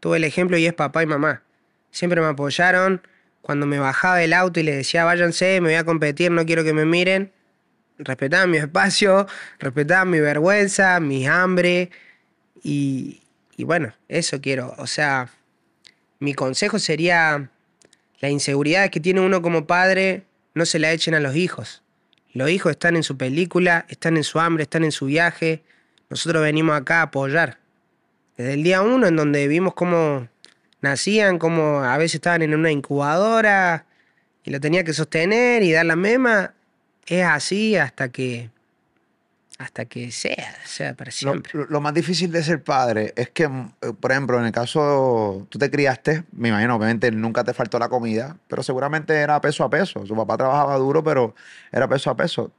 tuve 0.00 0.18
el 0.18 0.24
ejemplo 0.24 0.58
y 0.58 0.66
es 0.66 0.74
papá 0.74 1.02
y 1.02 1.06
mamá. 1.06 1.42
Siempre 1.90 2.20
me 2.20 2.28
apoyaron. 2.28 3.02
Cuando 3.40 3.66
me 3.66 3.78
bajaba 3.78 4.16
del 4.16 4.34
auto 4.34 4.60
y 4.60 4.62
les 4.62 4.76
decía, 4.76 5.04
váyanse, 5.04 5.60
me 5.60 5.68
voy 5.68 5.76
a 5.76 5.84
competir, 5.84 6.30
no 6.30 6.44
quiero 6.44 6.64
que 6.64 6.74
me 6.74 6.84
miren, 6.84 7.32
respetaban 7.98 8.50
mi 8.50 8.58
espacio, 8.58 9.26
respetaban 9.58 10.10
mi 10.10 10.20
vergüenza, 10.20 11.00
mi 11.00 11.26
hambre. 11.26 11.90
Y, 12.62 13.22
y 13.56 13.64
bueno, 13.64 13.94
eso 14.08 14.40
quiero. 14.40 14.74
O 14.78 14.86
sea, 14.86 15.30
mi 16.18 16.34
consejo 16.34 16.78
sería, 16.78 17.50
la 18.20 18.28
inseguridad 18.30 18.90
que 18.90 19.00
tiene 19.00 19.20
uno 19.20 19.42
como 19.42 19.66
padre, 19.66 20.24
no 20.54 20.66
se 20.66 20.78
la 20.78 20.92
echen 20.92 21.14
a 21.14 21.20
los 21.20 21.36
hijos. 21.36 21.82
Los 22.32 22.50
hijos 22.50 22.72
están 22.72 22.96
en 22.96 23.02
su 23.02 23.16
película, 23.16 23.86
están 23.88 24.16
en 24.16 24.24
su 24.24 24.40
hambre, 24.40 24.64
están 24.64 24.84
en 24.84 24.92
su 24.92 25.06
viaje. 25.06 25.62
Nosotros 26.10 26.42
venimos 26.42 26.76
acá 26.76 27.00
a 27.00 27.02
apoyar. 27.02 27.58
Desde 28.36 28.54
el 28.54 28.62
día 28.62 28.82
uno, 28.82 29.06
en 29.06 29.16
donde 29.16 29.46
vimos 29.48 29.74
cómo 29.74 30.28
nacían, 30.80 31.38
cómo 31.38 31.80
a 31.82 31.96
veces 31.98 32.16
estaban 32.16 32.42
en 32.42 32.54
una 32.54 32.70
incubadora 32.70 33.84
y 34.44 34.50
lo 34.50 34.60
tenía 34.60 34.84
que 34.84 34.92
sostener 34.92 35.62
y 35.62 35.72
dar 35.72 35.86
la 35.86 35.96
mema, 35.96 36.54
es 37.06 37.24
así 37.24 37.76
hasta 37.76 38.08
que 38.10 38.50
hasta 39.58 39.86
que 39.86 40.12
sea, 40.12 40.54
sea 40.64 40.94
para 40.94 41.10
siempre. 41.10 41.50
lo- 41.52 41.66
lo 41.66 41.80
más 41.80 41.92
difícil 41.92 42.30
de 42.30 42.44
ser 42.44 42.62
padre 42.62 43.12
es 43.16 43.30
que, 43.30 43.48
mm, 43.48 43.72
eh, 43.82 43.92
por 43.98 44.12
ejemplo, 44.12 44.38
en 44.38 44.44
el 44.44 44.52
caso, 44.52 45.46
tú 45.48 45.58
te 45.58 45.68
criaste, 45.68 46.22
me 46.30 46.50
imagino, 46.50 46.76
obviamente 46.76 47.10
nunca 47.10 47.42
te 47.42 47.52
faltó 47.52 47.76
la 47.80 47.88
comida, 47.88 48.36
pero 48.46 48.62
seguramente 48.62 49.14
era 49.16 49.40
peso 49.40 49.64
a 49.64 49.68
peso. 49.70 50.06
Su 50.06 50.14
papá 50.14 50.36
trabajaba 50.36 50.76
duro, 50.76 51.02
pero 51.02 51.34
era 51.72 51.88
peso 51.88 52.08
a 52.08 52.16
peso. 52.16 52.52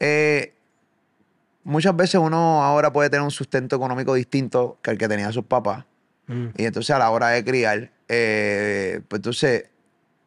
Eh, 0.00 0.52
muchas 1.62 1.94
veces 1.94 2.16
uno 2.20 2.64
ahora 2.64 2.92
puede 2.92 3.08
tener 3.08 3.22
un 3.22 3.30
sustento 3.30 3.76
económico 3.76 4.14
distinto 4.14 4.78
que 4.82 4.90
el 4.90 4.98
que 4.98 5.06
tenía 5.06 5.30
sus 5.30 5.44
papás. 5.44 5.84
Mm. 6.30 6.48
Y 6.56 6.64
entonces 6.64 6.94
a 6.94 6.98
la 6.98 7.10
hora 7.10 7.28
de 7.28 7.44
criar, 7.44 7.90
eh, 8.08 9.00
pues 9.08 9.18
entonces 9.18 9.64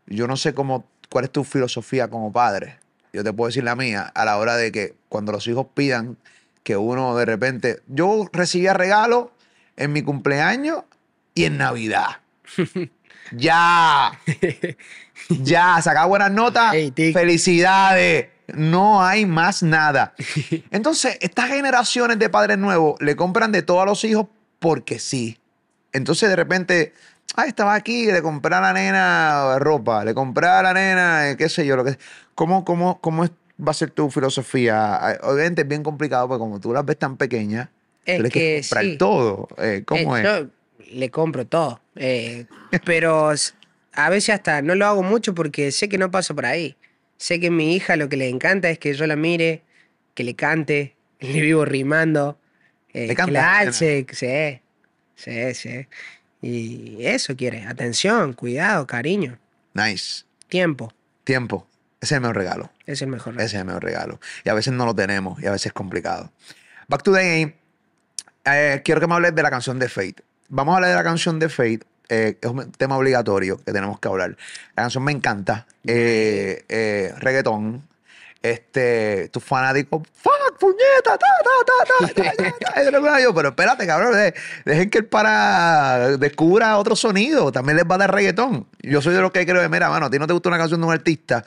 yo 0.05 0.27
no 0.27 0.37
sé 0.37 0.53
cómo, 0.53 0.85
cuál 1.09 1.25
es 1.25 1.31
tu 1.31 1.43
filosofía 1.43 2.09
como 2.09 2.31
padre. 2.31 2.79
Yo 3.13 3.23
te 3.23 3.31
puedo 3.31 3.47
decir 3.47 3.63
la 3.63 3.75
mía, 3.75 4.11
a 4.13 4.25
la 4.25 4.37
hora 4.37 4.57
de 4.57 4.71
que 4.71 4.95
cuando 5.07 5.31
los 5.31 5.47
hijos 5.47 5.67
pidan 5.73 6.17
que 6.63 6.77
uno 6.77 7.15
de 7.15 7.25
repente. 7.25 7.81
Yo 7.87 8.27
recibía 8.31 8.73
regalos 8.73 9.27
en 9.77 9.93
mi 9.93 10.01
cumpleaños 10.01 10.83
y 11.35 11.45
en 11.45 11.57
Navidad. 11.57 12.21
ya. 13.31 14.19
ya, 15.29 15.81
sacaba 15.81 16.05
buenas 16.07 16.31
notas. 16.31 16.73
Felicidades. 16.95 18.29
No 18.47 19.03
hay 19.03 19.25
más 19.25 19.63
nada. 19.63 20.13
Entonces, 20.71 21.17
estas 21.21 21.49
generaciones 21.49 22.19
de 22.19 22.29
padres 22.29 22.57
nuevos 22.57 22.99
le 23.01 23.15
compran 23.15 23.51
de 23.51 23.61
todo 23.61 23.81
a 23.81 23.85
los 23.85 24.03
hijos 24.03 24.27
porque 24.59 24.99
sí. 24.99 25.37
Entonces, 25.93 26.29
de 26.29 26.35
repente, 26.35 26.93
ah, 27.35 27.45
estaba 27.45 27.75
aquí, 27.75 28.07
le 28.11 28.21
compré 28.21 28.55
a 28.55 28.61
la 28.61 28.73
nena 28.73 29.59
ropa, 29.59 30.03
le 30.05 30.13
compré 30.13 30.47
a 30.47 30.61
la 30.63 30.73
nena, 30.73 31.29
eh, 31.31 31.37
qué 31.37 31.49
sé 31.49 31.65
yo, 31.65 31.75
lo 31.75 31.83
que 31.85 31.97
¿Cómo, 32.35 32.65
cómo, 32.65 32.99
cómo 33.01 33.25
va 33.25 33.71
a 33.71 33.73
ser 33.73 33.91
tu 33.91 34.09
filosofía? 34.09 34.95
Ah, 34.95 35.17
Obviamente 35.23 35.61
es 35.61 35.67
bien 35.67 35.83
complicado 35.83 36.27
porque 36.27 36.39
como 36.39 36.59
tú 36.59 36.73
las 36.73 36.85
ves 36.85 36.97
tan 36.97 37.17
pequeñas, 37.17 37.69
Es 38.05 38.15
quieres 38.15 38.31
que 38.33 38.61
comprar 38.61 38.83
sí. 38.83 38.97
todo. 38.97 39.47
Eh, 39.57 39.83
¿Cómo 39.85 40.17
Eh, 40.17 40.21
es? 40.21 40.23
Yo 40.23 40.49
le 40.91 41.09
compro 41.11 41.45
todo. 41.47 41.79
eh, 41.95 42.45
pero 42.85 43.31
a 43.93 44.09
veces 44.09 44.35
hasta 44.35 44.61
no 44.61 44.75
lo 44.75 44.85
hago 44.87 45.03
mucho 45.03 45.35
porque 45.35 45.71
sé 45.71 45.89
que 45.89 45.97
no 45.97 46.11
paso 46.11 46.35
por 46.35 46.45
ahí. 46.45 46.75
Sé 47.17 47.39
que 47.39 47.47
a 47.47 47.51
mi 47.51 47.75
hija 47.75 47.95
lo 47.95 48.09
que 48.09 48.17
le 48.17 48.29
encanta 48.29 48.69
es 48.69 48.79
que 48.79 48.93
yo 48.93 49.07
la 49.07 49.15
mire, 49.15 49.61
que 50.15 50.23
le 50.23 50.35
cante, 50.35 50.95
le 51.19 51.41
vivo 51.41 51.65
rimando, 51.65 52.37
eh, 52.93 53.07
¿Le 53.07 53.15
que 53.15 53.31
la 53.31 53.57
alce, 53.59 54.05
que 54.05 54.15
sí, 54.15 54.27
sí, 55.15 55.53
sí. 55.53 55.87
Y 56.41 57.05
eso 57.05 57.35
quiere, 57.35 57.65
atención, 57.65 58.33
cuidado, 58.33 58.85
cariño, 58.87 59.37
Nice. 59.73 60.23
tiempo, 60.49 60.93
Tiempo. 61.23 61.65
Ese 62.01 62.15
es 62.15 62.17
el 62.17 62.21
mejor 62.21 62.35
regalo. 62.35 62.71
es 62.85 63.01
el 63.01 63.07
mejor. 63.07 63.35
Ese 63.35 63.45
es 63.45 63.53
el 63.53 63.65
mejor 63.65 63.81
regalo. 63.83 64.19
Y 64.43 64.49
a 64.49 64.53
veces 64.53 64.73
no 64.73 64.85
lo 64.85 64.93
tenemos 64.93 65.41
y 65.41 65.47
a 65.47 65.51
veces 65.51 65.67
es 65.67 65.73
complicado. 65.73 66.31
Back 66.89 67.01
to 67.03 67.13
the 67.13 67.19
game. 67.23 67.55
Eh, 68.43 68.81
quiero 68.83 68.99
que 68.99 69.07
me 69.07 69.13
hables 69.13 69.33
de 69.33 69.41
la 69.41 69.49
canción 69.49 69.79
de 69.79 69.87
Fate. 69.87 70.17
Vamos 70.49 70.73
a 70.73 70.75
hablar 70.75 70.89
de 70.89 70.95
la 70.97 71.03
canción 71.03 71.39
de 71.39 71.47
Fate. 71.47 71.79
Eh, 72.09 72.37
es 72.41 72.49
un 72.49 72.69
tema 72.73 72.97
obligatorio 72.97 73.57
que 73.63 73.71
tenemos 73.71 74.01
que 74.01 74.07
hablar. 74.09 74.31
La 74.75 74.83
canción 74.83 75.01
me 75.05 75.13
encanta. 75.13 75.65
Eh, 75.87 76.65
eh, 76.67 77.13
reggaetón. 77.19 77.87
Este, 78.41 79.29
tus 79.29 79.41
fanáticos, 79.41 80.03
fuck, 80.13 80.42
puñeta, 80.59 81.17
ta, 81.17 81.17
ta, 81.17 81.25
ta, 81.65 82.07
ta, 82.07 82.13
ta, 82.13 82.33
ta, 82.33 82.71
ta". 82.73 82.81
Y 82.81 82.85
de 82.85 82.91
repente 82.91 83.23
yo, 83.23 83.33
pero 83.33 83.49
espérate, 83.49 83.85
cabrón, 83.87 84.13
de- 84.13 84.33
dejen 84.65 84.89
que 84.89 84.99
el 84.99 85.05
para 85.05 86.17
descubra 86.17 86.77
otro 86.77 86.95
sonido, 86.95 87.51
también 87.51 87.77
les 87.77 87.85
va 87.85 87.95
a 87.95 87.97
dar 87.99 88.13
reggaetón. 88.13 88.67
Yo 88.81 89.01
soy 89.01 89.13
de 89.13 89.21
los 89.21 89.31
que 89.31 89.45
creo 89.45 89.61
que, 89.61 89.69
mira, 89.69 89.89
mano, 89.89 90.07
a 90.07 90.09
ti 90.09 90.19
no 90.19 90.27
te 90.27 90.33
gusta 90.33 90.49
una 90.49 90.57
canción 90.57 90.79
de 90.81 90.87
un 90.87 90.93
artista, 90.93 91.43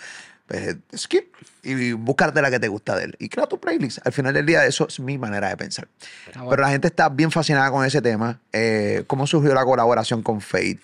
pues 0.46 0.76
skip 0.96 1.34
y 1.62 1.92
búscate 1.92 2.40
la 2.40 2.50
que 2.50 2.60
te 2.60 2.68
gusta 2.68 2.96
de 2.96 3.04
él. 3.04 3.16
Y 3.18 3.28
crea 3.28 3.46
tu 3.46 3.58
playlist. 3.58 3.98
Al 4.06 4.12
final 4.12 4.32
del 4.34 4.46
día, 4.46 4.64
eso 4.66 4.86
es 4.88 5.00
mi 5.00 5.18
manera 5.18 5.48
de 5.48 5.56
pensar. 5.56 5.88
Bueno. 6.34 6.50
Pero 6.50 6.62
la 6.62 6.68
gente 6.70 6.86
está 6.86 7.08
bien 7.08 7.32
fascinada 7.32 7.70
con 7.72 7.84
ese 7.84 8.00
tema. 8.00 8.38
Eh, 8.52 9.02
¿Cómo 9.08 9.26
surgió 9.26 9.52
la 9.52 9.64
colaboración 9.64 10.22
con 10.22 10.40
Fate 10.40 10.78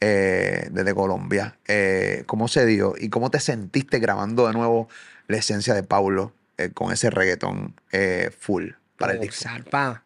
eh, 0.00 0.68
desde 0.70 0.94
Colombia? 0.94 1.56
Eh, 1.66 2.22
¿Cómo 2.26 2.46
se 2.46 2.64
dio? 2.66 2.94
¿Y 2.96 3.08
cómo 3.08 3.30
te 3.32 3.40
sentiste 3.40 3.98
grabando 3.98 4.46
de 4.46 4.52
nuevo 4.52 4.88
la 5.26 5.38
esencia 5.38 5.74
de 5.74 5.82
Paulo 5.82 6.32
eh, 6.58 6.70
con 6.74 6.92
ese 6.92 7.10
reggaetón 7.10 7.74
eh, 7.92 8.30
full 8.36 8.70
para 8.98 9.14
el 9.14 9.20
disco? 9.20 9.36
zarpado. 9.48 10.02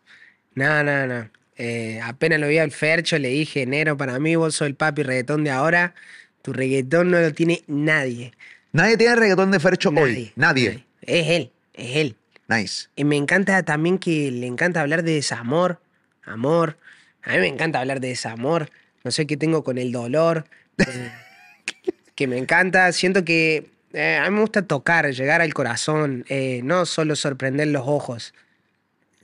No, 0.54 0.84
no, 0.84 1.06
no. 1.06 1.30
Eh, 1.56 2.00
apenas 2.02 2.40
lo 2.40 2.48
vi 2.48 2.58
al 2.58 2.70
Fercho, 2.70 3.18
le 3.18 3.28
dije, 3.28 3.66
Nero, 3.66 3.96
para 3.96 4.18
mí 4.18 4.36
vos 4.36 4.54
sos 4.54 4.66
el 4.66 4.74
papi 4.74 5.02
reggaetón 5.02 5.44
de 5.44 5.50
ahora. 5.50 5.94
Tu 6.42 6.52
reggaetón 6.52 7.10
no 7.10 7.20
lo 7.20 7.32
tiene 7.32 7.62
nadie. 7.66 8.32
Nadie 8.72 8.96
tiene 8.96 9.16
reggaetón 9.16 9.50
de 9.50 9.60
Fercho 9.60 9.90
Nadie. 9.90 10.04
hoy. 10.04 10.32
Nadie. 10.36 10.86
Es 11.02 11.28
él, 11.28 11.52
es 11.74 11.96
él. 11.96 12.16
Nice. 12.48 12.88
Y 12.96 13.04
me 13.04 13.16
encanta 13.16 13.62
también 13.62 13.98
que 13.98 14.30
le 14.30 14.46
encanta 14.46 14.80
hablar 14.80 15.02
de 15.04 15.12
desamor, 15.14 15.80
amor. 16.24 16.78
A 17.22 17.32
mí 17.32 17.38
me 17.38 17.46
encanta 17.48 17.80
hablar 17.80 18.00
de 18.00 18.08
desamor. 18.08 18.70
No 19.04 19.10
sé 19.10 19.26
qué 19.26 19.36
tengo 19.36 19.62
con 19.64 19.78
el 19.78 19.92
dolor. 19.92 20.46
que 22.14 22.26
me 22.26 22.38
encanta. 22.38 22.90
Siento 22.92 23.24
que 23.24 23.70
eh, 23.92 24.16
a 24.16 24.28
mí 24.28 24.34
me 24.34 24.40
gusta 24.40 24.62
tocar, 24.62 25.10
llegar 25.12 25.40
al 25.40 25.52
corazón, 25.54 26.24
eh, 26.28 26.60
no 26.64 26.86
solo 26.86 27.16
sorprender 27.16 27.68
los 27.68 27.86
ojos. 27.86 28.34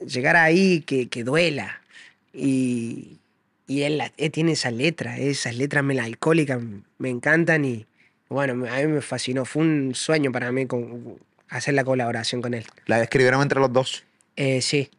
Llegar 0.07 0.37
ahí 0.37 0.81
que, 0.83 1.09
que 1.09 1.25
duela. 1.25 1.81
Y, 2.33 3.19
y 3.67 3.83
él, 3.83 4.03
él 4.17 4.31
tiene 4.31 4.53
esa 4.53 4.71
letra, 4.71 5.19
esas 5.19 5.57
letras 5.57 5.85
melancólicas 5.85 6.61
me 6.99 7.11
encantan 7.11 7.65
y 7.65 7.87
bueno, 8.29 8.67
a 8.71 8.77
mí 8.79 8.87
me 8.87 9.01
fascinó. 9.01 9.45
Fue 9.45 9.63
un 9.63 9.95
sueño 9.95 10.31
para 10.33 10.53
mí 10.53 10.67
con, 10.67 11.19
hacer 11.49 11.75
la 11.75 11.85
colaboración 11.85 12.43
con 12.43 12.55
él. 12.55 12.65
La 12.87 13.03
escribieron 13.03 13.43
entre 13.43 13.61
los 13.61 13.73
dos. 13.73 14.05
Eh, 14.37 14.61
sí, 14.61 14.91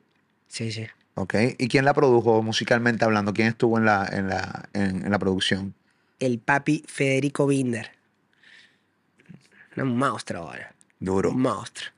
sí, 0.48 0.72
sí. 0.72 0.88
¿Ok? 1.16 1.36
¿Y 1.58 1.68
quién 1.68 1.86
la 1.86 1.94
produjo 1.94 2.42
musicalmente 2.42 3.06
hablando? 3.06 3.34
¿Quién 3.34 3.50
estuvo 3.50 3.78
en 3.78 3.86
la, 3.86 4.08
en 4.12 4.30
la, 4.30 4.70
en, 4.74 5.06
en 5.06 5.12
la 5.12 5.20
producción? 5.20 5.74
El 6.20 6.40
papi 6.40 6.84
Federico 6.88 7.46
Binder. 7.46 7.99
Un 9.78 9.98
monstruo 9.98 10.44
ahora. 10.44 10.74
Duro. 11.00 11.32
Un 11.32 11.42
monstruo. 11.42 11.92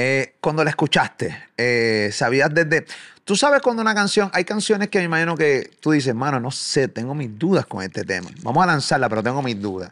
Eh, 0.00 0.36
cuando 0.40 0.62
la 0.62 0.70
escuchaste, 0.70 1.36
eh, 1.56 2.10
sabías 2.12 2.54
desde. 2.54 2.86
Tú 3.24 3.34
sabes 3.34 3.60
cuando 3.60 3.82
una 3.82 3.94
canción. 3.94 4.30
Hay 4.32 4.44
canciones 4.44 4.88
que 4.88 4.98
me 4.98 5.06
imagino 5.06 5.36
que 5.36 5.70
tú 5.80 5.90
dices, 5.90 6.14
mano, 6.14 6.38
no 6.38 6.50
sé, 6.50 6.86
tengo 6.86 7.14
mis 7.14 7.36
dudas 7.36 7.66
con 7.66 7.82
este 7.82 8.04
tema. 8.04 8.30
Vamos 8.42 8.62
a 8.62 8.66
lanzarla, 8.66 9.08
pero 9.08 9.24
tengo 9.24 9.42
mis 9.42 9.60
dudas. 9.60 9.90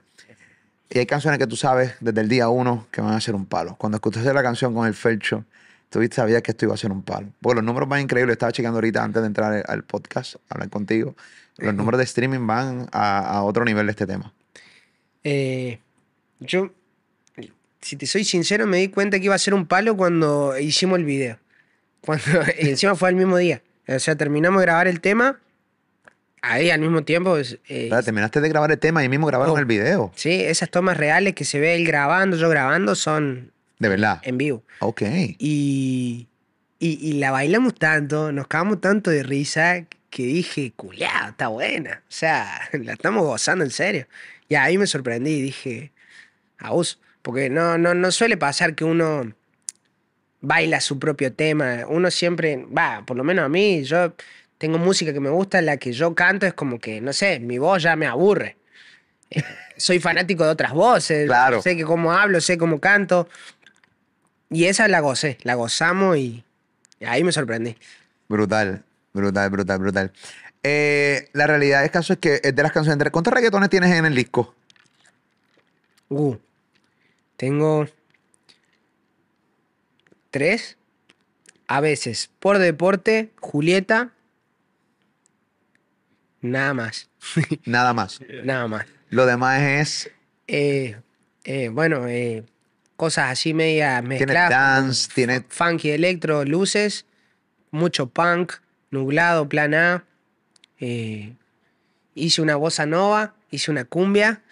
Y 0.88 0.98
hay 1.00 1.06
canciones 1.06 1.38
que 1.40 1.46
tú 1.48 1.56
sabes 1.56 1.94
desde 1.98 2.20
el 2.20 2.28
día 2.28 2.48
uno 2.48 2.86
que 2.92 3.00
van 3.00 3.14
a 3.14 3.20
ser 3.20 3.34
un 3.34 3.46
palo. 3.46 3.74
Cuando 3.76 3.96
escuchaste 3.96 4.32
la 4.32 4.44
canción 4.44 4.72
con 4.72 4.86
el 4.86 4.94
Felcho, 4.94 5.44
tú 5.90 6.00
sabías 6.12 6.40
que 6.42 6.52
esto 6.52 6.66
iba 6.66 6.74
a 6.74 6.78
ser 6.78 6.92
un 6.92 7.02
palo. 7.02 7.26
Porque 7.40 7.56
los 7.56 7.64
números 7.64 7.88
van 7.88 8.02
increíbles. 8.02 8.34
Estaba 8.34 8.52
chequeando 8.52 8.76
ahorita 8.76 9.02
antes 9.02 9.20
de 9.20 9.26
entrar 9.26 9.64
al 9.66 9.82
podcast, 9.82 10.36
hablar 10.48 10.70
contigo. 10.70 11.16
Los 11.56 11.74
números 11.74 11.98
de 11.98 12.04
streaming 12.04 12.46
van 12.46 12.88
a, 12.92 13.18
a 13.26 13.42
otro 13.42 13.64
nivel 13.64 13.86
de 13.86 13.90
este 13.90 14.06
tema. 14.06 14.32
Eh, 15.24 15.80
yo, 16.40 16.72
si 17.80 17.96
te 17.96 18.06
soy 18.06 18.24
sincero, 18.24 18.66
me 18.66 18.78
di 18.78 18.88
cuenta 18.88 19.18
que 19.18 19.26
iba 19.26 19.34
a 19.34 19.38
ser 19.38 19.54
un 19.54 19.66
palo 19.66 19.96
cuando 19.96 20.58
hicimos 20.58 20.98
el 20.98 21.04
video. 21.04 21.38
Cuando, 22.00 22.24
y 22.60 22.68
encima 22.70 22.94
fue 22.96 23.08
al 23.08 23.14
mismo 23.16 23.36
día. 23.36 23.62
O 23.88 23.98
sea, 23.98 24.16
terminamos 24.16 24.60
de 24.60 24.66
grabar 24.66 24.88
el 24.88 25.00
tema. 25.00 25.38
Ahí 26.42 26.70
al 26.70 26.80
mismo 26.80 27.02
tiempo. 27.02 27.36
eh, 27.38 27.90
Terminaste 28.04 28.40
de 28.40 28.48
grabar 28.48 28.70
el 28.70 28.78
tema 28.78 29.02
y 29.04 29.08
mismo 29.08 29.26
grabaron 29.26 29.54
Oh. 29.54 29.58
el 29.58 29.64
video. 29.64 30.12
sí, 30.14 30.30
esas 30.42 30.70
tomas 30.70 30.96
reales 30.96 31.34
que 31.34 31.44
se 31.44 31.58
ve 31.58 31.74
él 31.74 31.84
grabando, 31.86 32.36
yo 32.36 32.48
grabando, 32.48 32.94
son 32.94 33.52
De 33.78 33.88
verdad. 33.88 34.20
en 34.22 34.38
vivo. 34.38 34.62
Ok. 34.80 35.02
Y, 35.38 36.28
y, 36.78 37.08
y 37.08 37.12
la 37.14 37.30
bailamos 37.32 37.74
tanto, 37.74 38.30
nos 38.32 38.46
cagamos 38.46 38.80
tanto 38.80 39.10
de 39.10 39.22
risa 39.22 39.86
que 40.10 40.22
dije, 40.24 40.72
culiao, 40.76 41.30
está 41.30 41.48
buena. 41.48 42.02
O 42.02 42.12
sea, 42.12 42.68
la 42.72 42.92
estamos 42.92 43.24
gozando 43.24 43.64
en 43.64 43.70
serio. 43.70 44.06
Y 44.48 44.54
ahí 44.54 44.78
me 44.78 44.86
sorprendí 44.86 45.30
y 45.32 45.42
dije, 45.42 45.90
a 46.58 46.70
vos, 46.70 47.00
porque 47.22 47.50
no, 47.50 47.78
no, 47.78 47.94
no 47.94 48.10
suele 48.10 48.36
pasar 48.36 48.74
que 48.74 48.84
uno 48.84 49.32
baila 50.40 50.80
su 50.80 50.98
propio 50.98 51.32
tema. 51.32 51.84
Uno 51.88 52.10
siempre, 52.10 52.64
va, 52.76 53.04
por 53.06 53.16
lo 53.16 53.24
menos 53.24 53.44
a 53.44 53.48
mí, 53.48 53.82
yo 53.84 54.14
tengo 54.58 54.78
música 54.78 55.12
que 55.12 55.20
me 55.20 55.30
gusta, 55.30 55.60
la 55.60 55.76
que 55.76 55.92
yo 55.92 56.14
canto 56.14 56.46
es 56.46 56.54
como 56.54 56.78
que, 56.78 57.00
no 57.00 57.12
sé, 57.12 57.40
mi 57.40 57.58
voz 57.58 57.82
ya 57.82 57.96
me 57.96 58.06
aburre. 58.06 58.56
Eh, 59.30 59.42
soy 59.76 59.98
fanático 60.00 60.44
de 60.44 60.50
otras 60.50 60.72
voces, 60.72 61.26
Claro. 61.26 61.60
sé 61.62 61.76
que 61.76 61.84
cómo 61.84 62.12
hablo, 62.12 62.40
sé 62.40 62.56
cómo 62.58 62.80
canto. 62.80 63.28
Y 64.48 64.66
esa 64.66 64.86
la 64.88 65.00
gocé, 65.00 65.38
la 65.42 65.54
gozamos 65.54 66.16
y, 66.16 66.44
y 67.00 67.04
ahí 67.04 67.24
me 67.24 67.32
sorprendí. 67.32 67.76
Brutal, 68.28 68.82
brutal, 69.12 69.50
brutal, 69.50 69.78
brutal. 69.78 70.12
Eh, 70.62 71.28
la 71.32 71.46
realidad 71.46 71.82
del 71.82 71.90
caso 71.90 72.12
es 72.12 72.18
que 72.20 72.40
es 72.42 72.54
de 72.54 72.62
las 72.62 72.72
canciones. 72.72 73.04
de- 73.04 73.10
¿Cuántos 73.10 73.32
reggaetones 73.34 73.68
tienes 73.70 73.92
en 73.92 74.04
el 74.06 74.14
disco? 74.14 74.54
Uh, 76.08 76.36
tengo 77.36 77.86
tres. 80.30 80.76
A 81.68 81.80
veces, 81.80 82.30
por 82.38 82.58
deporte, 82.58 83.30
Julieta. 83.40 84.12
Nada 86.40 86.74
más. 86.74 87.08
Nada 87.64 87.92
más. 87.92 88.20
Nada 88.44 88.68
más. 88.68 88.86
Lo 89.10 89.26
demás 89.26 89.60
es. 89.62 90.10
Eh, 90.46 90.96
eh, 91.44 91.68
bueno, 91.70 92.06
eh, 92.06 92.44
cosas 92.96 93.30
así 93.30 93.52
Tiene 93.52 94.02
mezcladas. 94.02 94.50
dance, 94.50 95.10
tiene. 95.14 95.44
Funky 95.48 95.90
electro, 95.90 96.44
luces, 96.44 97.04
mucho 97.70 98.06
punk, 98.08 98.54
nublado, 98.90 99.48
plan 99.48 99.74
A. 99.74 100.04
eh, 100.78 101.34
hice 102.14 102.42
una 102.42 102.56
bossa 102.56 102.86
nova, 102.86 103.34
hice 103.50 103.70
una 103.70 103.84
cumbia 103.84 104.42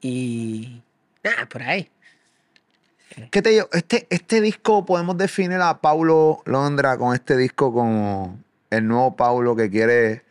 y 0.00 0.80
nada, 1.22 1.46
por 1.48 1.62
ahí. 1.62 1.90
¿Qué 3.30 3.42
te 3.42 3.50
digo? 3.50 3.68
Este, 3.72 4.06
este 4.10 4.40
disco 4.40 4.84
podemos 4.84 5.16
definir 5.16 5.60
a 5.60 5.80
Paulo 5.80 6.42
Londra 6.44 6.96
con 6.96 7.14
este 7.14 7.36
disco 7.36 7.72
como 7.72 8.38
el 8.70 8.86
nuevo 8.86 9.16
Paulo 9.16 9.56
que 9.56 9.68
quiere 9.70 10.22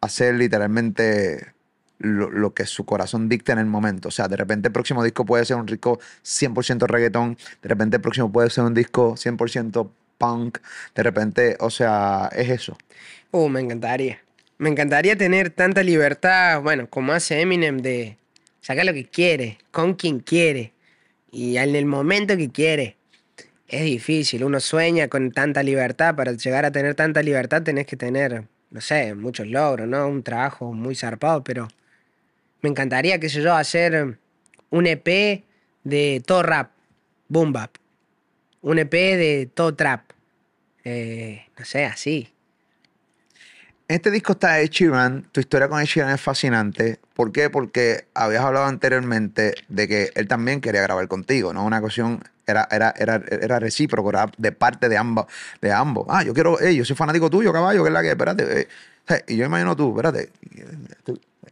hacer 0.00 0.34
literalmente 0.34 1.52
lo, 1.98 2.30
lo 2.30 2.52
que 2.52 2.66
su 2.66 2.84
corazón 2.84 3.28
dicta 3.28 3.52
en 3.52 3.58
el 3.58 3.66
momento. 3.66 4.08
O 4.08 4.10
sea, 4.10 4.28
de 4.28 4.36
repente 4.36 4.68
el 4.68 4.72
próximo 4.72 5.02
disco 5.02 5.24
puede 5.24 5.44
ser 5.44 5.56
un 5.56 5.66
disco 5.66 5.98
100% 6.24 6.86
reggaetón, 6.86 7.38
de 7.62 7.68
repente 7.68 7.96
el 7.96 8.02
próximo 8.02 8.30
puede 8.30 8.50
ser 8.50 8.64
un 8.64 8.74
disco 8.74 9.14
100% 9.14 9.88
punk, 10.18 10.58
de 10.94 11.02
repente, 11.02 11.56
o 11.60 11.70
sea, 11.70 12.30
es 12.32 12.50
eso. 12.50 12.76
Uh, 13.30 13.48
me 13.48 13.60
encantaría. 13.60 14.20
Me 14.58 14.70
encantaría 14.70 15.16
tener 15.16 15.50
tanta 15.50 15.82
libertad, 15.82 16.62
bueno, 16.62 16.88
como 16.88 17.12
hace 17.12 17.40
Eminem, 17.40 17.78
de 17.78 18.16
sacar 18.60 18.86
lo 18.86 18.94
que 18.94 19.06
quiere, 19.06 19.58
con 19.70 19.94
quien 19.94 20.20
quiere 20.20 20.72
y 21.30 21.56
en 21.56 21.74
el 21.74 21.86
momento 21.86 22.36
que 22.36 22.50
quiere. 22.50 22.96
Es 23.68 23.82
difícil, 23.82 24.44
uno 24.44 24.60
sueña 24.60 25.08
con 25.08 25.32
tanta 25.32 25.62
libertad, 25.62 26.14
para 26.14 26.32
llegar 26.32 26.64
a 26.64 26.70
tener 26.70 26.94
tanta 26.94 27.22
libertad 27.22 27.62
tenés 27.62 27.86
que 27.86 27.96
tener, 27.96 28.44
no 28.70 28.80
sé, 28.80 29.14
muchos 29.14 29.48
logros, 29.48 29.88
¿no? 29.88 30.06
Un 30.06 30.22
trabajo 30.22 30.72
muy 30.72 30.94
zarpado, 30.94 31.42
pero 31.42 31.66
me 32.62 32.70
encantaría, 32.70 33.18
qué 33.18 33.28
sé 33.28 33.42
yo, 33.42 33.54
hacer 33.54 34.18
un 34.70 34.86
EP 34.86 35.42
de 35.82 36.22
todo 36.24 36.44
rap, 36.44 36.70
boom 37.28 37.52
bap, 37.52 37.70
un 38.62 38.78
EP 38.78 38.92
de 38.92 39.50
todo 39.52 39.74
trap, 39.74 40.12
eh, 40.84 41.46
no 41.58 41.64
sé, 41.64 41.86
así. 41.86 42.28
Este 43.88 44.10
disco 44.10 44.32
está 44.32 44.60
Ed 44.60 44.70
Sheeran. 44.70 45.28
Tu 45.30 45.38
historia 45.38 45.68
con 45.68 45.82
Sheeran 45.84 46.12
es 46.12 46.20
fascinante. 46.20 46.98
¿Por 47.14 47.30
qué? 47.30 47.50
Porque 47.50 48.08
habías 48.14 48.42
hablado 48.42 48.66
anteriormente 48.66 49.54
de 49.68 49.86
que 49.86 50.10
él 50.16 50.26
también 50.26 50.60
quería 50.60 50.82
grabar 50.82 51.06
contigo, 51.06 51.52
¿no? 51.52 51.64
Una 51.64 51.80
cuestión 51.80 52.20
era, 52.46 52.68
era, 52.70 52.94
era, 52.96 53.22
era 53.28 53.58
recíproco, 53.58 54.10
era 54.10 54.30
de 54.36 54.52
parte 54.52 54.88
de 54.88 54.96
ambos. 54.96 55.26
De 55.60 55.72
ambos. 55.72 56.06
Ah, 56.08 56.22
yo 56.22 56.32
quiero, 56.32 56.56
hey, 56.60 56.76
yo 56.76 56.84
soy 56.84 56.96
fanático 56.96 57.28
tuyo, 57.28 57.52
caballo, 57.52 57.82
que 57.82 57.88
es 57.88 57.92
la 57.92 58.02
que, 58.02 58.10
espérate. 58.10 58.60
eh. 58.60 58.68
Y 59.28 59.36
yo 59.36 59.44
imagino 59.44 59.76
tú, 59.76 59.90
espérate. 59.90 60.30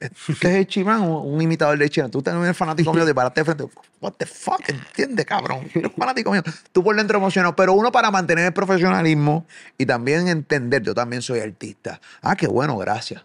Este 0.01 0.29
es 0.31 0.43
Ed 0.43 0.67
Sheeran, 0.67 1.03
un, 1.03 1.41
imitador 1.41 1.79
de 1.79 1.89
Sheeran. 1.89 2.11
Tú 2.11 2.21
también 2.21 2.45
eres 2.45 2.57
fanático 2.57 2.93
mío, 2.93 3.07
te 3.07 3.15
paraste 3.15 3.41
de 3.41 3.45
frente. 3.45 3.65
What 4.01 4.15
the 4.19 4.27
fuck, 4.27 4.69
¿entiendes, 4.69 5.25
cabrón? 5.25 5.69
Eres 5.75 5.93
fanático 5.97 6.33
mío. 6.33 6.43
Tú 6.73 6.83
por 6.83 6.97
dentro 6.97 7.19
emocionado, 7.19 7.55
pero 7.55 7.73
uno 7.75 7.93
para 7.93 8.11
mantener 8.11 8.47
el 8.47 8.53
profesionalismo 8.53 9.47
y 9.79 9.87
también 9.87 10.29
entender, 10.29 10.83
yo 10.83 10.95
también 10.95 11.23
soy 11.23 11.41
artista. 11.41 12.01
Ah, 12.23 12.35
qué 12.37 12.47
bueno, 12.47 12.77
gracias. 12.77 13.25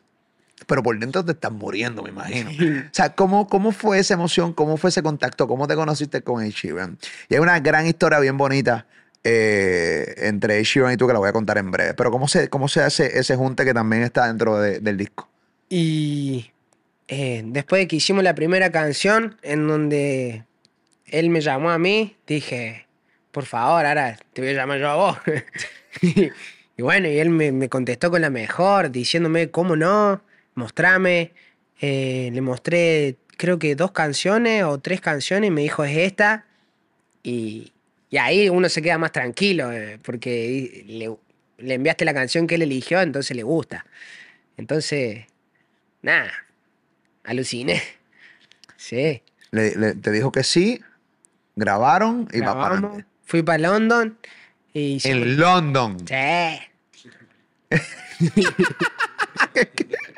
Pero 0.70 0.84
por 0.84 0.98
dentro 1.00 1.26
te 1.26 1.32
estás 1.32 1.52
muriendo, 1.52 2.04
me 2.04 2.10
imagino. 2.12 2.52
O 2.52 2.90
sea, 2.94 3.10
¿cómo, 3.16 3.48
¿cómo 3.48 3.72
fue 3.72 3.98
esa 3.98 4.14
emoción? 4.14 4.54
¿Cómo 4.54 4.78
fue 4.78 4.92
ese 4.92 5.02
contacto? 5.02 5.48
¿Cómo 5.48 5.68
te 5.68 5.76
conociste 5.76 6.22
con 6.22 6.44
Ed 6.44 6.52
Sheeran? 6.52 7.00
Y 7.28 7.34
hay 7.34 7.40
una 7.40 7.60
gran 7.60 7.88
historia 7.88 8.20
bien 8.20 8.38
bonita 8.38 8.86
eh, 9.24 10.14
entre 10.18 10.60
Ed 10.60 10.64
Sheeran 10.64 10.94
y 10.94 10.98
tú 10.98 11.08
que 11.08 11.14
la 11.14 11.20
voy 11.20 11.30
a 11.30 11.34
contar 11.34 11.58
en 11.58 11.72
breve. 11.72 11.96
Pero 11.96 12.12
¿cómo 12.12 12.28
se, 12.28 12.50
cómo 12.50 12.68
se 12.68 12.82
hace 12.82 13.18
ese 13.18 13.36
junte 13.36 13.66
que 13.66 13.74
también 13.74 14.04
está 14.04 14.28
dentro 14.28 14.60
de- 14.60 14.80
del 14.80 14.96
disco? 14.96 15.28
Y 15.70 16.52
eh, 17.08 17.42
después 17.46 17.82
de 17.82 17.88
que 17.88 17.96
hicimos 17.96 18.24
la 18.24 18.36
primera 18.36 18.72
canción, 18.72 19.38
en 19.42 19.68
donde 19.68 20.44
él 21.08 21.30
me 21.32 21.42
llamó 21.42 21.72
a 21.72 21.80
mí, 21.80 22.16
dije, 22.28 22.86
por 23.32 23.46
favor, 23.46 23.86
ahora 23.88 24.18
te 24.34 24.42
voy 24.42 24.52
a 24.52 24.54
llamar 24.54 24.80
yo 24.80 24.90
a 24.90 24.96
vos. 24.96 25.18
y, 26.04 26.30
y 26.78 26.82
bueno, 26.84 27.08
y 27.08 27.18
él 27.18 27.32
me, 27.32 27.52
me 27.52 27.70
contestó 27.70 28.12
con 28.12 28.22
la 28.22 28.30
mejor, 28.30 28.92
diciéndome, 28.92 29.50
¿cómo 29.50 29.76
no? 29.76 30.22
Mostrame. 30.60 31.32
Eh, 31.82 32.30
le 32.34 32.42
mostré, 32.42 33.16
creo 33.38 33.58
que 33.58 33.76
dos 33.76 33.92
canciones 33.92 34.64
o 34.64 34.78
tres 34.80 35.00
canciones, 35.02 35.48
y 35.48 35.52
me 35.52 35.62
dijo, 35.62 35.84
es 35.84 35.98
esta. 35.98 36.46
Y, 37.24 37.72
y 38.10 38.18
ahí 38.18 38.50
uno 38.50 38.68
se 38.70 38.82
queda 38.82 38.98
más 38.98 39.12
tranquilo, 39.12 39.72
eh, 39.72 39.98
porque 40.04 40.84
le, 40.88 41.16
le 41.66 41.74
enviaste 41.76 42.04
la 42.06 42.14
canción 42.14 42.48
que 42.48 42.56
él 42.56 42.62
eligió, 42.64 43.02
entonces 43.02 43.36
le 43.36 43.44
gusta. 43.44 43.86
Entonces, 44.58 45.26
nada, 46.02 46.32
aluciné. 47.24 47.82
Sí. 48.82 49.22
Le- 49.52 49.76
le- 49.76 49.94
te 49.96 50.10
dijo 50.10 50.32
que 50.32 50.42
sí, 50.44 50.82
grabaron 51.56 52.30
y 52.32 52.40
va 52.40 52.54
para. 52.58 53.06
Fui 53.26 53.44
para 53.44 53.58
London 53.58 54.18
y 54.74 55.00
En 55.04 55.38
London. 55.38 55.98
Sí. 56.08 56.60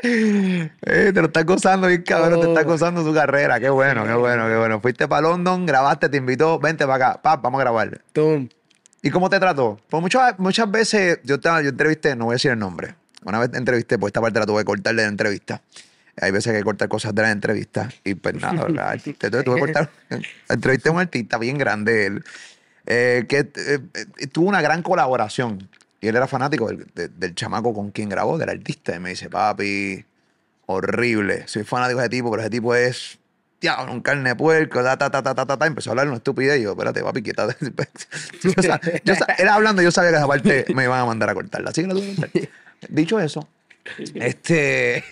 Eh, 0.04 0.70
te 0.82 1.14
lo 1.14 1.28
estás 1.28 1.46
gozando 1.46 1.88
bien 1.88 2.02
cabrón, 2.04 2.40
te 2.42 2.48
está 2.48 2.62
Oh. 2.62 2.66
gozando 2.66 3.04
su 3.04 3.14
carrera. 3.14 3.60
Qué 3.60 3.70
bueno, 3.70 4.06
qué 4.06 4.14
bueno, 4.14 4.48
qué 4.48 4.58
bueno. 4.58 4.80
Fuiste 4.82 5.08
para 5.08 5.22
London, 5.22 5.66
grabaste, 5.66 6.10
te 6.10 6.18
invitó, 6.18 6.60
vente 6.60 6.86
para 6.86 7.10
acá, 7.10 7.22
pa, 7.22 7.36
vamos 7.38 7.60
a 7.60 7.64
grabar. 7.64 8.02
Tum. 8.14 8.50
¿Y 9.04 9.10
cómo 9.10 9.30
te 9.30 9.40
trató? 9.40 9.80
Pues 9.90 10.02
muchas, 10.02 10.38
muchas 10.40 10.70
veces 10.70 11.20
yo, 11.24 11.40
te, 11.40 11.50
yo 11.50 11.70
entrevisté, 11.70 12.16
no 12.16 12.26
voy 12.26 12.34
a 12.34 12.36
decir 12.36 12.52
el 12.52 12.60
nombre. 12.60 12.96
Una 13.24 13.40
vez 13.40 13.50
entrevisté, 13.54 13.98
pues 14.00 14.10
esta 14.10 14.22
parte 14.22 14.40
la 14.40 14.46
tuve 14.46 14.60
que 14.60 14.66
cortar 14.66 14.96
de 14.96 15.04
la 15.04 15.08
entrevista. 15.08 15.62
Hay 16.20 16.32
veces 16.32 16.52
que 16.52 16.58
hay 16.58 16.62
que 16.62 16.66
cortar 16.66 16.88
cosas 16.88 17.16
de 17.16 17.22
la 17.22 17.32
entrevista. 17.32 17.90
Y 18.04 18.16
pues 18.16 18.36
nada. 18.36 18.68
Entonces 18.94 19.44
tuve 19.46 19.56
que 19.56 19.60
cortar. 19.62 19.90
Entrevisté 20.50 20.90
a 20.90 20.92
un 20.92 21.00
artista 21.00 21.38
bien 21.38 21.58
grande, 21.58 22.06
él, 22.08 22.24
eh, 22.86 23.26
que 23.30 23.40
eh, 23.40 23.80
eh, 23.94 24.28
tuvo 24.28 24.50
una 24.50 24.62
gran 24.62 24.82
colaboración. 24.84 25.70
Y 26.02 26.08
él 26.08 26.16
era 26.16 26.28
fanático 26.28 26.68
del, 26.68 26.86
de- 26.96 27.10
del 27.10 27.36
chamaco 27.36 27.74
con 27.74 27.92
quien 27.92 28.10
grabó, 28.10 28.38
del 28.38 28.50
artista. 28.50 28.96
Y 28.96 29.00
me 29.00 29.12
dice, 29.12 29.30
papi, 29.30 30.04
horrible. 30.66 31.48
Soy 31.48 31.64
fanático 31.64 32.00
de 32.00 32.06
ese 32.06 32.10
tipo, 32.10 32.30
pero 32.32 32.42
ese 32.42 32.50
tipo 32.50 32.76
es. 32.76 33.20
Diablo, 33.62 33.94
un 33.94 34.02
carne 34.02 34.30
de 34.30 34.36
puerco, 34.36 34.82
ta, 34.84 34.98
ta, 34.98 35.12
ta, 35.12 35.22
ta, 35.22 35.36
ta, 35.36 35.46
ta, 35.46 35.58
ta. 35.58 35.66
Empezó 35.68 35.90
a 35.90 35.92
hablar 35.92 36.08
una 36.08 36.18
estupidez. 36.18 36.60
Y 36.60 36.64
yo, 36.64 36.72
espérate, 36.72 37.04
papi, 37.04 37.22
quietate. 37.22 37.56
yo, 38.44 38.52
sa- 38.64 38.80
yo 39.06 39.14
él 39.38 39.48
hablando, 39.48 39.84
yo 39.84 39.92
sabía 39.92 40.10
que 40.10 40.18
esa 40.18 40.28
parte 40.28 40.66
me 40.74 40.84
iban 40.86 41.00
a 41.00 41.06
mandar 41.06 41.30
a 41.30 41.36
cortarla. 41.36 41.70
Así 41.70 41.82
que 41.84 41.88
la 41.88 41.94
tuve 41.94 42.16
que. 42.32 42.50
Dicho 42.90 43.20
eso, 43.20 43.48
este. 44.16 45.04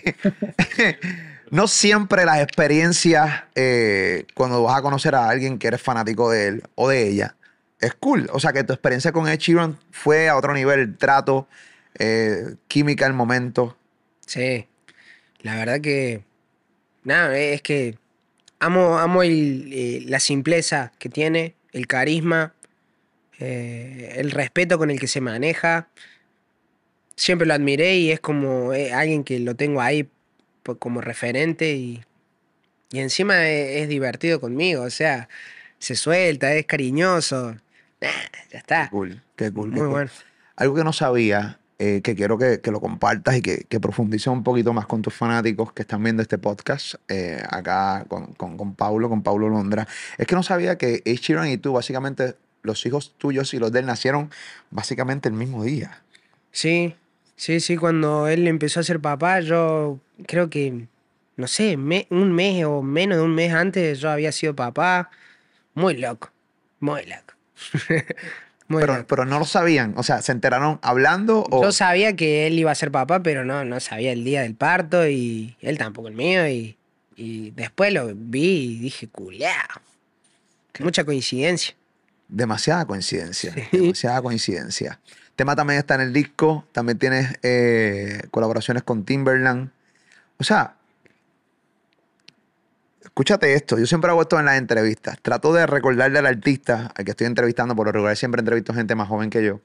no 1.50 1.68
siempre 1.68 2.24
las 2.24 2.40
experiencias, 2.40 3.44
eh, 3.54 4.26
cuando 4.34 4.62
vas 4.64 4.78
a 4.78 4.82
conocer 4.82 5.14
a 5.14 5.28
alguien 5.28 5.58
que 5.58 5.68
eres 5.68 5.80
fanático 5.82 6.30
de 6.30 6.48
él 6.48 6.62
o 6.74 6.88
de 6.88 7.06
ella, 7.08 7.36
es 7.80 7.94
cool. 7.94 8.28
O 8.32 8.40
sea, 8.40 8.52
que 8.52 8.64
tu 8.64 8.72
experiencia 8.72 9.12
con 9.12 9.28
Ed 9.28 9.38
Sheeran 9.38 9.78
fue 9.90 10.28
a 10.28 10.36
otro 10.36 10.54
nivel, 10.54 10.80
el 10.80 10.96
trato, 10.96 11.48
eh, 11.98 12.54
química, 12.68 13.06
el 13.06 13.14
momento. 13.14 13.76
Sí. 14.26 14.66
La 15.40 15.56
verdad 15.56 15.80
que. 15.80 16.22
Nada, 17.02 17.36
es 17.38 17.62
que 17.62 17.96
amo, 18.58 18.98
amo 18.98 19.22
el, 19.22 19.70
eh, 19.72 20.02
la 20.06 20.20
simpleza 20.20 20.92
que 20.98 21.08
tiene, 21.08 21.54
el 21.72 21.86
carisma, 21.86 22.54
eh, 23.38 24.14
el 24.16 24.30
respeto 24.30 24.78
con 24.78 24.90
el 24.90 25.00
que 25.00 25.08
se 25.08 25.20
maneja. 25.22 25.88
Siempre 27.16 27.46
lo 27.46 27.54
admiré 27.54 27.96
y 27.96 28.10
es 28.12 28.20
como 28.20 28.72
eh, 28.74 28.92
alguien 28.92 29.24
que 29.24 29.40
lo 29.40 29.54
tengo 29.56 29.80
ahí 29.80 30.08
como 30.78 31.00
referente 31.00 31.72
y, 31.72 32.04
y 32.92 33.00
encima 33.00 33.48
es, 33.48 33.82
es 33.82 33.88
divertido 33.88 34.40
conmigo, 34.40 34.82
o 34.82 34.90
sea, 34.90 35.28
se 35.78 35.96
suelta, 35.96 36.54
es 36.54 36.66
cariñoso. 36.66 37.56
Nah, 38.00 38.08
ya 38.50 38.58
está. 38.58 38.88
Cool, 38.90 39.20
qué 39.36 39.50
cool. 39.52 39.70
qué 39.70 39.76
Muy 39.76 39.80
cool. 39.80 39.90
bueno. 39.90 40.10
Algo 40.56 40.74
que 40.74 40.84
no 40.84 40.92
sabía, 40.92 41.58
eh, 41.78 42.00
que 42.02 42.14
quiero 42.14 42.36
que, 42.38 42.60
que 42.60 42.70
lo 42.70 42.80
compartas 42.80 43.36
y 43.36 43.42
que, 43.42 43.64
que 43.68 43.80
profundices 43.80 44.26
un 44.28 44.42
poquito 44.42 44.72
más 44.72 44.86
con 44.86 45.00
tus 45.02 45.14
fanáticos 45.14 45.72
que 45.72 45.82
están 45.82 46.02
viendo 46.02 46.22
este 46.22 46.38
podcast, 46.38 46.94
eh, 47.08 47.42
acá 47.48 48.04
con, 48.08 48.32
con, 48.34 48.56
con 48.56 48.74
Paulo, 48.74 49.08
con 49.08 49.22
Paulo 49.22 49.48
Londra, 49.48 49.86
es 50.18 50.26
que 50.26 50.34
no 50.34 50.42
sabía 50.42 50.76
que 50.76 51.02
Ed 51.04 51.16
Sheeran 51.16 51.48
y 51.48 51.56
tú, 51.58 51.72
básicamente, 51.72 52.34
los 52.62 52.84
hijos 52.84 53.14
tuyos 53.16 53.54
y 53.54 53.58
los 53.58 53.72
de 53.72 53.80
él 53.80 53.86
nacieron 53.86 54.30
básicamente 54.70 55.28
el 55.30 55.34
mismo 55.34 55.64
día. 55.64 56.02
Sí, 56.52 56.94
sí, 57.36 57.60
sí, 57.60 57.76
cuando 57.78 58.28
él 58.28 58.46
empezó 58.48 58.80
a 58.80 58.82
ser 58.82 59.00
papá, 59.00 59.40
yo 59.40 59.98
creo 60.26 60.50
que, 60.50 60.86
no 61.36 61.46
sé, 61.46 61.78
me- 61.78 62.06
un 62.10 62.32
mes 62.32 62.64
o 62.66 62.82
menos 62.82 63.16
de 63.16 63.24
un 63.24 63.34
mes 63.34 63.54
antes 63.54 63.98
yo 64.00 64.10
había 64.10 64.32
sido 64.32 64.54
papá. 64.54 65.10
Muy 65.72 65.96
loco, 65.96 66.30
muy 66.80 67.06
loco. 67.06 67.32
muy 68.68 68.84
Pero, 69.08 69.24
no 69.24 69.38
lo 69.38 69.44
sabían, 69.44 69.94
o 69.96 70.02
sea, 70.02 70.22
se 70.22 70.32
enteraron 70.32 70.78
hablando 70.82 71.44
o... 71.50 71.62
Yo 71.62 71.72
sabía 71.72 72.14
que 72.14 72.46
él 72.46 72.58
iba 72.58 72.70
a 72.70 72.74
ser 72.74 72.90
papá, 72.90 73.22
pero 73.22 73.44
no, 73.44 73.64
no 73.64 73.80
sabía 73.80 74.12
el 74.12 74.24
día 74.24 74.42
del 74.42 74.54
parto 74.54 75.08
y 75.08 75.56
él 75.60 75.76
tampoco 75.78 76.08
el 76.08 76.14
mío. 76.14 76.46
Y, 76.48 76.76
y 77.16 77.50
después 77.50 77.92
lo 77.92 78.10
vi 78.14 78.76
y 78.76 78.78
dije, 78.78 79.08
culeado. 79.08 79.80
Mucha 80.78 81.04
coincidencia. 81.04 81.74
Demasiada 82.28 82.84
coincidencia, 82.86 83.52
Sí. 83.52 83.62
demasiada 83.72 84.22
coincidencia. 84.22 85.00
Tema 85.36 85.56
también 85.56 85.78
está 85.78 85.96
en 85.96 86.02
el 86.02 86.12
disco, 86.12 86.64
también 86.72 86.98
tienes 86.98 87.38
eh, 87.42 88.22
colaboraciones 88.30 88.82
con 88.82 89.04
Timberland. 89.04 89.70
O 90.38 90.44
sea, 90.44 90.76
escúchate 93.10 93.52
esto, 93.54 93.78
yo 93.78 93.86
siempre 93.86 94.10
hago 94.10 94.22
esto 94.22 94.38
en 94.38 94.46
las 94.46 94.56
entrevistas. 94.56 95.18
Trato 95.20 95.52
de 95.52 95.66
recordarle 95.66 96.18
al 96.18 96.26
artista 96.26 96.92
al 96.94 97.04
que 97.04 97.10
estoy 97.10 97.26
entrevistando, 97.26 97.76
por 97.76 97.86
lo 97.86 97.92
regular 97.92 98.16
siempre 98.16 98.40
entrevisto 98.40 98.72
gente 98.72 98.94
más 98.94 99.08
joven 99.08 99.30
que 99.30 99.44
yo. 99.44 99.60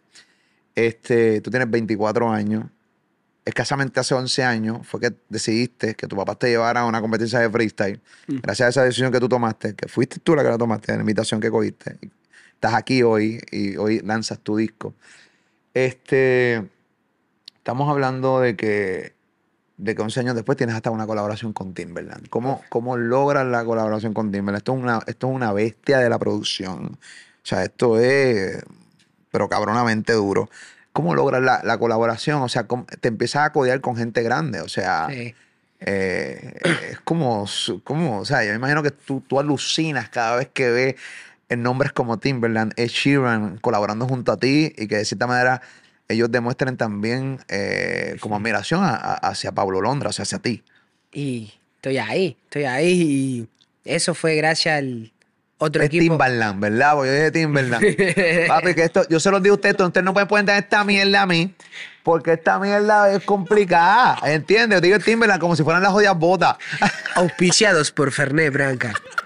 Este, 0.73 1.39
tú 1.41 1.51
tienes 1.51 1.69
24 1.69 2.29
años, 2.31 2.65
escasamente 3.45 3.99
hace 3.99 4.15
11 4.15 4.43
años 4.43 4.79
fue 4.85 4.99
que 4.99 5.13
decidiste 5.29 5.93
que 5.93 6.07
tu 6.07 6.15
papá 6.15 6.35
te 6.35 6.49
llevara 6.49 6.81
a 6.81 6.85
una 6.85 6.99
competencia 6.99 7.39
de 7.39 7.49
freestyle. 7.49 8.01
Mm. 8.27 8.37
Gracias 8.41 8.65
a 8.65 8.69
esa 8.69 8.83
decisión 8.83 9.11
que 9.11 9.19
tú 9.19 9.29
tomaste, 9.29 9.75
que 9.75 9.87
fuiste 9.87 10.19
tú 10.19 10.35
la 10.35 10.43
que 10.43 10.49
la 10.49 10.57
tomaste, 10.57 10.93
la 10.93 10.99
invitación 10.99 11.39
que 11.39 11.49
cogiste. 11.51 11.97
Estás 12.53 12.73
aquí 12.73 13.03
hoy 13.03 13.39
y 13.51 13.77
hoy 13.77 13.99
lanzas 13.99 14.39
tu 14.39 14.57
disco. 14.57 14.95
Este, 15.73 16.67
estamos 17.57 17.89
hablando 17.89 18.39
de 18.39 18.55
que 18.55 19.14
de 19.77 19.93
que 19.95 20.01
11 20.01 20.19
años 20.21 20.35
después 20.35 20.57
tienes 20.57 20.75
hasta 20.75 20.89
una 20.91 21.05
colaboración 21.05 21.51
con 21.53 21.73
Timberland. 21.73 22.29
¿Cómo, 22.29 22.63
cómo 22.69 22.95
logras 22.97 23.45
la 23.45 23.65
colaboración 23.65 24.13
con 24.13 24.31
Timberland? 24.31 24.57
Esto 24.59 24.73
es, 24.75 24.81
una, 24.81 24.99
esto 25.07 25.27
es 25.29 25.33
una 25.35 25.51
bestia 25.53 25.99
de 25.99 26.09
la 26.09 26.17
producción. 26.17 26.85
O 26.95 26.97
sea, 27.47 27.63
esto 27.63 27.99
es, 27.99 28.63
pero 29.31 29.49
cabronamente 29.49 30.13
duro. 30.13 30.49
¿Cómo 30.93 31.13
logras 31.13 31.41
la, 31.41 31.61
la 31.63 31.77
colaboración? 31.77 32.41
O 32.41 32.47
sea, 32.49 32.67
¿cómo- 32.67 32.85
te 33.01 33.09
empiezas 33.09 33.45
a 33.47 33.51
codear 33.51 33.81
con 33.81 33.97
gente 33.97 34.23
grande. 34.23 34.61
O 34.61 34.69
sea, 34.69 35.07
Sí. 35.09 35.35
eh, 35.81 36.53
es 36.91 36.99
como, 37.01 37.45
como, 37.83 38.19
o 38.19 38.25
sea, 38.25 38.43
yo 38.43 38.51
me 38.51 38.55
imagino 38.55 38.81
que 38.81 38.91
tú, 38.91 39.21
tú 39.27 39.39
alucinas 39.39 40.09
cada 40.09 40.37
vez 40.37 40.49
que 40.53 40.69
ves 40.69 40.95
en 41.49 41.61
nombres 41.61 41.91
como 41.91 42.17
Timberland, 42.17 42.73
Ed 42.77 42.87
Sheeran 42.87 43.57
colaborando 43.57 44.07
junto 44.07 44.31
a 44.31 44.37
ti 44.37 44.73
y 44.77 44.87
que 44.87 44.95
de 44.97 45.05
cierta 45.05 45.27
manera 45.27 45.61
ellos 46.07 46.31
demuestren 46.31 46.77
también 46.77 47.39
eh, 47.47 48.17
como 48.19 48.35
admiración 48.35 48.83
a- 48.83 48.95
a- 48.95 49.13
hacia 49.15 49.51
Pablo 49.51 49.81
Londra, 49.81 50.09
o 50.09 50.13
sea, 50.13 50.23
hacia 50.23 50.39
ti. 50.39 50.63
Y 51.11 51.53
estoy 51.77 51.97
ahí, 51.97 52.37
estoy 52.45 52.65
ahí 52.65 53.01
y 53.01 53.47
eso 53.89 54.13
fue 54.13 54.35
gracias 54.35 54.79
al 54.79 55.11
otro 55.57 55.81
es 55.81 55.87
equipo. 55.87 56.03
Timberland, 56.03 56.59
¿verdad? 56.59 56.93
Porque 56.95 57.07
yo 57.09 57.13
dije 57.15 57.31
Timberland. 57.31 57.85
Papi, 58.47 58.73
que 58.75 58.83
esto, 58.83 59.07
yo 59.07 59.19
se 59.19 59.31
los 59.31 59.41
digo 59.41 59.53
a 59.53 59.55
ustedes, 59.55 59.79
ustedes 59.79 60.03
no 60.03 60.11
pueden 60.13 60.27
poner 60.27 60.49
esta 60.61 60.83
mierda 60.83 61.21
a 61.21 61.25
mí, 61.25 61.55
porque 62.03 62.33
esta 62.33 62.59
mierda 62.59 63.13
es 63.13 63.23
complicada, 63.23 64.17
¿entiendes? 64.25 64.77
Yo 64.77 64.81
digo 64.81 64.99
Timberland 64.99 65.39
como 65.39 65.55
si 65.55 65.63
fueran 65.63 65.81
las 65.81 65.91
jodidas 65.93 66.17
botas. 66.17 66.57
Auspiciados 67.15 67.91
por 67.91 68.11
Fernet 68.11 68.51
Branca. 68.51 68.93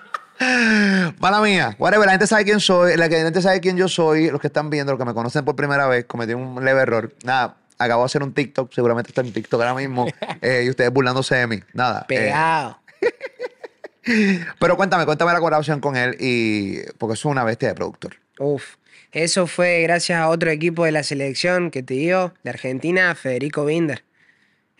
Mala 1.19 1.41
mía, 1.41 1.75
whatever, 1.77 2.05
la 2.05 2.13
gente 2.13 2.27
sabe 2.27 2.45
quién 2.45 2.59
soy, 2.59 2.95
la 2.95 3.09
gente 3.09 3.41
sabe 3.41 3.59
quién 3.59 3.75
yo 3.77 3.87
soy, 3.89 4.29
los 4.31 4.39
que 4.39 4.47
están 4.47 4.69
viendo, 4.69 4.93
los 4.93 4.99
que 4.99 5.05
me 5.05 5.13
conocen 5.13 5.43
por 5.43 5.55
primera 5.55 5.87
vez, 5.87 6.05
cometí 6.05 6.33
un 6.33 6.63
leve 6.63 6.81
error. 6.81 7.13
Nada, 7.23 7.57
acabo 7.77 8.03
de 8.03 8.05
hacer 8.05 8.23
un 8.23 8.33
TikTok, 8.33 8.71
seguramente 8.73 9.09
está 9.11 9.21
en 9.21 9.33
TikTok 9.33 9.59
ahora 9.61 9.75
mismo, 9.75 10.07
eh, 10.41 10.63
y 10.65 10.69
ustedes 10.69 10.91
burlándose 10.91 11.35
de 11.35 11.47
mí. 11.47 11.59
Nada. 11.73 12.01
eh, 12.01 12.05
Pegado. 12.07 12.79
pero 14.59 14.77
cuéntame, 14.77 15.05
cuéntame 15.05 15.33
la 15.33 15.39
colaboración 15.39 15.81
con 15.81 15.97
él, 15.97 16.15
y 16.19 16.81
porque 16.97 17.15
es 17.15 17.25
una 17.25 17.43
bestia 17.43 17.69
de 17.69 17.75
productor. 17.75 18.15
Uf. 18.39 18.75
Eso 19.11 19.47
fue 19.47 19.81
gracias 19.81 20.19
a 20.19 20.29
otro 20.29 20.51
equipo 20.51 20.85
de 20.85 20.91
la 20.91 21.03
selección 21.03 21.71
que 21.71 21.81
te 21.83 21.95
digo, 21.95 22.33
de 22.43 22.51
Argentina, 22.51 23.15
Federico 23.15 23.65
Binder. 23.65 24.03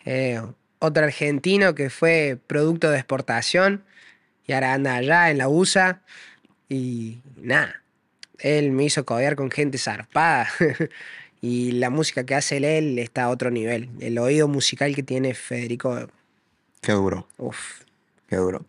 Eh, 0.06 0.40
otro 0.78 1.04
argentino 1.04 1.76
que 1.76 1.90
fue 1.90 2.38
producto 2.48 2.90
de 2.92 2.98
exportación 2.98 3.84
y 4.50 4.54
ahora 4.54 4.74
anda 4.74 4.96
allá 4.96 5.30
en 5.30 5.38
la 5.38 5.48
USA. 5.48 6.02
Y 6.70 7.20
nada, 7.38 7.84
él 8.40 8.72
me 8.72 8.86
hizo 8.86 9.06
codear 9.06 9.36
con 9.36 9.52
gente 9.52 9.78
zarpada. 9.78 10.50
y 11.42 11.74
la 11.74 11.92
música 11.92 12.26
que 12.26 12.34
hace 12.34 12.58
él 12.58 12.98
está 12.98 13.26
a 13.26 13.30
otro 13.30 13.52
nivel. 13.52 13.92
El 14.00 14.18
oído 14.18 14.48
musical 14.48 14.96
que 14.96 15.04
tiene 15.04 15.36
Federico, 15.36 16.10
Qué 16.82 16.94
duro. 16.94 17.28
uf. 17.38 17.82
Qué 18.28 18.38
duro. 18.38 18.66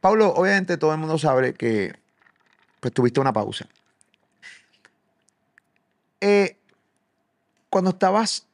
Pablo, 0.00 0.28
obviamente 0.34 0.76
todo 0.76 0.92
el 0.92 0.98
mundo 0.98 1.18
sabe 1.18 1.52
que 1.54 1.96
pues 2.78 2.94
tuviste 2.94 3.18
una 3.18 3.32
pausa. 3.32 3.66
Eh, 6.20 6.56
cuando 7.70 7.90
estabas 7.90 8.46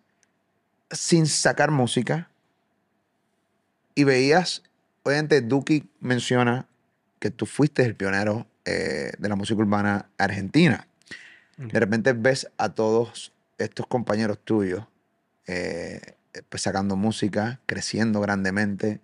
sin 0.91 1.27
sacar 1.27 1.71
música 1.71 2.31
y 3.95 4.05
veías, 4.05 4.62
obviamente 5.05 5.40
Duki 5.40 5.88
menciona 6.00 6.66
que 7.20 7.30
tú 7.30 7.46
fuiste 7.46 7.84
el 7.84 7.94
pionero 7.94 8.46
eh, 8.64 9.12
de 9.16 9.28
la 9.28 9.36
música 9.36 9.61
urbana 9.61 10.11
argentina. 10.18 10.88
De 11.57 11.78
repente 11.78 12.12
ves 12.14 12.50
a 12.59 12.70
todos 12.70 13.32
estos 13.59 13.86
compañeros 13.86 14.40
tuyos 14.42 14.84
eh, 15.46 16.16
pues 16.48 16.62
sacando 16.62 16.96
música, 16.96 17.61
creciendo 17.66 18.20
grandemente, 18.20 19.00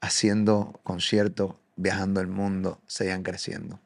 haciendo 0.00 0.80
conciertos, 0.82 1.54
viajando 1.76 2.20
el 2.20 2.26
mundo, 2.26 2.80
seguían 2.86 3.22
creciendo. 3.22 3.78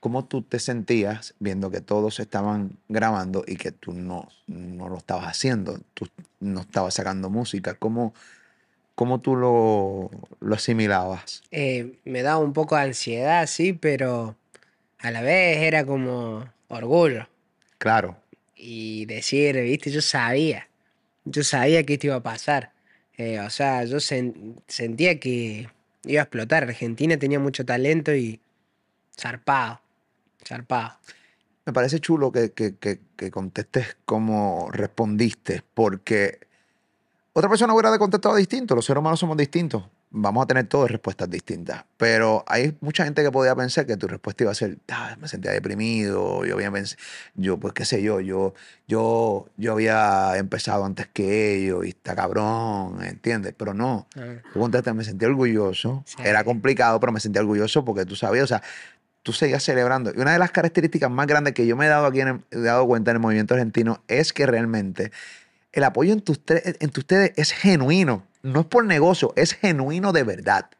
¿Cómo 0.00 0.24
tú 0.24 0.42
te 0.42 0.58
sentías 0.58 1.34
viendo 1.38 1.70
que 1.70 1.80
todos 1.80 2.20
estaban 2.20 2.78
grabando 2.88 3.44
y 3.46 3.56
que 3.56 3.70
tú 3.70 3.92
no, 3.92 4.28
no 4.46 4.88
lo 4.88 4.98
estabas 4.98 5.26
haciendo? 5.26 5.80
Tú 5.94 6.08
no 6.40 6.60
estabas 6.60 6.94
sacando 6.94 7.28
música. 7.30 7.74
¿Cómo, 7.74 8.14
cómo 9.00 9.18
tú 9.22 9.34
lo, 9.34 10.10
lo 10.40 10.54
asimilabas? 10.54 11.42
Eh, 11.50 11.98
me 12.04 12.20
daba 12.20 12.38
un 12.44 12.52
poco 12.52 12.76
de 12.76 12.82
ansiedad, 12.82 13.46
sí, 13.46 13.72
pero 13.72 14.36
a 14.98 15.10
la 15.10 15.22
vez 15.22 15.56
era 15.62 15.86
como 15.86 16.44
orgullo. 16.68 17.26
Claro, 17.78 18.18
y 18.54 19.06
decir, 19.06 19.56
viste, 19.62 19.90
yo 19.90 20.02
sabía, 20.02 20.68
yo 21.24 21.42
sabía 21.42 21.82
que 21.86 21.94
esto 21.94 22.08
iba 22.08 22.16
a 22.16 22.22
pasar. 22.22 22.72
Eh, 23.16 23.40
o 23.40 23.48
sea, 23.48 23.84
yo 23.84 23.96
sen- 23.96 24.56
sentía 24.68 25.18
que 25.18 25.70
iba 26.04 26.20
a 26.20 26.24
explotar. 26.24 26.64
Argentina 26.64 27.16
tenía 27.16 27.38
mucho 27.38 27.64
talento 27.64 28.14
y 28.14 28.38
zarpado, 29.18 29.80
zarpado. 30.46 30.98
me 31.64 31.72
parece 31.72 32.00
chulo 32.00 32.30
que, 32.32 32.52
que, 32.52 32.76
que, 32.76 32.98
que 33.16 33.30
contestes 33.30 33.96
como 34.04 34.68
respondiste, 34.70 35.62
porque 35.72 36.49
otra 37.32 37.48
persona 37.48 37.72
hubiera 37.72 37.96
contestado 37.98 38.34
distinto. 38.36 38.74
Los 38.74 38.84
seres 38.84 39.00
humanos 39.00 39.20
somos 39.20 39.36
distintos. 39.36 39.84
Vamos 40.12 40.42
a 40.42 40.46
tener 40.46 40.66
todas 40.66 40.90
respuestas 40.90 41.30
distintas. 41.30 41.84
Pero 41.96 42.42
hay 42.48 42.76
mucha 42.80 43.04
gente 43.04 43.22
que 43.22 43.30
podía 43.30 43.54
pensar 43.54 43.86
que 43.86 43.96
tu 43.96 44.08
respuesta 44.08 44.42
iba 44.42 44.50
a 44.50 44.56
ser, 44.56 44.78
"Ah, 44.90 45.16
me 45.20 45.28
sentía 45.28 45.52
deprimido, 45.52 46.44
yo 46.44 46.54
había 46.54 46.72
yo, 47.36 47.58
pues 47.58 47.72
qué 47.74 47.84
sé 47.84 48.02
yo, 48.02 48.18
yo, 48.20 48.52
yo, 48.88 49.46
yo 49.56 49.72
había 49.72 50.36
empezado 50.36 50.84
antes 50.84 51.06
que 51.12 51.54
ellos 51.56 51.86
y 51.86 51.90
está 51.90 52.16
cabrón, 52.16 53.00
¿entiendes? 53.04 53.54
Pero 53.56 53.72
no. 53.74 54.08
Tú 54.52 54.58
contestas, 54.58 54.94
me 54.96 55.04
sentí 55.04 55.24
orgulloso. 55.26 56.02
Sí. 56.06 56.16
Era 56.24 56.42
complicado, 56.42 56.98
pero 56.98 57.12
me 57.12 57.20
sentí 57.20 57.38
orgulloso 57.38 57.84
porque 57.84 58.04
tú 58.04 58.16
sabías, 58.16 58.44
o 58.44 58.48
sea, 58.48 58.62
tú 59.22 59.32
seguías 59.32 59.62
celebrando. 59.62 60.10
Y 60.12 60.18
una 60.20 60.32
de 60.32 60.38
las 60.40 60.50
características 60.50 61.08
más 61.10 61.28
grandes 61.28 61.54
que 61.54 61.64
yo 61.66 61.76
me 61.76 61.86
he 61.86 61.88
dado 61.88 62.06
aquí, 62.06 62.20
en 62.20 62.28
el- 62.28 62.40
he 62.50 62.58
dado 62.58 62.84
cuenta 62.86 63.12
en 63.12 63.18
el 63.18 63.20
movimiento 63.20 63.54
argentino, 63.54 64.02
es 64.08 64.32
que 64.32 64.46
realmente 64.46 65.12
el 65.72 65.84
apoyo 65.84 66.12
entre, 66.12 66.32
usted- 66.32 66.76
entre 66.80 67.00
ustedes 67.00 67.32
es 67.36 67.52
genuino. 67.52 68.26
No 68.42 68.60
es 68.60 68.66
por 68.66 68.84
negocio, 68.84 69.32
es 69.36 69.52
genuino 69.54 70.12
de 70.12 70.22
verdad. 70.22 70.70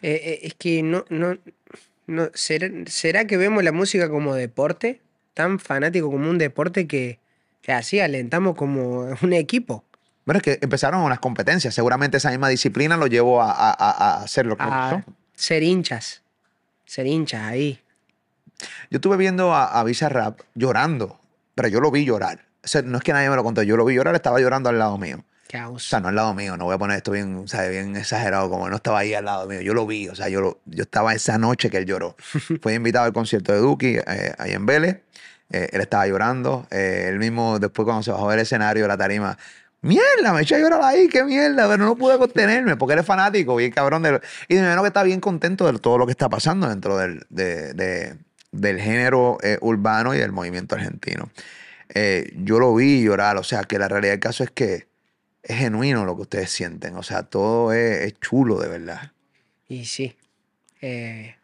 eh, 0.00 0.20
eh, 0.24 0.40
es 0.42 0.54
que 0.54 0.82
no, 0.82 1.04
no, 1.10 1.36
no 2.06 2.28
¿será, 2.34 2.68
será 2.86 3.26
que 3.26 3.36
vemos 3.36 3.62
la 3.62 3.72
música 3.72 4.08
como 4.08 4.34
deporte? 4.34 5.00
Tan 5.34 5.58
fanático 5.58 6.10
como 6.10 6.28
un 6.28 6.38
deporte 6.38 6.86
que, 6.86 7.18
que 7.60 7.72
así 7.72 8.00
alentamos 8.00 8.56
como 8.56 9.00
un 9.22 9.32
equipo. 9.32 9.84
Bueno, 10.24 10.38
es 10.38 10.42
que 10.42 10.58
empezaron 10.60 11.02
unas 11.02 11.18
competencias. 11.20 11.74
Seguramente 11.74 12.16
esa 12.16 12.30
misma 12.30 12.48
disciplina 12.48 12.96
lo 12.96 13.06
llevó 13.06 13.42
a, 13.42 13.50
a- 13.52 13.72
a- 13.72 14.22
hacer 14.22 14.46
lo 14.46 14.56
que 14.56 14.62
A 14.64 15.04
ser 15.34 15.62
hinchas, 15.62 16.22
ser 16.86 17.06
hinchas 17.06 17.42
ahí. 17.42 17.80
Yo 18.90 18.96
estuve 18.98 19.16
viendo 19.16 19.52
a, 19.52 19.66
a 19.80 19.82
Visa 19.84 20.08
Rap 20.08 20.40
llorando, 20.54 21.20
pero 21.54 21.68
yo 21.68 21.80
lo 21.80 21.90
vi 21.90 22.04
llorar. 22.04 22.44
O 22.64 22.68
sea, 22.68 22.82
no 22.82 22.98
es 22.98 23.04
que 23.04 23.12
nadie 23.12 23.28
me 23.28 23.36
lo 23.36 23.42
contó, 23.44 23.62
yo 23.62 23.76
lo 23.76 23.84
vi 23.84 23.94
llorar, 23.94 24.14
estaba 24.14 24.40
llorando 24.40 24.68
al 24.68 24.78
lado 24.78 24.96
mío. 24.98 25.24
Qué 25.48 25.60
O 25.62 25.78
sea, 25.78 26.00
no 26.00 26.08
al 26.08 26.14
lado 26.14 26.32
mío, 26.32 26.56
no 26.56 26.64
voy 26.64 26.74
a 26.74 26.78
poner 26.78 26.96
esto 26.96 27.10
bien, 27.12 27.46
¿sabes? 27.46 27.70
bien 27.70 27.94
exagerado, 27.96 28.48
como 28.48 28.68
no 28.70 28.76
estaba 28.76 29.00
ahí 29.00 29.12
al 29.14 29.24
lado 29.26 29.46
mío. 29.46 29.60
Yo 29.60 29.74
lo 29.74 29.86
vi, 29.86 30.08
o 30.08 30.14
sea, 30.14 30.28
yo, 30.28 30.40
lo- 30.40 30.60
yo 30.64 30.82
estaba 30.82 31.12
esa 31.12 31.36
noche 31.38 31.68
que 31.70 31.76
él 31.78 31.84
lloró. 31.86 32.16
Fue 32.62 32.72
invitado 32.74 33.04
al 33.04 33.12
concierto 33.12 33.52
de 33.52 33.58
Duki 33.58 33.96
eh, 33.98 34.34
ahí 34.38 34.52
en 34.52 34.64
Vélez. 34.64 35.00
Eh, 35.50 35.68
él 35.72 35.80
estaba 35.82 36.06
llorando. 36.06 36.66
Eh, 36.70 37.06
él 37.08 37.18
mismo, 37.18 37.58
después, 37.58 37.84
cuando 37.84 38.02
se 38.02 38.10
bajó 38.12 38.30
del 38.30 38.40
escenario 38.40 38.82
de 38.84 38.88
la 38.88 38.96
tarima, 38.96 39.36
mierda, 39.82 40.32
me 40.32 40.40
eché 40.42 40.54
a 40.54 40.58
llorar 40.60 40.80
ahí, 40.82 41.08
qué 41.08 41.24
mierda, 41.24 41.68
pero 41.68 41.84
no 41.84 41.96
pude 41.96 42.16
contenerme 42.16 42.76
porque 42.76 42.94
él 42.94 43.00
es 43.00 43.06
fanático, 43.06 43.56
bien 43.56 43.72
cabrón. 43.72 44.02
De, 44.04 44.20
y 44.48 44.54
me 44.54 44.60
imagino 44.60 44.82
que 44.82 44.88
está 44.88 45.02
bien 45.02 45.20
contento 45.20 45.70
de 45.70 45.78
todo 45.78 45.98
lo 45.98 46.06
que 46.06 46.12
está 46.12 46.28
pasando 46.30 46.68
dentro 46.68 46.96
del, 46.96 47.26
de- 47.28 47.74
de- 47.74 48.16
del 48.52 48.78
género 48.80 49.36
eh, 49.42 49.58
urbano 49.60 50.14
y 50.14 50.18
del 50.18 50.32
movimiento 50.32 50.76
argentino. 50.76 51.28
Eh, 51.94 52.32
yo 52.36 52.58
lo 52.58 52.74
vi 52.74 53.02
llorar, 53.02 53.36
o 53.36 53.42
sea, 53.44 53.64
que 53.64 53.78
la 53.78 53.88
realidad 53.88 54.12
del 54.12 54.20
caso 54.20 54.44
es 54.44 54.50
que 54.50 54.88
es 55.42 55.56
genuino 55.56 56.04
lo 56.04 56.16
que 56.16 56.22
ustedes 56.22 56.50
sienten. 56.50 56.96
O 56.96 57.02
sea, 57.02 57.24
todo 57.24 57.72
es, 57.72 58.02
es 58.02 58.20
chulo 58.20 58.58
de 58.60 58.68
verdad. 58.68 59.12
Y 59.68 59.84
sí. 59.84 60.16
eh, 60.80 61.36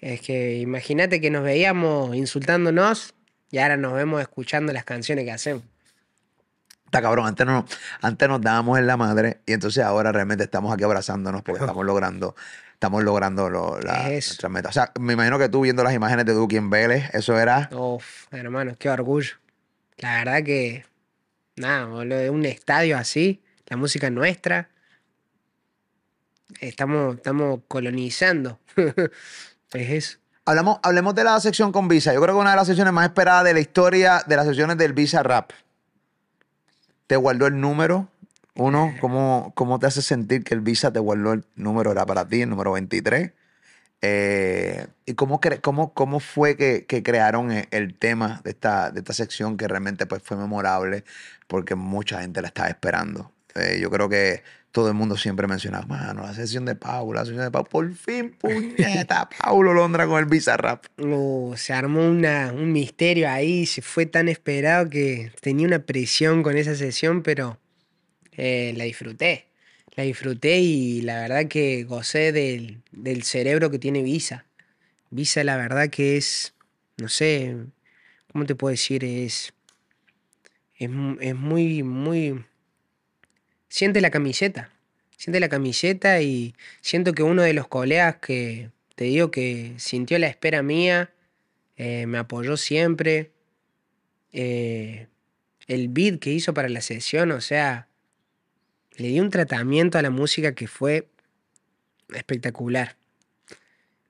es 0.00 0.20
que 0.22 0.58
imagínate 0.58 1.20
que 1.20 1.30
nos 1.30 1.44
veíamos 1.44 2.14
insultándonos 2.16 3.14
y 3.50 3.58
ahora 3.58 3.76
nos 3.76 3.92
vemos 3.92 4.20
escuchando 4.22 4.72
las 4.72 4.84
canciones 4.84 5.24
que 5.24 5.32
hacemos. 5.32 5.62
Está 6.86 7.02
cabrón, 7.02 7.26
antes, 7.26 7.46
no, 7.46 7.64
antes 8.00 8.28
nos 8.28 8.40
dábamos 8.40 8.78
en 8.78 8.86
la 8.86 8.96
madre 8.96 9.40
y 9.46 9.52
entonces 9.52 9.84
ahora 9.84 10.10
realmente 10.10 10.44
estamos 10.44 10.72
aquí 10.72 10.82
abrazándonos 10.82 11.42
porque 11.42 11.60
estamos 11.64 11.84
logrando, 11.84 12.34
estamos 12.80 13.04
logrando 13.04 13.50
lo- 13.50 13.78
la, 13.78 14.08
Es 14.10 14.28
nuestras 14.28 14.50
metas. 14.50 14.70
O 14.70 14.72
sea, 14.72 14.90
me 14.98 15.12
imagino 15.12 15.38
que 15.38 15.50
tú 15.50 15.60
viendo 15.60 15.84
las 15.84 15.92
imágenes 15.92 16.24
de 16.24 16.32
Duki 16.32 16.56
en 16.56 16.70
Vélez, 16.70 17.10
eso 17.12 17.38
era... 17.38 17.68
Uf, 17.72 18.24
hermano, 18.32 18.74
qué 18.78 18.88
orgullo. 18.88 19.34
La 19.98 20.16
verdad 20.24 20.42
que, 20.42 20.86
nada, 21.56 21.84
boludo, 21.84 22.16
de 22.16 22.30
un 22.30 22.46
estadio 22.46 22.96
así, 22.96 23.42
la 23.66 23.76
música 23.76 24.08
nuestra, 24.08 24.70
estamos, 26.60 27.16
estamos 27.16 27.60
colonizando. 27.68 28.58
es 29.74 29.90
eso. 29.90 30.18
Hablamos, 30.46 30.78
hablemos 30.82 31.14
de 31.14 31.24
la 31.24 31.38
sección 31.38 31.72
con 31.72 31.86
Visa. 31.86 32.14
Yo 32.14 32.22
creo 32.22 32.34
que 32.34 32.40
una 32.40 32.52
de 32.52 32.56
las 32.56 32.66
secciones 32.66 32.94
más 32.94 33.04
esperadas 33.04 33.44
de 33.44 33.52
la 33.52 33.60
historia 33.60 34.22
de 34.26 34.36
las 34.36 34.46
sesiones 34.46 34.78
del 34.78 34.94
Visa 34.94 35.22
Rap. 35.22 35.50
Te 37.06 37.16
guardó 37.16 37.46
el 37.46 37.60
número 37.60 38.08
Uno, 38.56 38.94
¿cómo, 39.00 39.52
¿cómo 39.54 39.78
te 39.78 39.86
hace 39.86 40.02
sentir 40.02 40.44
que 40.44 40.54
el 40.54 40.60
Visa 40.60 40.92
te 40.92 40.98
guardó 40.98 41.32
el 41.32 41.44
número, 41.56 41.92
era 41.92 42.04
para 42.06 42.26
ti, 42.26 42.42
el 42.42 42.50
número 42.50 42.72
23? 42.72 43.32
Eh, 44.02 44.86
¿Y 45.04 45.14
cómo, 45.14 45.40
cre- 45.40 45.60
cómo, 45.60 45.92
cómo 45.92 46.20
fue 46.20 46.56
que, 46.56 46.86
que 46.86 47.02
crearon 47.02 47.52
e- 47.52 47.68
el 47.70 47.94
tema 47.94 48.40
de 48.44 48.50
esta, 48.50 48.90
de 48.90 49.00
esta 49.00 49.12
sección 49.12 49.56
que 49.56 49.68
realmente 49.68 50.06
pues, 50.06 50.22
fue 50.22 50.36
memorable 50.36 51.04
porque 51.46 51.74
mucha 51.74 52.20
gente 52.22 52.40
la 52.40 52.48
estaba 52.48 52.68
esperando? 52.68 53.30
Eh, 53.54 53.78
yo 53.80 53.90
creo 53.90 54.08
que 54.08 54.42
todo 54.72 54.88
el 54.88 54.94
mundo 54.94 55.16
siempre 55.16 55.46
mencionaba, 55.48 55.84
mano, 55.86 56.22
la 56.22 56.32
sesión 56.32 56.64
de 56.64 56.76
Paulo, 56.76 57.18
la 57.18 57.24
sesión 57.26 57.42
de 57.44 57.50
Paulo, 57.50 57.68
por 57.68 57.92
fin, 57.94 58.34
puñeta, 58.38 59.28
Paulo 59.42 59.74
Londra 59.74 60.06
con 60.06 60.18
el 60.18 60.26
Visa 60.26 60.56
Rap. 60.56 60.84
Uh, 60.98 61.54
se 61.56 61.72
armó 61.74 62.00
una- 62.08 62.52
un 62.52 62.72
misterio 62.72 63.28
ahí, 63.28 63.66
se 63.66 63.82
fue 63.82 64.06
tan 64.06 64.28
esperado 64.28 64.88
que 64.88 65.32
tenía 65.40 65.66
una 65.66 65.80
presión 65.80 66.42
con 66.42 66.56
esa 66.56 66.74
sesión, 66.74 67.22
pero 67.22 67.58
eh, 68.40 68.72
la 68.74 68.84
disfruté. 68.84 69.44
La 69.96 70.04
disfruté 70.04 70.60
y 70.60 71.02
la 71.02 71.20
verdad 71.20 71.46
que 71.46 71.84
gocé 71.84 72.32
del, 72.32 72.80
del 72.90 73.22
cerebro 73.22 73.70
que 73.70 73.78
tiene 73.78 74.02
Visa. 74.02 74.46
Visa, 75.10 75.44
la 75.44 75.56
verdad 75.58 75.90
que 75.90 76.16
es, 76.16 76.54
no 76.96 77.08
sé, 77.08 77.56
¿cómo 78.32 78.46
te 78.46 78.54
puedo 78.54 78.70
decir? 78.70 79.04
Es, 79.04 79.52
es, 80.76 80.90
es 81.20 81.34
muy, 81.34 81.82
muy... 81.82 82.44
Siente 83.68 84.00
la 84.00 84.10
camiseta. 84.10 84.72
Siente 85.18 85.38
la 85.38 85.50
camiseta 85.50 86.22
y 86.22 86.54
siento 86.80 87.12
que 87.12 87.22
uno 87.22 87.42
de 87.42 87.52
los 87.52 87.68
colegas 87.68 88.16
que 88.16 88.70
te 88.94 89.04
digo 89.04 89.30
que 89.30 89.74
sintió 89.76 90.18
la 90.18 90.28
espera 90.28 90.62
mía, 90.62 91.12
eh, 91.76 92.06
me 92.06 92.16
apoyó 92.16 92.56
siempre. 92.56 93.32
eh, 94.32 95.08
el 95.66 95.88
beat 95.88 96.18
que 96.20 96.32
hizo 96.32 96.54
para 96.54 96.68
la 96.68 96.80
sesión, 96.80 97.30
o 97.32 97.40
sea, 97.40 97.89
le 99.00 99.08
dio 99.08 99.22
un 99.22 99.30
tratamiento 99.30 99.98
a 99.98 100.02
la 100.02 100.10
música 100.10 100.54
que 100.54 100.66
fue 100.66 101.08
espectacular. 102.14 102.96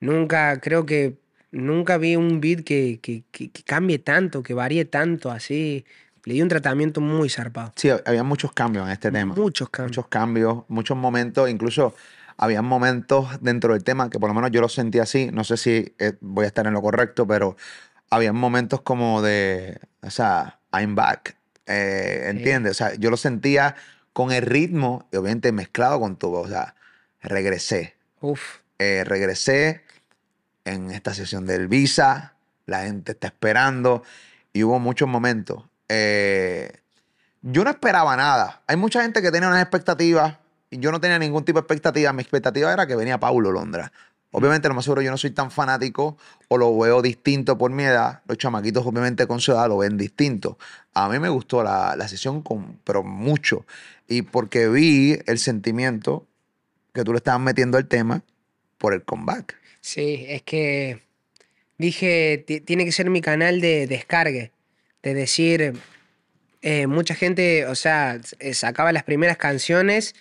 Nunca, 0.01 0.59
creo 0.61 0.87
que 0.87 1.19
nunca 1.53 1.99
vi 1.99 2.17
un 2.17 2.41
beat 2.41 2.65
que, 2.65 2.99
que- 3.03 3.23
que- 3.31 3.51
que 3.51 3.63
cambie 3.63 3.99
tanto, 3.99 4.43
que 4.43 4.55
varíe 4.55 4.85
tanto 4.85 5.31
así. 5.31 5.85
Le 6.25 6.35
dio 6.35 6.43
un 6.43 6.49
tratamiento 6.49 7.01
muy 7.01 7.29
zarpado. 7.29 7.73
Sí, 7.77 7.89
había 8.05 8.23
muchos 8.23 8.53
cambios 8.53 8.87
en 8.87 8.93
este 8.93 9.11
tema. 9.11 9.35
Muchos 9.35 9.69
cambios. 9.71 9.97
muchos 9.97 10.09
cambios, 10.09 10.65
muchos 10.69 10.97
momentos, 10.97 11.49
incluso 11.49 11.95
había 12.37 12.63
momentos 12.63 13.29
dentro 13.43 13.75
del 13.75 13.85
tema 13.85 14.09
que 14.11 14.19
por 14.19 14.29
lo 14.31 14.35
menos 14.35 14.51
yo 14.51 14.61
lo 14.61 14.69
sentí 14.69 14.99
así, 14.99 15.31
no 15.33 15.45
sé 15.45 15.57
si 15.57 15.95
eh, 15.99 16.15
voy 16.21 16.45
a 16.45 16.49
estar 16.49 16.67
en 16.67 16.73
lo 16.73 16.81
correcto, 16.83 17.27
pero 17.27 17.57
había 18.11 18.33
momentos 18.33 18.81
como 18.81 19.21
de, 19.23 19.79
o 20.03 20.11
sea, 20.11 20.59
I'm 20.73 20.95
back, 20.95 21.37
eh, 21.67 22.27
¿entiendes? 22.31 22.73
O 22.73 22.75
sea, 22.75 22.95
yo 22.95 23.11
lo 23.11 23.17
sentía 23.17 23.77
con 24.13 24.33
el 24.33 24.43
ritmo 24.43 25.09
y 25.13 25.17
obviamente 25.17 25.53
mezclado 25.53 26.01
con 26.01 26.17
tu 26.17 26.31
voz, 26.31 26.47
o 26.47 26.51
sea, 26.51 26.75
regresé, 27.23 27.95
Uf, 28.21 28.59
eh, 28.79 29.05
regresé 29.05 29.83
en 30.65 30.91
esta 30.91 31.15
sesión 31.15 31.47
del 31.47 31.69
Visa, 31.69 32.35
la 32.67 32.83
gente 32.83 33.13
está 33.13 33.29
esperando 33.29 34.03
y 34.53 34.63
hubo 34.63 34.79
muchos 34.79 35.09
momentos. 35.09 35.65
Eh, 35.89 36.71
yo 37.43 37.65
no 37.65 37.71
esperaba 37.71 38.17
nada. 38.17 38.63
Hay 38.67 38.77
mucha 38.77 39.03
gente 39.03 39.23
que 39.23 39.31
tenía 39.31 39.49
unas 39.49 39.63
expectativas 39.63 40.37
y 40.71 40.79
yo 40.79 40.93
no 40.93 41.01
tenía 41.01 41.19
ningún 41.19 41.45
tipo 41.45 41.59
de 41.59 41.63
expectativa. 41.63 42.13
Mi 42.13 42.23
expectativa 42.23 42.73
era 42.73 42.87
que 42.87 42.95
venía 42.95 43.19
Paulo 43.19 43.51
Londra. 43.51 43.93
Obviamente, 44.33 44.69
lo 44.69 44.75
más 44.75 44.85
seguro, 44.85 45.03
yo 45.03 45.11
no 45.11 45.19
soy 45.19 45.31
tan 45.33 45.51
fanático 45.51 46.17
o 46.49 46.57
lo 46.57 46.77
veo 46.79 47.03
distinto 47.03 47.59
por 47.59 47.71
mi 47.73 47.83
edad. 47.83 48.23
Los 48.29 48.39
chamaquitos, 48.39 48.87
obviamente, 48.87 49.27
con 49.27 49.41
su 49.41 49.51
edad 49.53 49.69
lo 49.69 49.79
ven 49.79 49.97
distinto. 49.97 50.57
A 50.95 51.09
mí 51.09 51.19
me 51.19 51.29
gustó 51.29 51.63
la, 51.65 51.97
la 51.97 52.07
sesión, 52.07 52.43
con, 52.43 52.79
pero 52.85 53.03
mucho. 53.03 53.67
Y 54.07 54.23
porque 54.23 54.69
vi 54.69 55.19
el 55.27 55.39
sentimiento 55.39 56.27
que 56.95 57.03
tú 57.05 57.13
le 57.13 57.19
estabas 57.19 57.41
metiendo 57.41 57.77
al 57.79 57.87
tema 57.89 58.23
por 58.79 58.95
el 58.95 59.03
comeback. 59.03 59.57
sí, 59.81 60.25
es 60.29 60.43
que 60.43 61.01
dije, 61.79 62.45
"Ti- 62.47 62.61
tiene 62.61 62.85
que 62.85 62.93
ser 62.93 63.11
mi 63.11 63.21
canal 63.21 63.61
de 63.61 63.87
descargue. 63.87 64.53
De 65.03 65.15
decir, 65.15 65.73
eh, 66.63 66.87
mucha 66.87 67.15
gente, 67.15 67.67
o 67.67 67.75
sea, 67.75 68.21
eh, 68.39 68.55
sacaba 68.55 68.93
las 68.93 69.03
primeras 69.05 69.39
canciones 69.39 70.15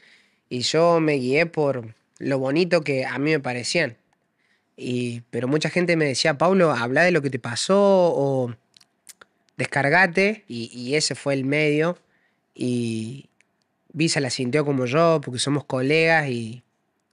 y 0.50 0.62
yo 0.62 1.00
me 1.00 1.14
guié 1.16 1.46
por 1.46 1.94
lo 2.18 2.40
bonito 2.40 2.82
que 2.82 3.06
a 3.06 3.18
mí 3.20 3.32
me 3.32 3.40
parecían. 3.40 3.98
Y, 4.82 5.24
pero 5.30 5.50
mucha 5.50 5.70
gente 5.70 5.98
me 5.98 6.06
decía, 6.06 6.38
Paulo, 6.38 6.72
habla 6.72 7.04
de 7.04 7.12
lo 7.12 7.22
que 7.22 7.30
te 7.30 7.38
pasó 7.38 7.78
o 7.78 8.56
descargate. 9.58 10.46
Y, 10.48 10.72
y 10.74 10.96
ese 10.96 11.16
fue 11.16 11.34
el 11.34 11.44
medio. 11.44 11.98
Y 12.56 13.30
Visa 13.92 14.22
la 14.22 14.30
sintió 14.30 14.64
como 14.64 14.86
yo, 14.86 15.20
porque 15.22 15.40
somos 15.40 15.66
colegas 15.66 16.30
y 16.30 16.64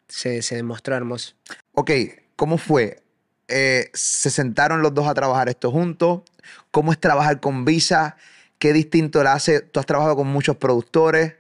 se, 0.07 0.43
se 0.43 0.55
demostró 0.55 0.95
hermoso. 0.95 1.35
Ok, 1.73 1.91
¿cómo 2.37 2.57
fue? 2.57 3.03
Eh, 3.49 3.91
¿Se 3.95 4.31
sentaron 4.31 4.83
los 4.83 4.95
dos 4.95 5.09
a 5.09 5.14
trabajar 5.14 5.49
esto 5.49 5.73
juntos? 5.73 6.23
¿Cómo 6.71 6.93
es 6.93 7.01
trabajar 7.01 7.41
con 7.41 7.64
Visa? 7.64 8.17
¿Qué 8.59 8.73
distinto 8.73 9.23
le 9.25 9.31
hace? 9.31 9.61
Tú 9.61 9.81
has 9.81 9.87
trabajado 9.87 10.14
con 10.14 10.29
muchos 10.29 10.57
productores. 10.57 11.35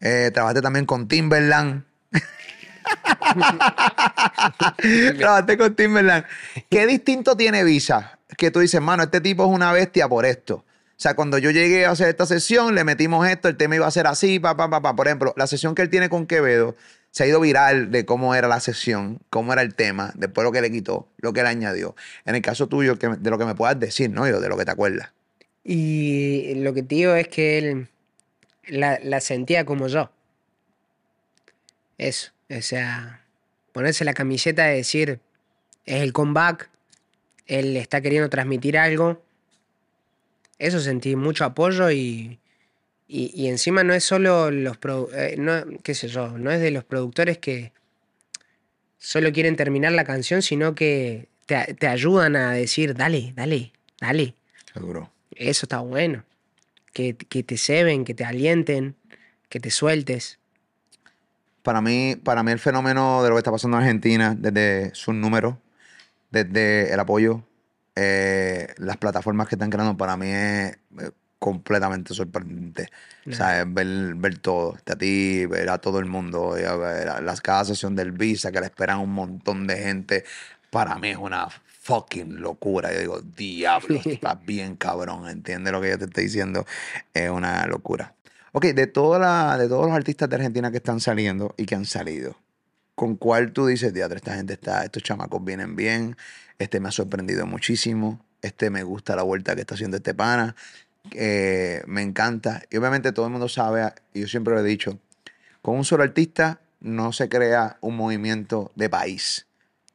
eh, 0.00 0.30
trabajaste 0.32 0.62
también 0.62 0.86
con 0.86 1.06
Timberland. 1.06 1.84
trabajaste 5.18 5.58
con 5.58 5.74
Timberland. 5.74 6.24
¿Qué 6.68 6.86
distinto 6.86 7.36
tiene 7.36 7.64
Visa? 7.64 8.18
Que 8.36 8.50
tú 8.50 8.60
dices, 8.60 8.80
mano, 8.80 9.02
este 9.02 9.20
tipo 9.20 9.44
es 9.44 9.50
una 9.50 9.72
bestia 9.72 10.08
por 10.08 10.26
esto. 10.26 10.56
O 10.56 11.02
sea, 11.02 11.14
cuando 11.14 11.38
yo 11.38 11.50
llegué 11.50 11.86
a 11.86 11.90
hacer 11.90 12.08
esta 12.08 12.26
sesión, 12.26 12.74
le 12.74 12.84
metimos 12.84 13.26
esto, 13.26 13.48
el 13.48 13.56
tema 13.56 13.76
iba 13.76 13.86
a 13.86 13.90
ser 13.90 14.06
así, 14.06 14.38
pa, 14.38 14.56
pa, 14.56 14.68
pa, 14.68 14.82
pa. 14.82 14.94
Por 14.94 15.06
ejemplo, 15.06 15.32
la 15.36 15.46
sesión 15.46 15.74
que 15.74 15.82
él 15.82 15.88
tiene 15.88 16.10
con 16.10 16.26
Quevedo 16.26 16.76
se 17.10 17.24
ha 17.24 17.26
ido 17.26 17.40
viral 17.40 17.90
de 17.90 18.04
cómo 18.04 18.34
era 18.34 18.48
la 18.48 18.60
sesión, 18.60 19.18
cómo 19.30 19.52
era 19.52 19.62
el 19.62 19.74
tema, 19.74 20.12
después 20.14 20.44
lo 20.44 20.52
que 20.52 20.60
le 20.60 20.70
quitó, 20.70 21.08
lo 21.18 21.32
que 21.32 21.42
le 21.42 21.48
añadió. 21.48 21.96
En 22.26 22.34
el 22.34 22.42
caso 22.42 22.68
tuyo, 22.68 22.96
de 22.96 23.30
lo 23.30 23.38
que 23.38 23.46
me 23.46 23.54
puedas 23.54 23.80
decir, 23.80 24.10
¿no? 24.10 24.28
Yo, 24.28 24.40
de 24.40 24.48
lo 24.48 24.58
que 24.58 24.66
te 24.66 24.70
acuerdas. 24.70 25.10
Y 25.64 26.54
lo 26.56 26.74
que 26.74 26.82
te 26.82 26.94
digo 26.94 27.14
es 27.14 27.28
que 27.28 27.58
él 27.58 27.88
la 28.68 29.20
sentía 29.20 29.64
como 29.64 29.88
yo. 29.88 30.10
Eso, 31.96 32.32
o 32.50 32.62
sea, 32.62 33.24
ponerse 33.72 34.04
la 34.04 34.14
camiseta 34.14 34.64
de 34.64 34.76
decir, 34.76 35.20
es 35.86 36.02
el 36.02 36.12
comeback, 36.12 36.70
él 37.46 37.76
está 37.76 38.00
queriendo 38.00 38.28
transmitir 38.28 38.78
algo. 38.78 39.22
Eso 40.58 40.80
sentí 40.80 41.16
mucho 41.16 41.44
apoyo 41.44 41.90
y, 41.90 42.38
y, 43.08 43.30
y 43.34 43.48
encima 43.48 43.82
no 43.82 43.94
es 43.94 44.04
solo 44.04 44.50
los, 44.50 44.78
eh, 45.14 45.36
no, 45.38 45.64
qué 45.82 45.94
sé 45.94 46.08
yo, 46.08 46.36
no 46.38 46.50
es 46.50 46.60
de 46.60 46.70
los 46.70 46.84
productores 46.84 47.38
que 47.38 47.72
solo 48.98 49.32
quieren 49.32 49.56
terminar 49.56 49.92
la 49.92 50.04
canción, 50.04 50.42
sino 50.42 50.74
que 50.74 51.28
te, 51.46 51.74
te 51.74 51.86
ayudan 51.86 52.36
a 52.36 52.52
decir, 52.52 52.94
dale, 52.94 53.32
dale, 53.34 53.72
dale. 54.00 54.34
Seguro. 54.72 55.10
Eso 55.34 55.64
está 55.64 55.80
bueno. 55.80 56.24
Que, 56.92 57.14
que 57.16 57.42
te 57.44 57.56
ceben, 57.56 58.04
que 58.04 58.14
te 58.14 58.24
alienten, 58.24 58.96
que 59.48 59.60
te 59.60 59.70
sueltes. 59.70 60.39
Para 61.62 61.80
mí, 61.80 62.16
para 62.16 62.42
mí 62.42 62.52
el 62.52 62.58
fenómeno 62.58 63.22
de 63.22 63.28
lo 63.28 63.34
que 63.34 63.40
está 63.40 63.50
pasando 63.50 63.76
en 63.76 63.82
Argentina, 63.82 64.34
desde 64.38 64.94
sus 64.94 65.14
números, 65.14 65.56
desde 66.30 66.92
el 66.92 67.00
apoyo, 67.00 67.42
eh, 67.96 68.72
las 68.78 68.96
plataformas 68.96 69.48
que 69.48 69.56
están 69.56 69.70
creando, 69.70 69.96
para 69.96 70.16
mí 70.16 70.28
es 70.28 70.78
eh, 71.00 71.10
completamente 71.38 72.14
sorprendente. 72.14 72.88
O 73.26 73.32
sea, 73.32 73.64
ver, 73.66 74.14
ver 74.14 74.38
todo, 74.38 74.76
a 74.86 74.96
ti, 74.96 75.46
ver 75.46 75.70
a 75.70 75.78
todo 75.78 75.98
el 75.98 76.06
mundo, 76.06 76.52
a 76.54 76.76
ver 76.76 77.22
las, 77.22 77.40
cada 77.40 77.64
sesión 77.64 77.94
del 77.96 78.12
Visa, 78.12 78.52
que 78.52 78.60
le 78.60 78.66
esperan 78.66 79.00
un 79.00 79.12
montón 79.12 79.66
de 79.66 79.76
gente, 79.76 80.24
para 80.70 80.96
mí 80.96 81.10
es 81.10 81.16
una 81.16 81.48
fucking 81.80 82.40
locura. 82.40 82.92
Yo 82.92 83.00
digo, 83.00 83.20
diablo, 83.20 84.00
estás 84.04 84.44
bien 84.44 84.76
cabrón, 84.76 85.28
¿entiendes 85.28 85.72
lo 85.72 85.80
que 85.80 85.90
yo 85.90 85.98
te 85.98 86.04
estoy 86.04 86.24
diciendo? 86.24 86.64
Es 87.12 87.30
una 87.30 87.66
locura. 87.66 88.14
Ok, 88.52 88.66
de, 88.66 88.86
toda 88.86 89.18
la, 89.18 89.58
de 89.58 89.68
todos 89.68 89.86
los 89.86 89.94
artistas 89.94 90.28
de 90.28 90.36
Argentina 90.36 90.70
que 90.70 90.78
están 90.78 91.00
saliendo 91.00 91.54
y 91.56 91.66
que 91.66 91.76
han 91.76 91.84
salido, 91.84 92.36
¿con 92.94 93.16
cuál 93.16 93.52
tú 93.52 93.66
dices, 93.66 93.92
teatro, 93.92 94.16
esta 94.16 94.34
gente 94.34 94.54
está, 94.54 94.84
estos 94.84 95.02
chamacos 95.02 95.44
vienen 95.44 95.76
bien, 95.76 96.16
este 96.58 96.80
me 96.80 96.88
ha 96.88 96.92
sorprendido 96.92 97.46
muchísimo, 97.46 98.24
este 98.42 98.70
me 98.70 98.82
gusta 98.82 99.14
la 99.14 99.22
vuelta 99.22 99.54
que 99.54 99.60
está 99.60 99.74
haciendo 99.74 99.98
este 99.98 100.14
pana, 100.14 100.56
eh, 101.12 101.82
me 101.86 102.02
encanta. 102.02 102.62
Y 102.70 102.76
obviamente 102.76 103.12
todo 103.12 103.26
el 103.26 103.32
mundo 103.32 103.48
sabe, 103.48 103.92
y 104.14 104.20
yo 104.22 104.28
siempre 104.28 104.54
lo 104.54 104.60
he 104.60 104.64
dicho, 104.64 104.98
con 105.62 105.76
un 105.76 105.84
solo 105.84 106.02
artista 106.02 106.60
no 106.80 107.12
se 107.12 107.28
crea 107.28 107.78
un 107.80 107.96
movimiento 107.96 108.72
de 108.74 108.88
país. 108.88 109.46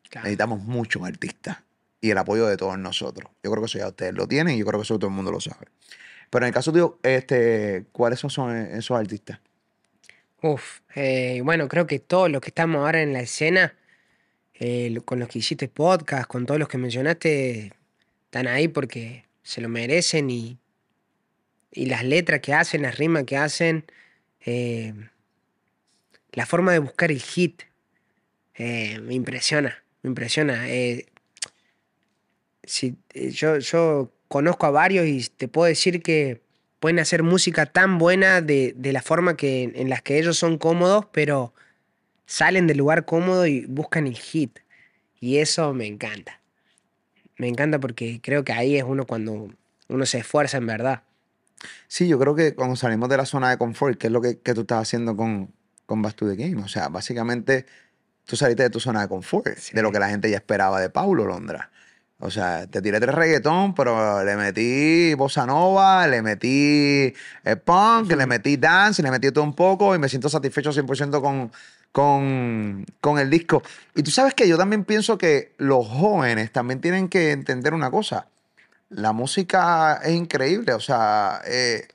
Claro. 0.10 0.26
Necesitamos 0.26 0.64
muchos 0.64 1.04
artistas 1.04 1.58
y 2.00 2.12
el 2.12 2.18
apoyo 2.18 2.46
de 2.48 2.56
todos 2.56 2.78
nosotros. 2.78 3.32
Yo 3.44 3.52
creo 3.52 3.64
que 3.64 3.66
eso 3.66 3.80
ya 3.80 3.88
ustedes 3.88 4.14
lo 4.14 4.28
tienen 4.28 4.56
y 4.56 4.60
yo 4.60 4.66
creo 4.66 4.80
que 4.80 4.84
eso 4.84 4.98
todo 4.98 5.10
el 5.10 5.16
mundo 5.16 5.32
lo 5.32 5.42
sabe. 5.42 5.68
Pero 6.36 6.48
en 6.48 6.50
el 6.50 6.54
caso 6.54 6.74
tuyo, 6.74 7.00
este, 7.02 7.86
¿cuáles 7.94 8.20
son, 8.20 8.58
esos 8.58 9.00
artistas? 9.00 9.40
Uf, 10.42 10.82
eh, 10.94 11.40
bueno, 11.46 11.70
creo 11.70 11.88
que 11.88 12.00
todos 12.00 12.30
los 12.30 12.42
que 12.42 12.50
estamos 12.50 12.84
ahora 12.84 13.02
en 13.02 13.14
la 13.14 13.22
escena, 13.22 13.74
eh, 14.56 15.00
con 15.06 15.18
los 15.20 15.30
que 15.30 15.40
hiciste 15.40 15.70
podcast, 15.70 16.28
con 16.28 16.46
todos 16.46 16.60
los 16.60 16.68
que 16.68 16.78
mencionaste, 16.78 17.72
están 18.26 18.48
ahí 18.48 18.68
porque 18.68 19.24
se 19.44 19.62
lo 19.62 19.70
merecen 19.70 20.30
y, 20.30 20.58
y 21.72 21.86
las 21.86 22.04
letras 22.04 22.42
que 22.42 22.54
hacen, 22.54 22.82
las 22.82 22.98
rimas 22.98 23.24
que 23.24 23.38
hacen, 23.38 23.86
eh, 24.46 24.94
la 26.34 26.46
forma 26.46 26.74
de 26.74 26.80
buscar 26.80 27.12
el 27.12 27.22
hit. 27.22 27.64
me 28.60 29.14
impresiona, 29.14 29.86
me 30.02 30.10
impresiona. 30.10 30.66
si, 32.66 32.98
yo, 33.14 33.58
yo 33.60 34.12
conozco 34.28 34.66
a 34.66 34.72
varios 34.72 35.06
y 35.08 35.28
te 35.30 35.48
puedo 35.48 35.68
decir 35.68 36.02
que 36.02 36.42
pueden 36.80 37.00
hacer 37.00 37.24
música 37.24 37.66
tan 37.66 37.98
buena 37.98 38.42
de, 38.42 38.74
de 38.78 38.94
la 38.94 39.02
forma 39.02 39.36
que, 39.38 39.72
en 39.76 39.90
las 39.90 40.02
que 40.02 40.20
ellos 40.20 40.38
son 40.38 40.58
cómodos, 40.58 41.06
pero 41.12 41.54
salen 42.26 42.68
del 42.68 42.78
lugar 42.78 43.06
cómodo 43.06 43.48
y 43.48 43.66
buscan 43.66 44.08
el 44.08 44.18
hit. 44.18 44.60
Y 45.20 45.38
eso 45.38 45.74
me 45.74 45.88
encanta. 45.88 46.42
Me 47.38 47.48
encanta 47.48 47.80
porque 47.80 48.20
creo 48.22 48.44
que 48.44 48.54
ahí 48.54 48.78
es 48.78 48.84
uno 48.84 49.06
cuando 49.06 49.50
uno 49.88 50.06
se 50.06 50.20
esfuerza 50.20 50.58
en 50.58 50.68
verdad. 50.68 51.04
Sí, 51.88 52.08
yo 52.08 52.20
creo 52.20 52.36
que 52.36 52.54
cuando 52.54 52.76
salimos 52.76 53.10
de 53.10 53.18
la 53.18 53.26
zona 53.26 53.50
de 53.50 53.58
confort, 53.58 53.98
que 53.98 54.08
es 54.08 54.14
lo 54.14 54.22
que, 54.22 54.40
que 54.40 54.54
tú 54.54 54.62
estás 54.62 54.82
haciendo 54.82 55.16
con, 55.16 55.52
con 55.86 56.02
Back 56.02 56.16
to 56.16 56.28
the 56.28 56.36
Game, 56.36 56.62
o 56.62 56.68
sea, 56.68 56.90
básicamente 56.90 57.66
tú 58.26 58.36
saliste 58.36 58.64
de 58.64 58.70
tu 58.70 58.80
zona 58.80 59.02
de 59.02 59.08
confort, 59.08 59.48
de 59.48 59.82
lo 59.82 59.92
que 59.92 60.00
la 60.00 60.10
gente 60.10 60.30
ya 60.30 60.38
esperaba 60.38 60.80
de 60.82 60.90
Paulo 60.90 61.26
Londra. 61.26 61.72
O 62.20 62.32
sea, 62.32 62.66
te 62.66 62.82
tiré 62.82 63.00
tres 63.00 63.14
reggaetón, 63.14 63.76
pero 63.76 64.24
le 64.24 64.36
metí 64.38 65.14
bossa 65.16 65.46
nova, 65.46 66.08
le 66.08 66.22
metí 66.22 67.14
eh, 67.44 67.56
punk, 67.58 68.12
le 68.14 68.26
metí 68.26 68.56
dance, 68.58 69.04
le 69.04 69.12
metí 69.12 69.32
todo 69.32 69.44
un 69.44 69.54
poco 69.54 69.94
y 69.94 70.00
me 70.00 70.08
siento 70.08 70.30
satisfecho 70.30 70.72
100% 70.72 71.22
con, 71.22 71.52
con, 71.92 72.86
con 73.02 73.20
el 73.20 73.30
disco. 73.30 73.62
Y 73.96 74.04
tú 74.04 74.12
sabes 74.12 74.34
que 74.34 74.48
yo 74.48 74.58
también 74.58 74.86
pienso 74.86 75.18
que 75.18 75.54
los 75.58 75.86
jóvenes 75.88 76.52
también 76.52 76.80
tienen 76.80 77.10
que 77.10 77.32
entender 77.32 77.74
una 77.74 77.92
cosa. 77.92 78.28
La 78.90 79.12
música 79.12 80.00
es 80.04 80.14
increíble, 80.14 80.74
o 80.74 80.80
sea, 80.80 81.42
eh, 81.46 81.86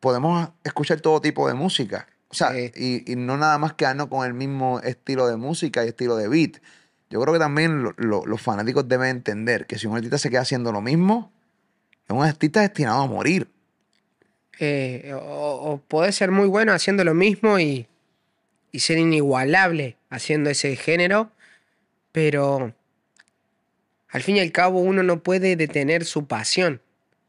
podemos 0.00 0.48
escuchar 0.64 1.00
todo 1.00 1.20
tipo 1.20 1.46
de 1.46 1.54
música. 1.54 2.08
O 2.30 2.34
sea, 2.34 2.52
Sí. 2.52 2.72
y, 2.74 3.12
y 3.12 3.16
no 3.16 3.36
nada 3.36 3.58
más 3.58 3.74
quedarnos 3.74 4.08
con 4.08 4.26
el 4.26 4.34
mismo 4.34 4.80
estilo 4.80 5.28
de 5.28 5.36
música 5.36 5.84
y 5.84 5.88
estilo 5.88 6.16
de 6.16 6.28
beat. 6.28 6.56
Yo 7.10 7.20
creo 7.20 7.32
que 7.32 7.38
también 7.40 7.82
lo- 7.82 7.94
lo- 7.96 8.26
los 8.26 8.40
fanáticos 8.40 8.86
deben 8.88 9.08
entender 9.08 9.66
que 9.66 9.78
si 9.78 9.86
un 9.86 9.96
artista 9.96 10.18
se 10.18 10.30
queda 10.30 10.40
haciendo 10.42 10.72
lo 10.72 10.80
mismo, 10.82 11.32
es 12.06 12.10
un 12.14 12.22
artista 12.24 12.60
destinado 12.60 13.02
a 13.02 13.06
morir. 13.06 13.48
Eh, 14.60 15.12
o, 15.14 15.20
o 15.72 15.78
podés 15.78 16.16
ser 16.16 16.30
muy 16.30 16.48
bueno 16.48 16.72
haciendo 16.72 17.04
lo 17.04 17.14
mismo 17.14 17.58
y, 17.60 17.86
y 18.72 18.80
ser 18.80 18.98
inigualable 18.98 19.96
haciendo 20.10 20.50
ese 20.50 20.74
género, 20.76 21.30
pero 22.12 22.74
al 24.10 24.22
fin 24.22 24.36
y 24.36 24.40
al 24.40 24.50
cabo 24.52 24.80
uno 24.80 25.02
no 25.02 25.22
puede 25.22 25.54
detener 25.56 26.04
su 26.04 26.26
pasión, 26.26 26.80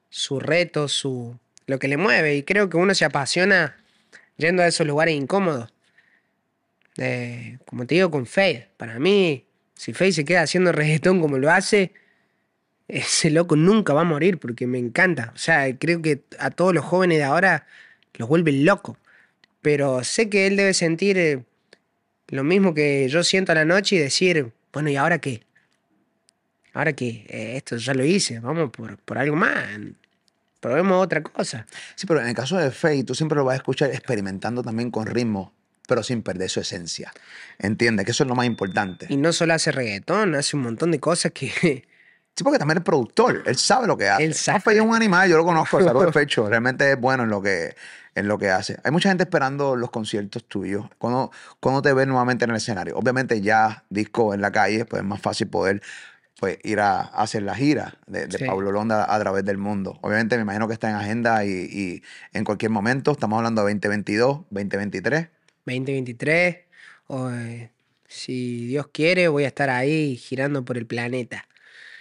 su 0.09 0.39
reto, 0.39 0.88
su 0.88 1.38
lo 1.67 1.77
que 1.77 1.88
le 1.88 1.97
mueve. 1.97 2.36
Y 2.36 2.43
creo 2.43 2.67
que 2.69 2.77
uno 2.77 2.95
se 2.95 3.05
apasiona 3.05 3.77
yendo 4.38 4.63
a 4.63 4.67
esos 4.67 4.88
lugares 4.88 5.13
incómodos. 5.15 5.71
Eh, 6.97 7.59
como 7.65 7.86
te 7.86 7.95
digo, 7.95 8.09
con 8.09 8.25
Fade. 8.25 8.69
Para 8.77 8.97
mí, 8.97 9.45
si 9.80 9.93
Fade 9.93 10.11
se 10.11 10.25
queda 10.25 10.41
haciendo 10.41 10.71
reggaetón 10.73 11.21
como 11.21 11.38
lo 11.38 11.49
hace, 11.49 11.93
ese 12.89 13.30
loco 13.30 13.55
nunca 13.55 13.93
va 13.93 14.01
a 14.01 14.03
morir 14.03 14.38
porque 14.38 14.67
me 14.67 14.77
encanta. 14.77 15.32
O 15.34 15.38
sea, 15.38 15.73
creo 15.77 16.01
que 16.01 16.21
a 16.38 16.51
todos 16.51 16.73
los 16.73 16.84
jóvenes 16.84 17.19
de 17.19 17.23
ahora 17.23 17.65
los 18.15 18.27
vuelve 18.27 18.51
locos. 18.51 18.97
Pero 19.61 20.03
sé 20.03 20.30
que 20.30 20.47
él 20.47 20.57
debe 20.57 20.73
sentir 20.73 21.17
eh, 21.17 21.45
lo 22.27 22.43
mismo 22.43 22.73
que 22.73 23.07
yo 23.07 23.23
siento 23.23 23.53
a 23.53 23.55
la 23.55 23.63
noche 23.63 23.95
y 23.95 23.99
decir, 23.99 24.51
bueno, 24.73 24.89
¿y 24.89 24.97
ahora 24.97 25.19
qué? 25.19 25.43
Ahora 26.73 26.91
qué, 26.91 27.25
Eh, 27.30 27.55
esto 27.55 27.77
ya 27.77 27.93
lo 27.93 28.03
hice, 28.03 28.39
vamos 28.41 28.71
por, 28.71 28.97
por 28.97 29.17
algo 29.17 29.38
más. 29.38 29.65
Probemos 30.59 31.01
otra 31.01 31.23
cosa. 31.23 31.65
Sí, 31.95 32.05
pero 32.05 32.19
en 32.19 32.27
el 32.27 32.36
caso 32.36 32.57
de 32.57 32.69
Faye, 32.71 33.05
tú 33.05 33.15
siempre 33.15 33.38
lo 33.38 33.45
vas 33.45 33.53
a 33.53 33.57
escuchar 33.57 33.91
experimentando 33.91 34.61
también 34.61 34.91
con 34.91 35.05
ritmo, 35.05 35.53
pero 35.89 36.03
sin 36.03 36.21
perder 36.21 36.49
su 36.49 36.61
esencia. 36.61 37.11
¿Entiendes? 37.57 38.05
Que 38.05 38.11
eso 38.11 38.23
es 38.23 38.29
lo 38.29 38.35
más 38.35 38.45
importante. 38.45 39.07
Y 39.09 39.17
no 39.17 39.33
solo 39.33 39.55
hace 39.55 39.71
reggaetón, 39.71 40.35
hace 40.35 40.55
un 40.55 40.63
montón 40.63 40.91
de 40.91 40.99
cosas 40.99 41.33
que 41.33 41.49
Sí, 42.35 42.43
porque 42.43 42.57
también 42.59 42.77
es 42.77 42.83
productor, 42.85 43.43
él 43.45 43.57
sabe 43.57 43.85
lo 43.85 43.97
que 43.97 44.07
hace. 44.07 44.23
Él 44.23 44.33
sabe. 44.33 44.61
Es 44.73 44.79
un 44.79 44.95
animal, 44.95 45.29
yo 45.29 45.35
lo 45.35 45.43
conozco, 45.43 45.83
saludos 45.83 46.05
de 46.05 46.11
pecho, 46.13 46.47
realmente 46.47 46.89
es 46.89 46.97
bueno 46.97 47.23
en 47.23 47.29
lo 47.29 47.41
que, 47.41 47.75
en 48.15 48.29
lo 48.29 48.37
que 48.37 48.49
hace. 48.49 48.77
Hay 48.85 48.91
mucha 48.91 49.09
gente 49.09 49.23
esperando 49.23 49.75
los 49.75 49.89
conciertos 49.89 50.45
tuyos. 50.47 50.85
¿Cuándo, 50.99 51.31
cuándo 51.59 51.81
te 51.81 51.91
ves 51.91 52.07
nuevamente 52.07 52.45
en 52.45 52.51
el 52.51 52.57
escenario? 52.57 52.95
Obviamente 52.97 53.41
ya 53.41 53.83
disco 53.89 54.33
en 54.33 54.39
la 54.39 54.53
calle, 54.53 54.85
pues 54.85 55.01
es 55.01 55.05
más 55.05 55.19
fácil 55.19 55.49
poder 55.49 55.81
pues, 56.39 56.59
ir 56.63 56.79
a, 56.79 57.01
a 57.01 57.23
hacer 57.23 57.43
la 57.43 57.55
gira 57.55 57.95
de, 58.07 58.27
de 58.27 58.37
Sí. 58.37 58.45
Pablo 58.45 58.71
Londa 58.71 59.13
a 59.13 59.19
través 59.19 59.43
del 59.43 59.57
mundo. 59.57 59.99
Obviamente 60.01 60.37
me 60.37 60.43
imagino 60.43 60.65
que 60.69 60.73
está 60.75 60.89
en 60.89 60.95
agenda 60.95 61.43
y, 61.43 61.49
y 61.49 62.03
en 62.31 62.45
cualquier 62.45 62.71
momento, 62.71 63.11
estamos 63.11 63.35
hablando 63.35 63.65
de 63.65 63.73
2022, 63.73 64.45
2023. 64.49 65.27
2023, 65.66 66.57
o, 67.07 67.30
eh, 67.32 67.72
si 68.07 68.66
Dios 68.68 68.88
quiere, 68.88 69.28
voy 69.28 69.43
a 69.43 69.47
estar 69.47 69.70
ahí 69.70 70.18
girando 70.18 70.66
por 70.66 70.78
el 70.78 70.88
planeta. 70.88 71.47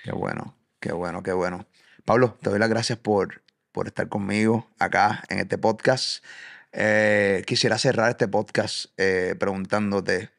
Qué 0.04 0.12
bueno, 0.12 0.56
qué 0.80 0.92
bueno, 0.92 1.22
qué 1.22 1.32
bueno. 1.32 1.66
Pablo, 2.04 2.36
te 2.40 2.48
doy 2.48 2.58
las 2.58 2.70
gracias 2.70 2.98
por, 2.98 3.42
por 3.72 3.86
estar 3.86 4.08
conmigo 4.08 4.68
acá 4.78 5.22
en 5.28 5.38
este 5.38 5.58
podcast. 5.58 6.24
Eh, 6.72 7.42
quisiera 7.46 7.78
cerrar 7.78 8.10
este 8.10 8.28
podcast 8.28 8.86
eh, 8.96 9.34
preguntándote 9.38 10.30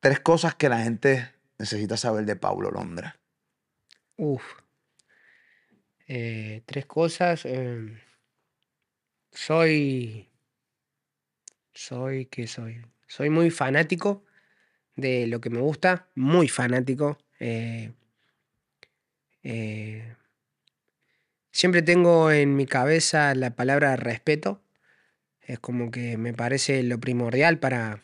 tres 0.00 0.20
cosas 0.20 0.54
que 0.54 0.68
la 0.68 0.82
gente 0.82 1.32
necesita 1.58 1.96
saber 1.96 2.24
de 2.24 2.36
Pablo 2.36 2.70
Londra. 2.70 3.18
Uf. 4.16 4.42
Eh, 6.08 6.62
tres 6.66 6.86
cosas. 6.86 7.46
soy. 9.32 10.29
Soy. 11.74 12.26
¿Qué 12.26 12.46
soy? 12.46 12.82
Soy 13.06 13.30
muy 13.30 13.50
fanático 13.50 14.24
de 14.96 15.26
lo 15.26 15.40
que 15.40 15.50
me 15.50 15.60
gusta. 15.60 16.08
Muy 16.14 16.48
fanático. 16.48 17.18
eh, 17.40 17.92
eh, 19.42 20.16
siempre 21.52 21.82
tengo 21.82 22.30
en 22.30 22.56
mi 22.56 22.66
cabeza 22.66 23.34
la 23.34 23.54
palabra 23.56 23.96
respeto. 23.96 24.62
Es 25.42 25.58
como 25.60 25.90
que 25.90 26.16
me 26.16 26.34
parece 26.34 26.82
lo 26.82 27.00
primordial 27.00 27.58
para, 27.58 28.02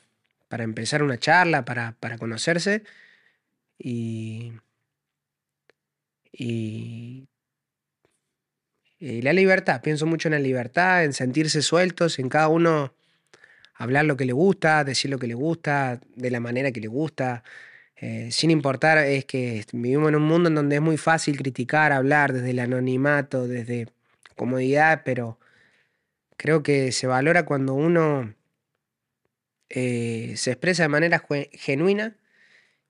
para 0.49 0.65
empezar 0.65 1.03
una 1.03 1.19
charla, 1.19 1.65
para, 1.65 1.97
para 2.01 2.19
conocerse. 2.19 2.83
Y, 3.79 4.53
y, 6.33 7.29
y 8.99 9.23
la 9.23 9.33
libertad, 9.33 9.83
pienso 9.83 10.07
mucho 10.07 10.29
en 10.29 10.33
la 10.35 10.41
libertad, 10.41 11.05
en 11.05 11.13
sentirse 11.13 11.63
sueltos, 11.63 12.19
en 12.19 12.29
cada 12.29 12.49
uno 12.49 12.95
hablar 13.79 14.05
lo 14.05 14.17
que 14.17 14.25
le 14.25 14.33
gusta, 14.33 14.85
decir 14.85 15.11
lo 15.11 15.19
que 15.19 15.27
le 15.27 15.35
gusta, 15.35 16.01
de 16.15 16.31
la 16.31 16.41
manera 16.41 16.73
que 16.73 16.81
le 16.81 16.89
gusta, 16.89 17.43
eh, 17.97 18.29
sin 18.31 18.51
importar, 18.51 18.99
es 18.99 19.25
que 19.25 19.65
vivimos 19.73 20.09
en 20.09 20.17
un 20.17 20.23
mundo 20.23 20.49
en 20.49 20.55
donde 20.55 20.77
es 20.77 20.83
muy 20.83 20.97
fácil 20.97 21.37
criticar, 21.37 21.93
hablar 21.93 22.33
desde 22.33 22.51
el 22.51 22.59
anonimato, 22.59 23.49
desde 23.49 23.89
comodidad, 24.35 25.03
pero 25.05 25.39
creo 26.37 26.63
que 26.63 26.93
se 26.93 27.07
valora 27.07 27.45
cuando 27.47 27.75
uno 27.75 28.35
eh, 29.71 30.35
se 30.37 30.53
expresa 30.53 30.83
de 30.83 30.89
manera 30.89 31.23
genuina 31.53 32.17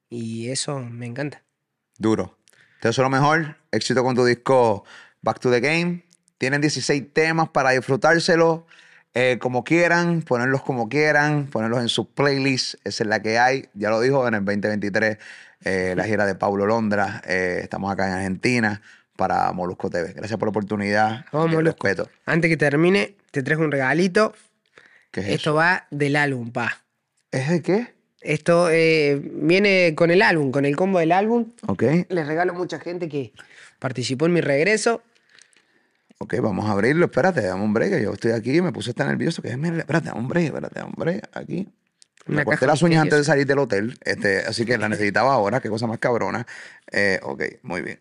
y 0.08 0.48
eso 0.48 0.80
me 0.80 1.06
encanta. 1.06 1.42
Duro. 1.98 2.36
Te 2.80 2.88
deseo 2.88 3.04
lo 3.04 3.10
mejor. 3.10 3.56
Éxito 3.70 4.02
con 4.02 4.14
tu 4.14 4.24
disco 4.24 4.84
Back 5.22 5.40
to 5.40 5.50
the 5.50 5.60
Game. 5.60 6.04
Tienen 6.38 6.60
16 6.60 7.12
temas 7.12 7.48
para 7.48 7.70
disfrutárselo 7.70 8.66
eh, 9.18 9.38
como 9.40 9.64
quieran, 9.64 10.20
ponerlos 10.20 10.62
como 10.62 10.90
quieran, 10.90 11.46
ponerlos 11.46 11.80
en 11.80 11.88
sus 11.88 12.06
playlists. 12.08 12.76
Esa 12.84 13.02
es 13.04 13.08
la 13.08 13.22
que 13.22 13.38
hay. 13.38 13.66
Ya 13.72 13.88
lo 13.88 13.98
dijo 14.02 14.28
en 14.28 14.34
el 14.34 14.44
2023, 14.44 15.16
eh, 15.64 15.94
la 15.96 16.04
gira 16.04 16.26
de 16.26 16.34
Paulo 16.34 16.66
Londra. 16.66 17.22
Eh, 17.26 17.60
estamos 17.62 17.90
acá 17.90 18.06
en 18.08 18.12
Argentina 18.12 18.82
para 19.16 19.50
Molusco 19.52 19.88
TV. 19.88 20.12
Gracias 20.12 20.38
por 20.38 20.48
la 20.48 20.50
oportunidad. 20.50 21.24
El 21.32 21.38
Molusco. 21.38 21.62
respeto. 21.62 22.10
Antes 22.26 22.50
que 22.50 22.58
termine, 22.58 23.14
te 23.30 23.42
traigo 23.42 23.64
un 23.64 23.72
regalito. 23.72 24.34
¿Qué 25.10 25.20
es 25.20 25.26
Esto 25.28 25.50
eso? 25.50 25.54
va 25.54 25.86
del 25.90 26.14
álbum, 26.16 26.50
pa. 26.52 26.82
¿Es 27.30 27.48
de 27.48 27.62
qué? 27.62 27.94
Esto 28.20 28.66
viene 28.66 29.94
con 29.96 30.10
el 30.10 30.20
álbum, 30.20 30.50
con 30.50 30.66
el 30.66 30.76
combo 30.76 30.98
del 30.98 31.12
álbum. 31.12 31.52
Ok, 31.66 31.82
Les 32.10 32.26
regalo 32.26 32.52
a 32.52 32.54
mucha 32.54 32.80
gente 32.80 33.08
que 33.08 33.32
participó 33.78 34.26
en 34.26 34.34
mi 34.34 34.40
regreso. 34.42 35.02
Ok, 36.18 36.34
vamos 36.40 36.66
a 36.66 36.72
abrirlo. 36.72 37.06
Espérate, 37.06 37.42
dame 37.42 37.62
un 37.62 37.72
break. 37.72 37.92
que 37.92 38.02
Yo 38.02 38.12
estoy 38.12 38.32
aquí, 38.32 38.60
me 38.60 38.72
puse 38.72 38.94
tan 38.94 39.08
nervioso 39.08 39.42
que 39.42 39.48
espérate, 39.48 40.08
dame 40.08 40.20
un 40.20 40.28
break, 40.28 40.46
espérate, 40.46 40.80
dame 40.80 40.88
un 40.96 41.00
break. 41.00 41.28
Aquí. 41.36 41.68
Me 42.26 42.44
corté 42.44 42.66
las 42.66 42.82
uñas 42.82 43.02
antes 43.02 43.18
de 43.18 43.24
salir 43.24 43.46
del 43.46 43.58
hotel, 43.60 43.96
este, 44.02 44.40
así 44.40 44.64
que 44.66 44.76
la 44.78 44.88
necesitaba 44.88 45.32
ahora, 45.32 45.60
qué 45.60 45.68
cosa 45.68 45.86
más 45.86 45.98
cabrona. 45.98 46.44
Eh, 46.90 47.20
ok, 47.22 47.42
muy 47.62 47.82
bien. 47.82 48.00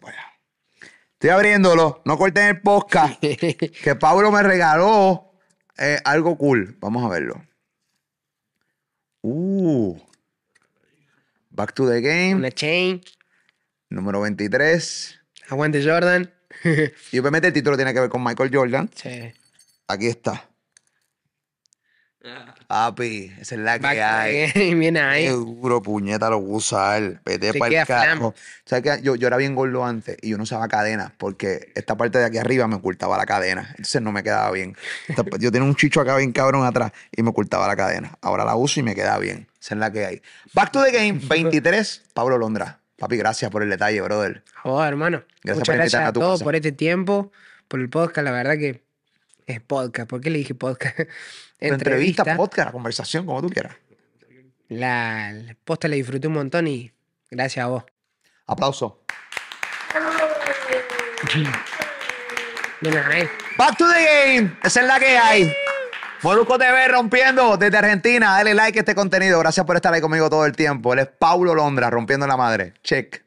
Bueno. 0.00 0.18
Estoy 1.14 1.30
abriéndolo, 1.30 2.02
no 2.04 2.18
corten 2.18 2.48
el 2.48 2.60
podcast, 2.60 3.18
que 3.20 3.94
Pablo 3.98 4.30
me 4.30 4.42
regaló 4.42 5.32
eh, 5.78 6.00
algo 6.04 6.36
cool. 6.36 6.76
Vamos 6.80 7.02
a 7.02 7.08
verlo. 7.08 7.42
Uh. 9.22 9.96
Back 11.48 11.72
to 11.72 11.88
the 11.88 12.02
Game, 12.02 12.34
Una 12.34 12.50
chain. 12.50 13.00
número 13.88 14.20
23. 14.20 15.18
Aguante 15.48 15.82
Jordan. 15.82 16.33
Y 17.12 17.18
obviamente 17.18 17.48
el 17.48 17.54
título 17.54 17.76
tiene 17.76 17.92
que 17.94 18.00
ver 18.00 18.08
con 18.10 18.22
Michael 18.24 18.50
Jordan. 18.52 18.90
sí. 18.94 19.32
Aquí 19.86 20.06
está. 20.06 20.48
Papi, 22.66 23.30
esa 23.38 23.54
es 23.54 23.60
la 23.60 23.78
que 23.78 23.84
Va- 24.00 24.20
hay. 24.22 24.50
Viene 24.74 24.98
Qué 24.98 25.04
ahí. 25.04 25.26
duro, 25.28 25.82
puñeta, 25.82 26.30
lo 26.30 26.38
usar. 26.38 27.20
Vete 27.22 27.52
Te 27.52 27.58
para 27.58 27.80
el 27.82 27.86
carajo. 27.86 28.34
¿Sabes 28.64 28.82
qué? 28.82 29.02
Yo, 29.02 29.14
yo 29.14 29.26
era 29.26 29.36
bien 29.36 29.54
gordo 29.54 29.84
antes 29.84 30.16
y 30.22 30.30
yo 30.30 30.38
no 30.38 30.44
usaba 30.44 30.66
cadena 30.68 31.12
porque 31.18 31.70
esta 31.74 31.96
parte 31.98 32.16
de 32.16 32.24
aquí 32.24 32.38
arriba 32.38 32.66
me 32.66 32.76
ocultaba 32.76 33.18
la 33.18 33.26
cadena. 33.26 33.66
Entonces 33.72 34.00
no 34.00 34.10
me 34.10 34.22
quedaba 34.22 34.50
bien. 34.52 34.74
Yo 35.38 35.52
tenía 35.52 35.68
un 35.68 35.76
chicho 35.76 36.00
acá 36.00 36.16
bien 36.16 36.32
cabrón 36.32 36.64
atrás 36.64 36.92
y 37.14 37.22
me 37.22 37.28
ocultaba 37.28 37.68
la 37.68 37.76
cadena. 37.76 38.16
Ahora 38.22 38.46
la 38.46 38.56
uso 38.56 38.80
y 38.80 38.82
me 38.82 38.94
queda 38.94 39.18
bien. 39.18 39.46
Esa 39.60 39.74
es 39.74 39.80
la 39.80 39.92
que 39.92 40.06
hay. 40.06 40.22
Back 40.54 40.72
to 40.72 40.82
the 40.82 40.92
game 40.92 41.20
23, 41.28 42.04
Pablo 42.14 42.38
Londra. 42.38 42.80
Papi, 42.96 43.16
gracias 43.16 43.50
por 43.50 43.62
el 43.62 43.70
detalle, 43.70 44.00
brother. 44.00 44.42
Oh, 44.62 44.82
hermano. 44.82 45.24
Gracias 45.42 45.58
Muchas 45.58 45.66
por 45.66 45.76
gracias 45.76 46.08
a 46.08 46.12
todos 46.12 46.34
casa. 46.34 46.44
por 46.44 46.54
este 46.54 46.72
tiempo, 46.72 47.32
por 47.68 47.80
el 47.80 47.90
podcast. 47.90 48.24
La 48.24 48.30
verdad 48.30 48.56
que 48.56 48.82
es 49.46 49.60
podcast. 49.60 50.08
¿Por 50.08 50.20
qué 50.20 50.30
le 50.30 50.38
dije 50.38 50.54
podcast? 50.54 50.98
Entrevista, 51.60 52.36
podcast, 52.36 52.72
conversación, 52.72 53.26
como 53.26 53.42
tú 53.42 53.50
quieras. 53.50 53.74
La, 54.68 55.32
la 55.32 55.56
posta 55.64 55.88
la 55.88 55.96
disfruté 55.96 56.28
un 56.28 56.34
montón 56.34 56.66
y 56.68 56.92
gracias 57.30 57.64
a 57.64 57.68
vos. 57.68 57.84
Aplauso. 58.46 59.00
Back 63.56 63.78
to 63.78 63.86
the 63.88 64.04
game. 64.04 64.56
Esa 64.62 64.80
es 64.80 64.86
la 64.86 64.98
que 64.98 65.16
hay. 65.16 65.52
Molusco 66.24 66.56
TV 66.56 66.88
rompiendo 66.88 67.58
desde 67.58 67.76
Argentina. 67.76 68.30
Dale 68.30 68.54
like 68.54 68.78
a 68.78 68.80
este 68.80 68.94
contenido. 68.94 69.38
Gracias 69.40 69.66
por 69.66 69.76
estar 69.76 69.92
ahí 69.92 70.00
conmigo 70.00 70.30
todo 70.30 70.46
el 70.46 70.56
tiempo. 70.56 70.94
Él 70.94 71.00
es 71.00 71.06
Paulo 71.06 71.54
Londra 71.54 71.90
rompiendo 71.90 72.26
la 72.26 72.38
madre. 72.38 72.72
Check. 72.82 73.22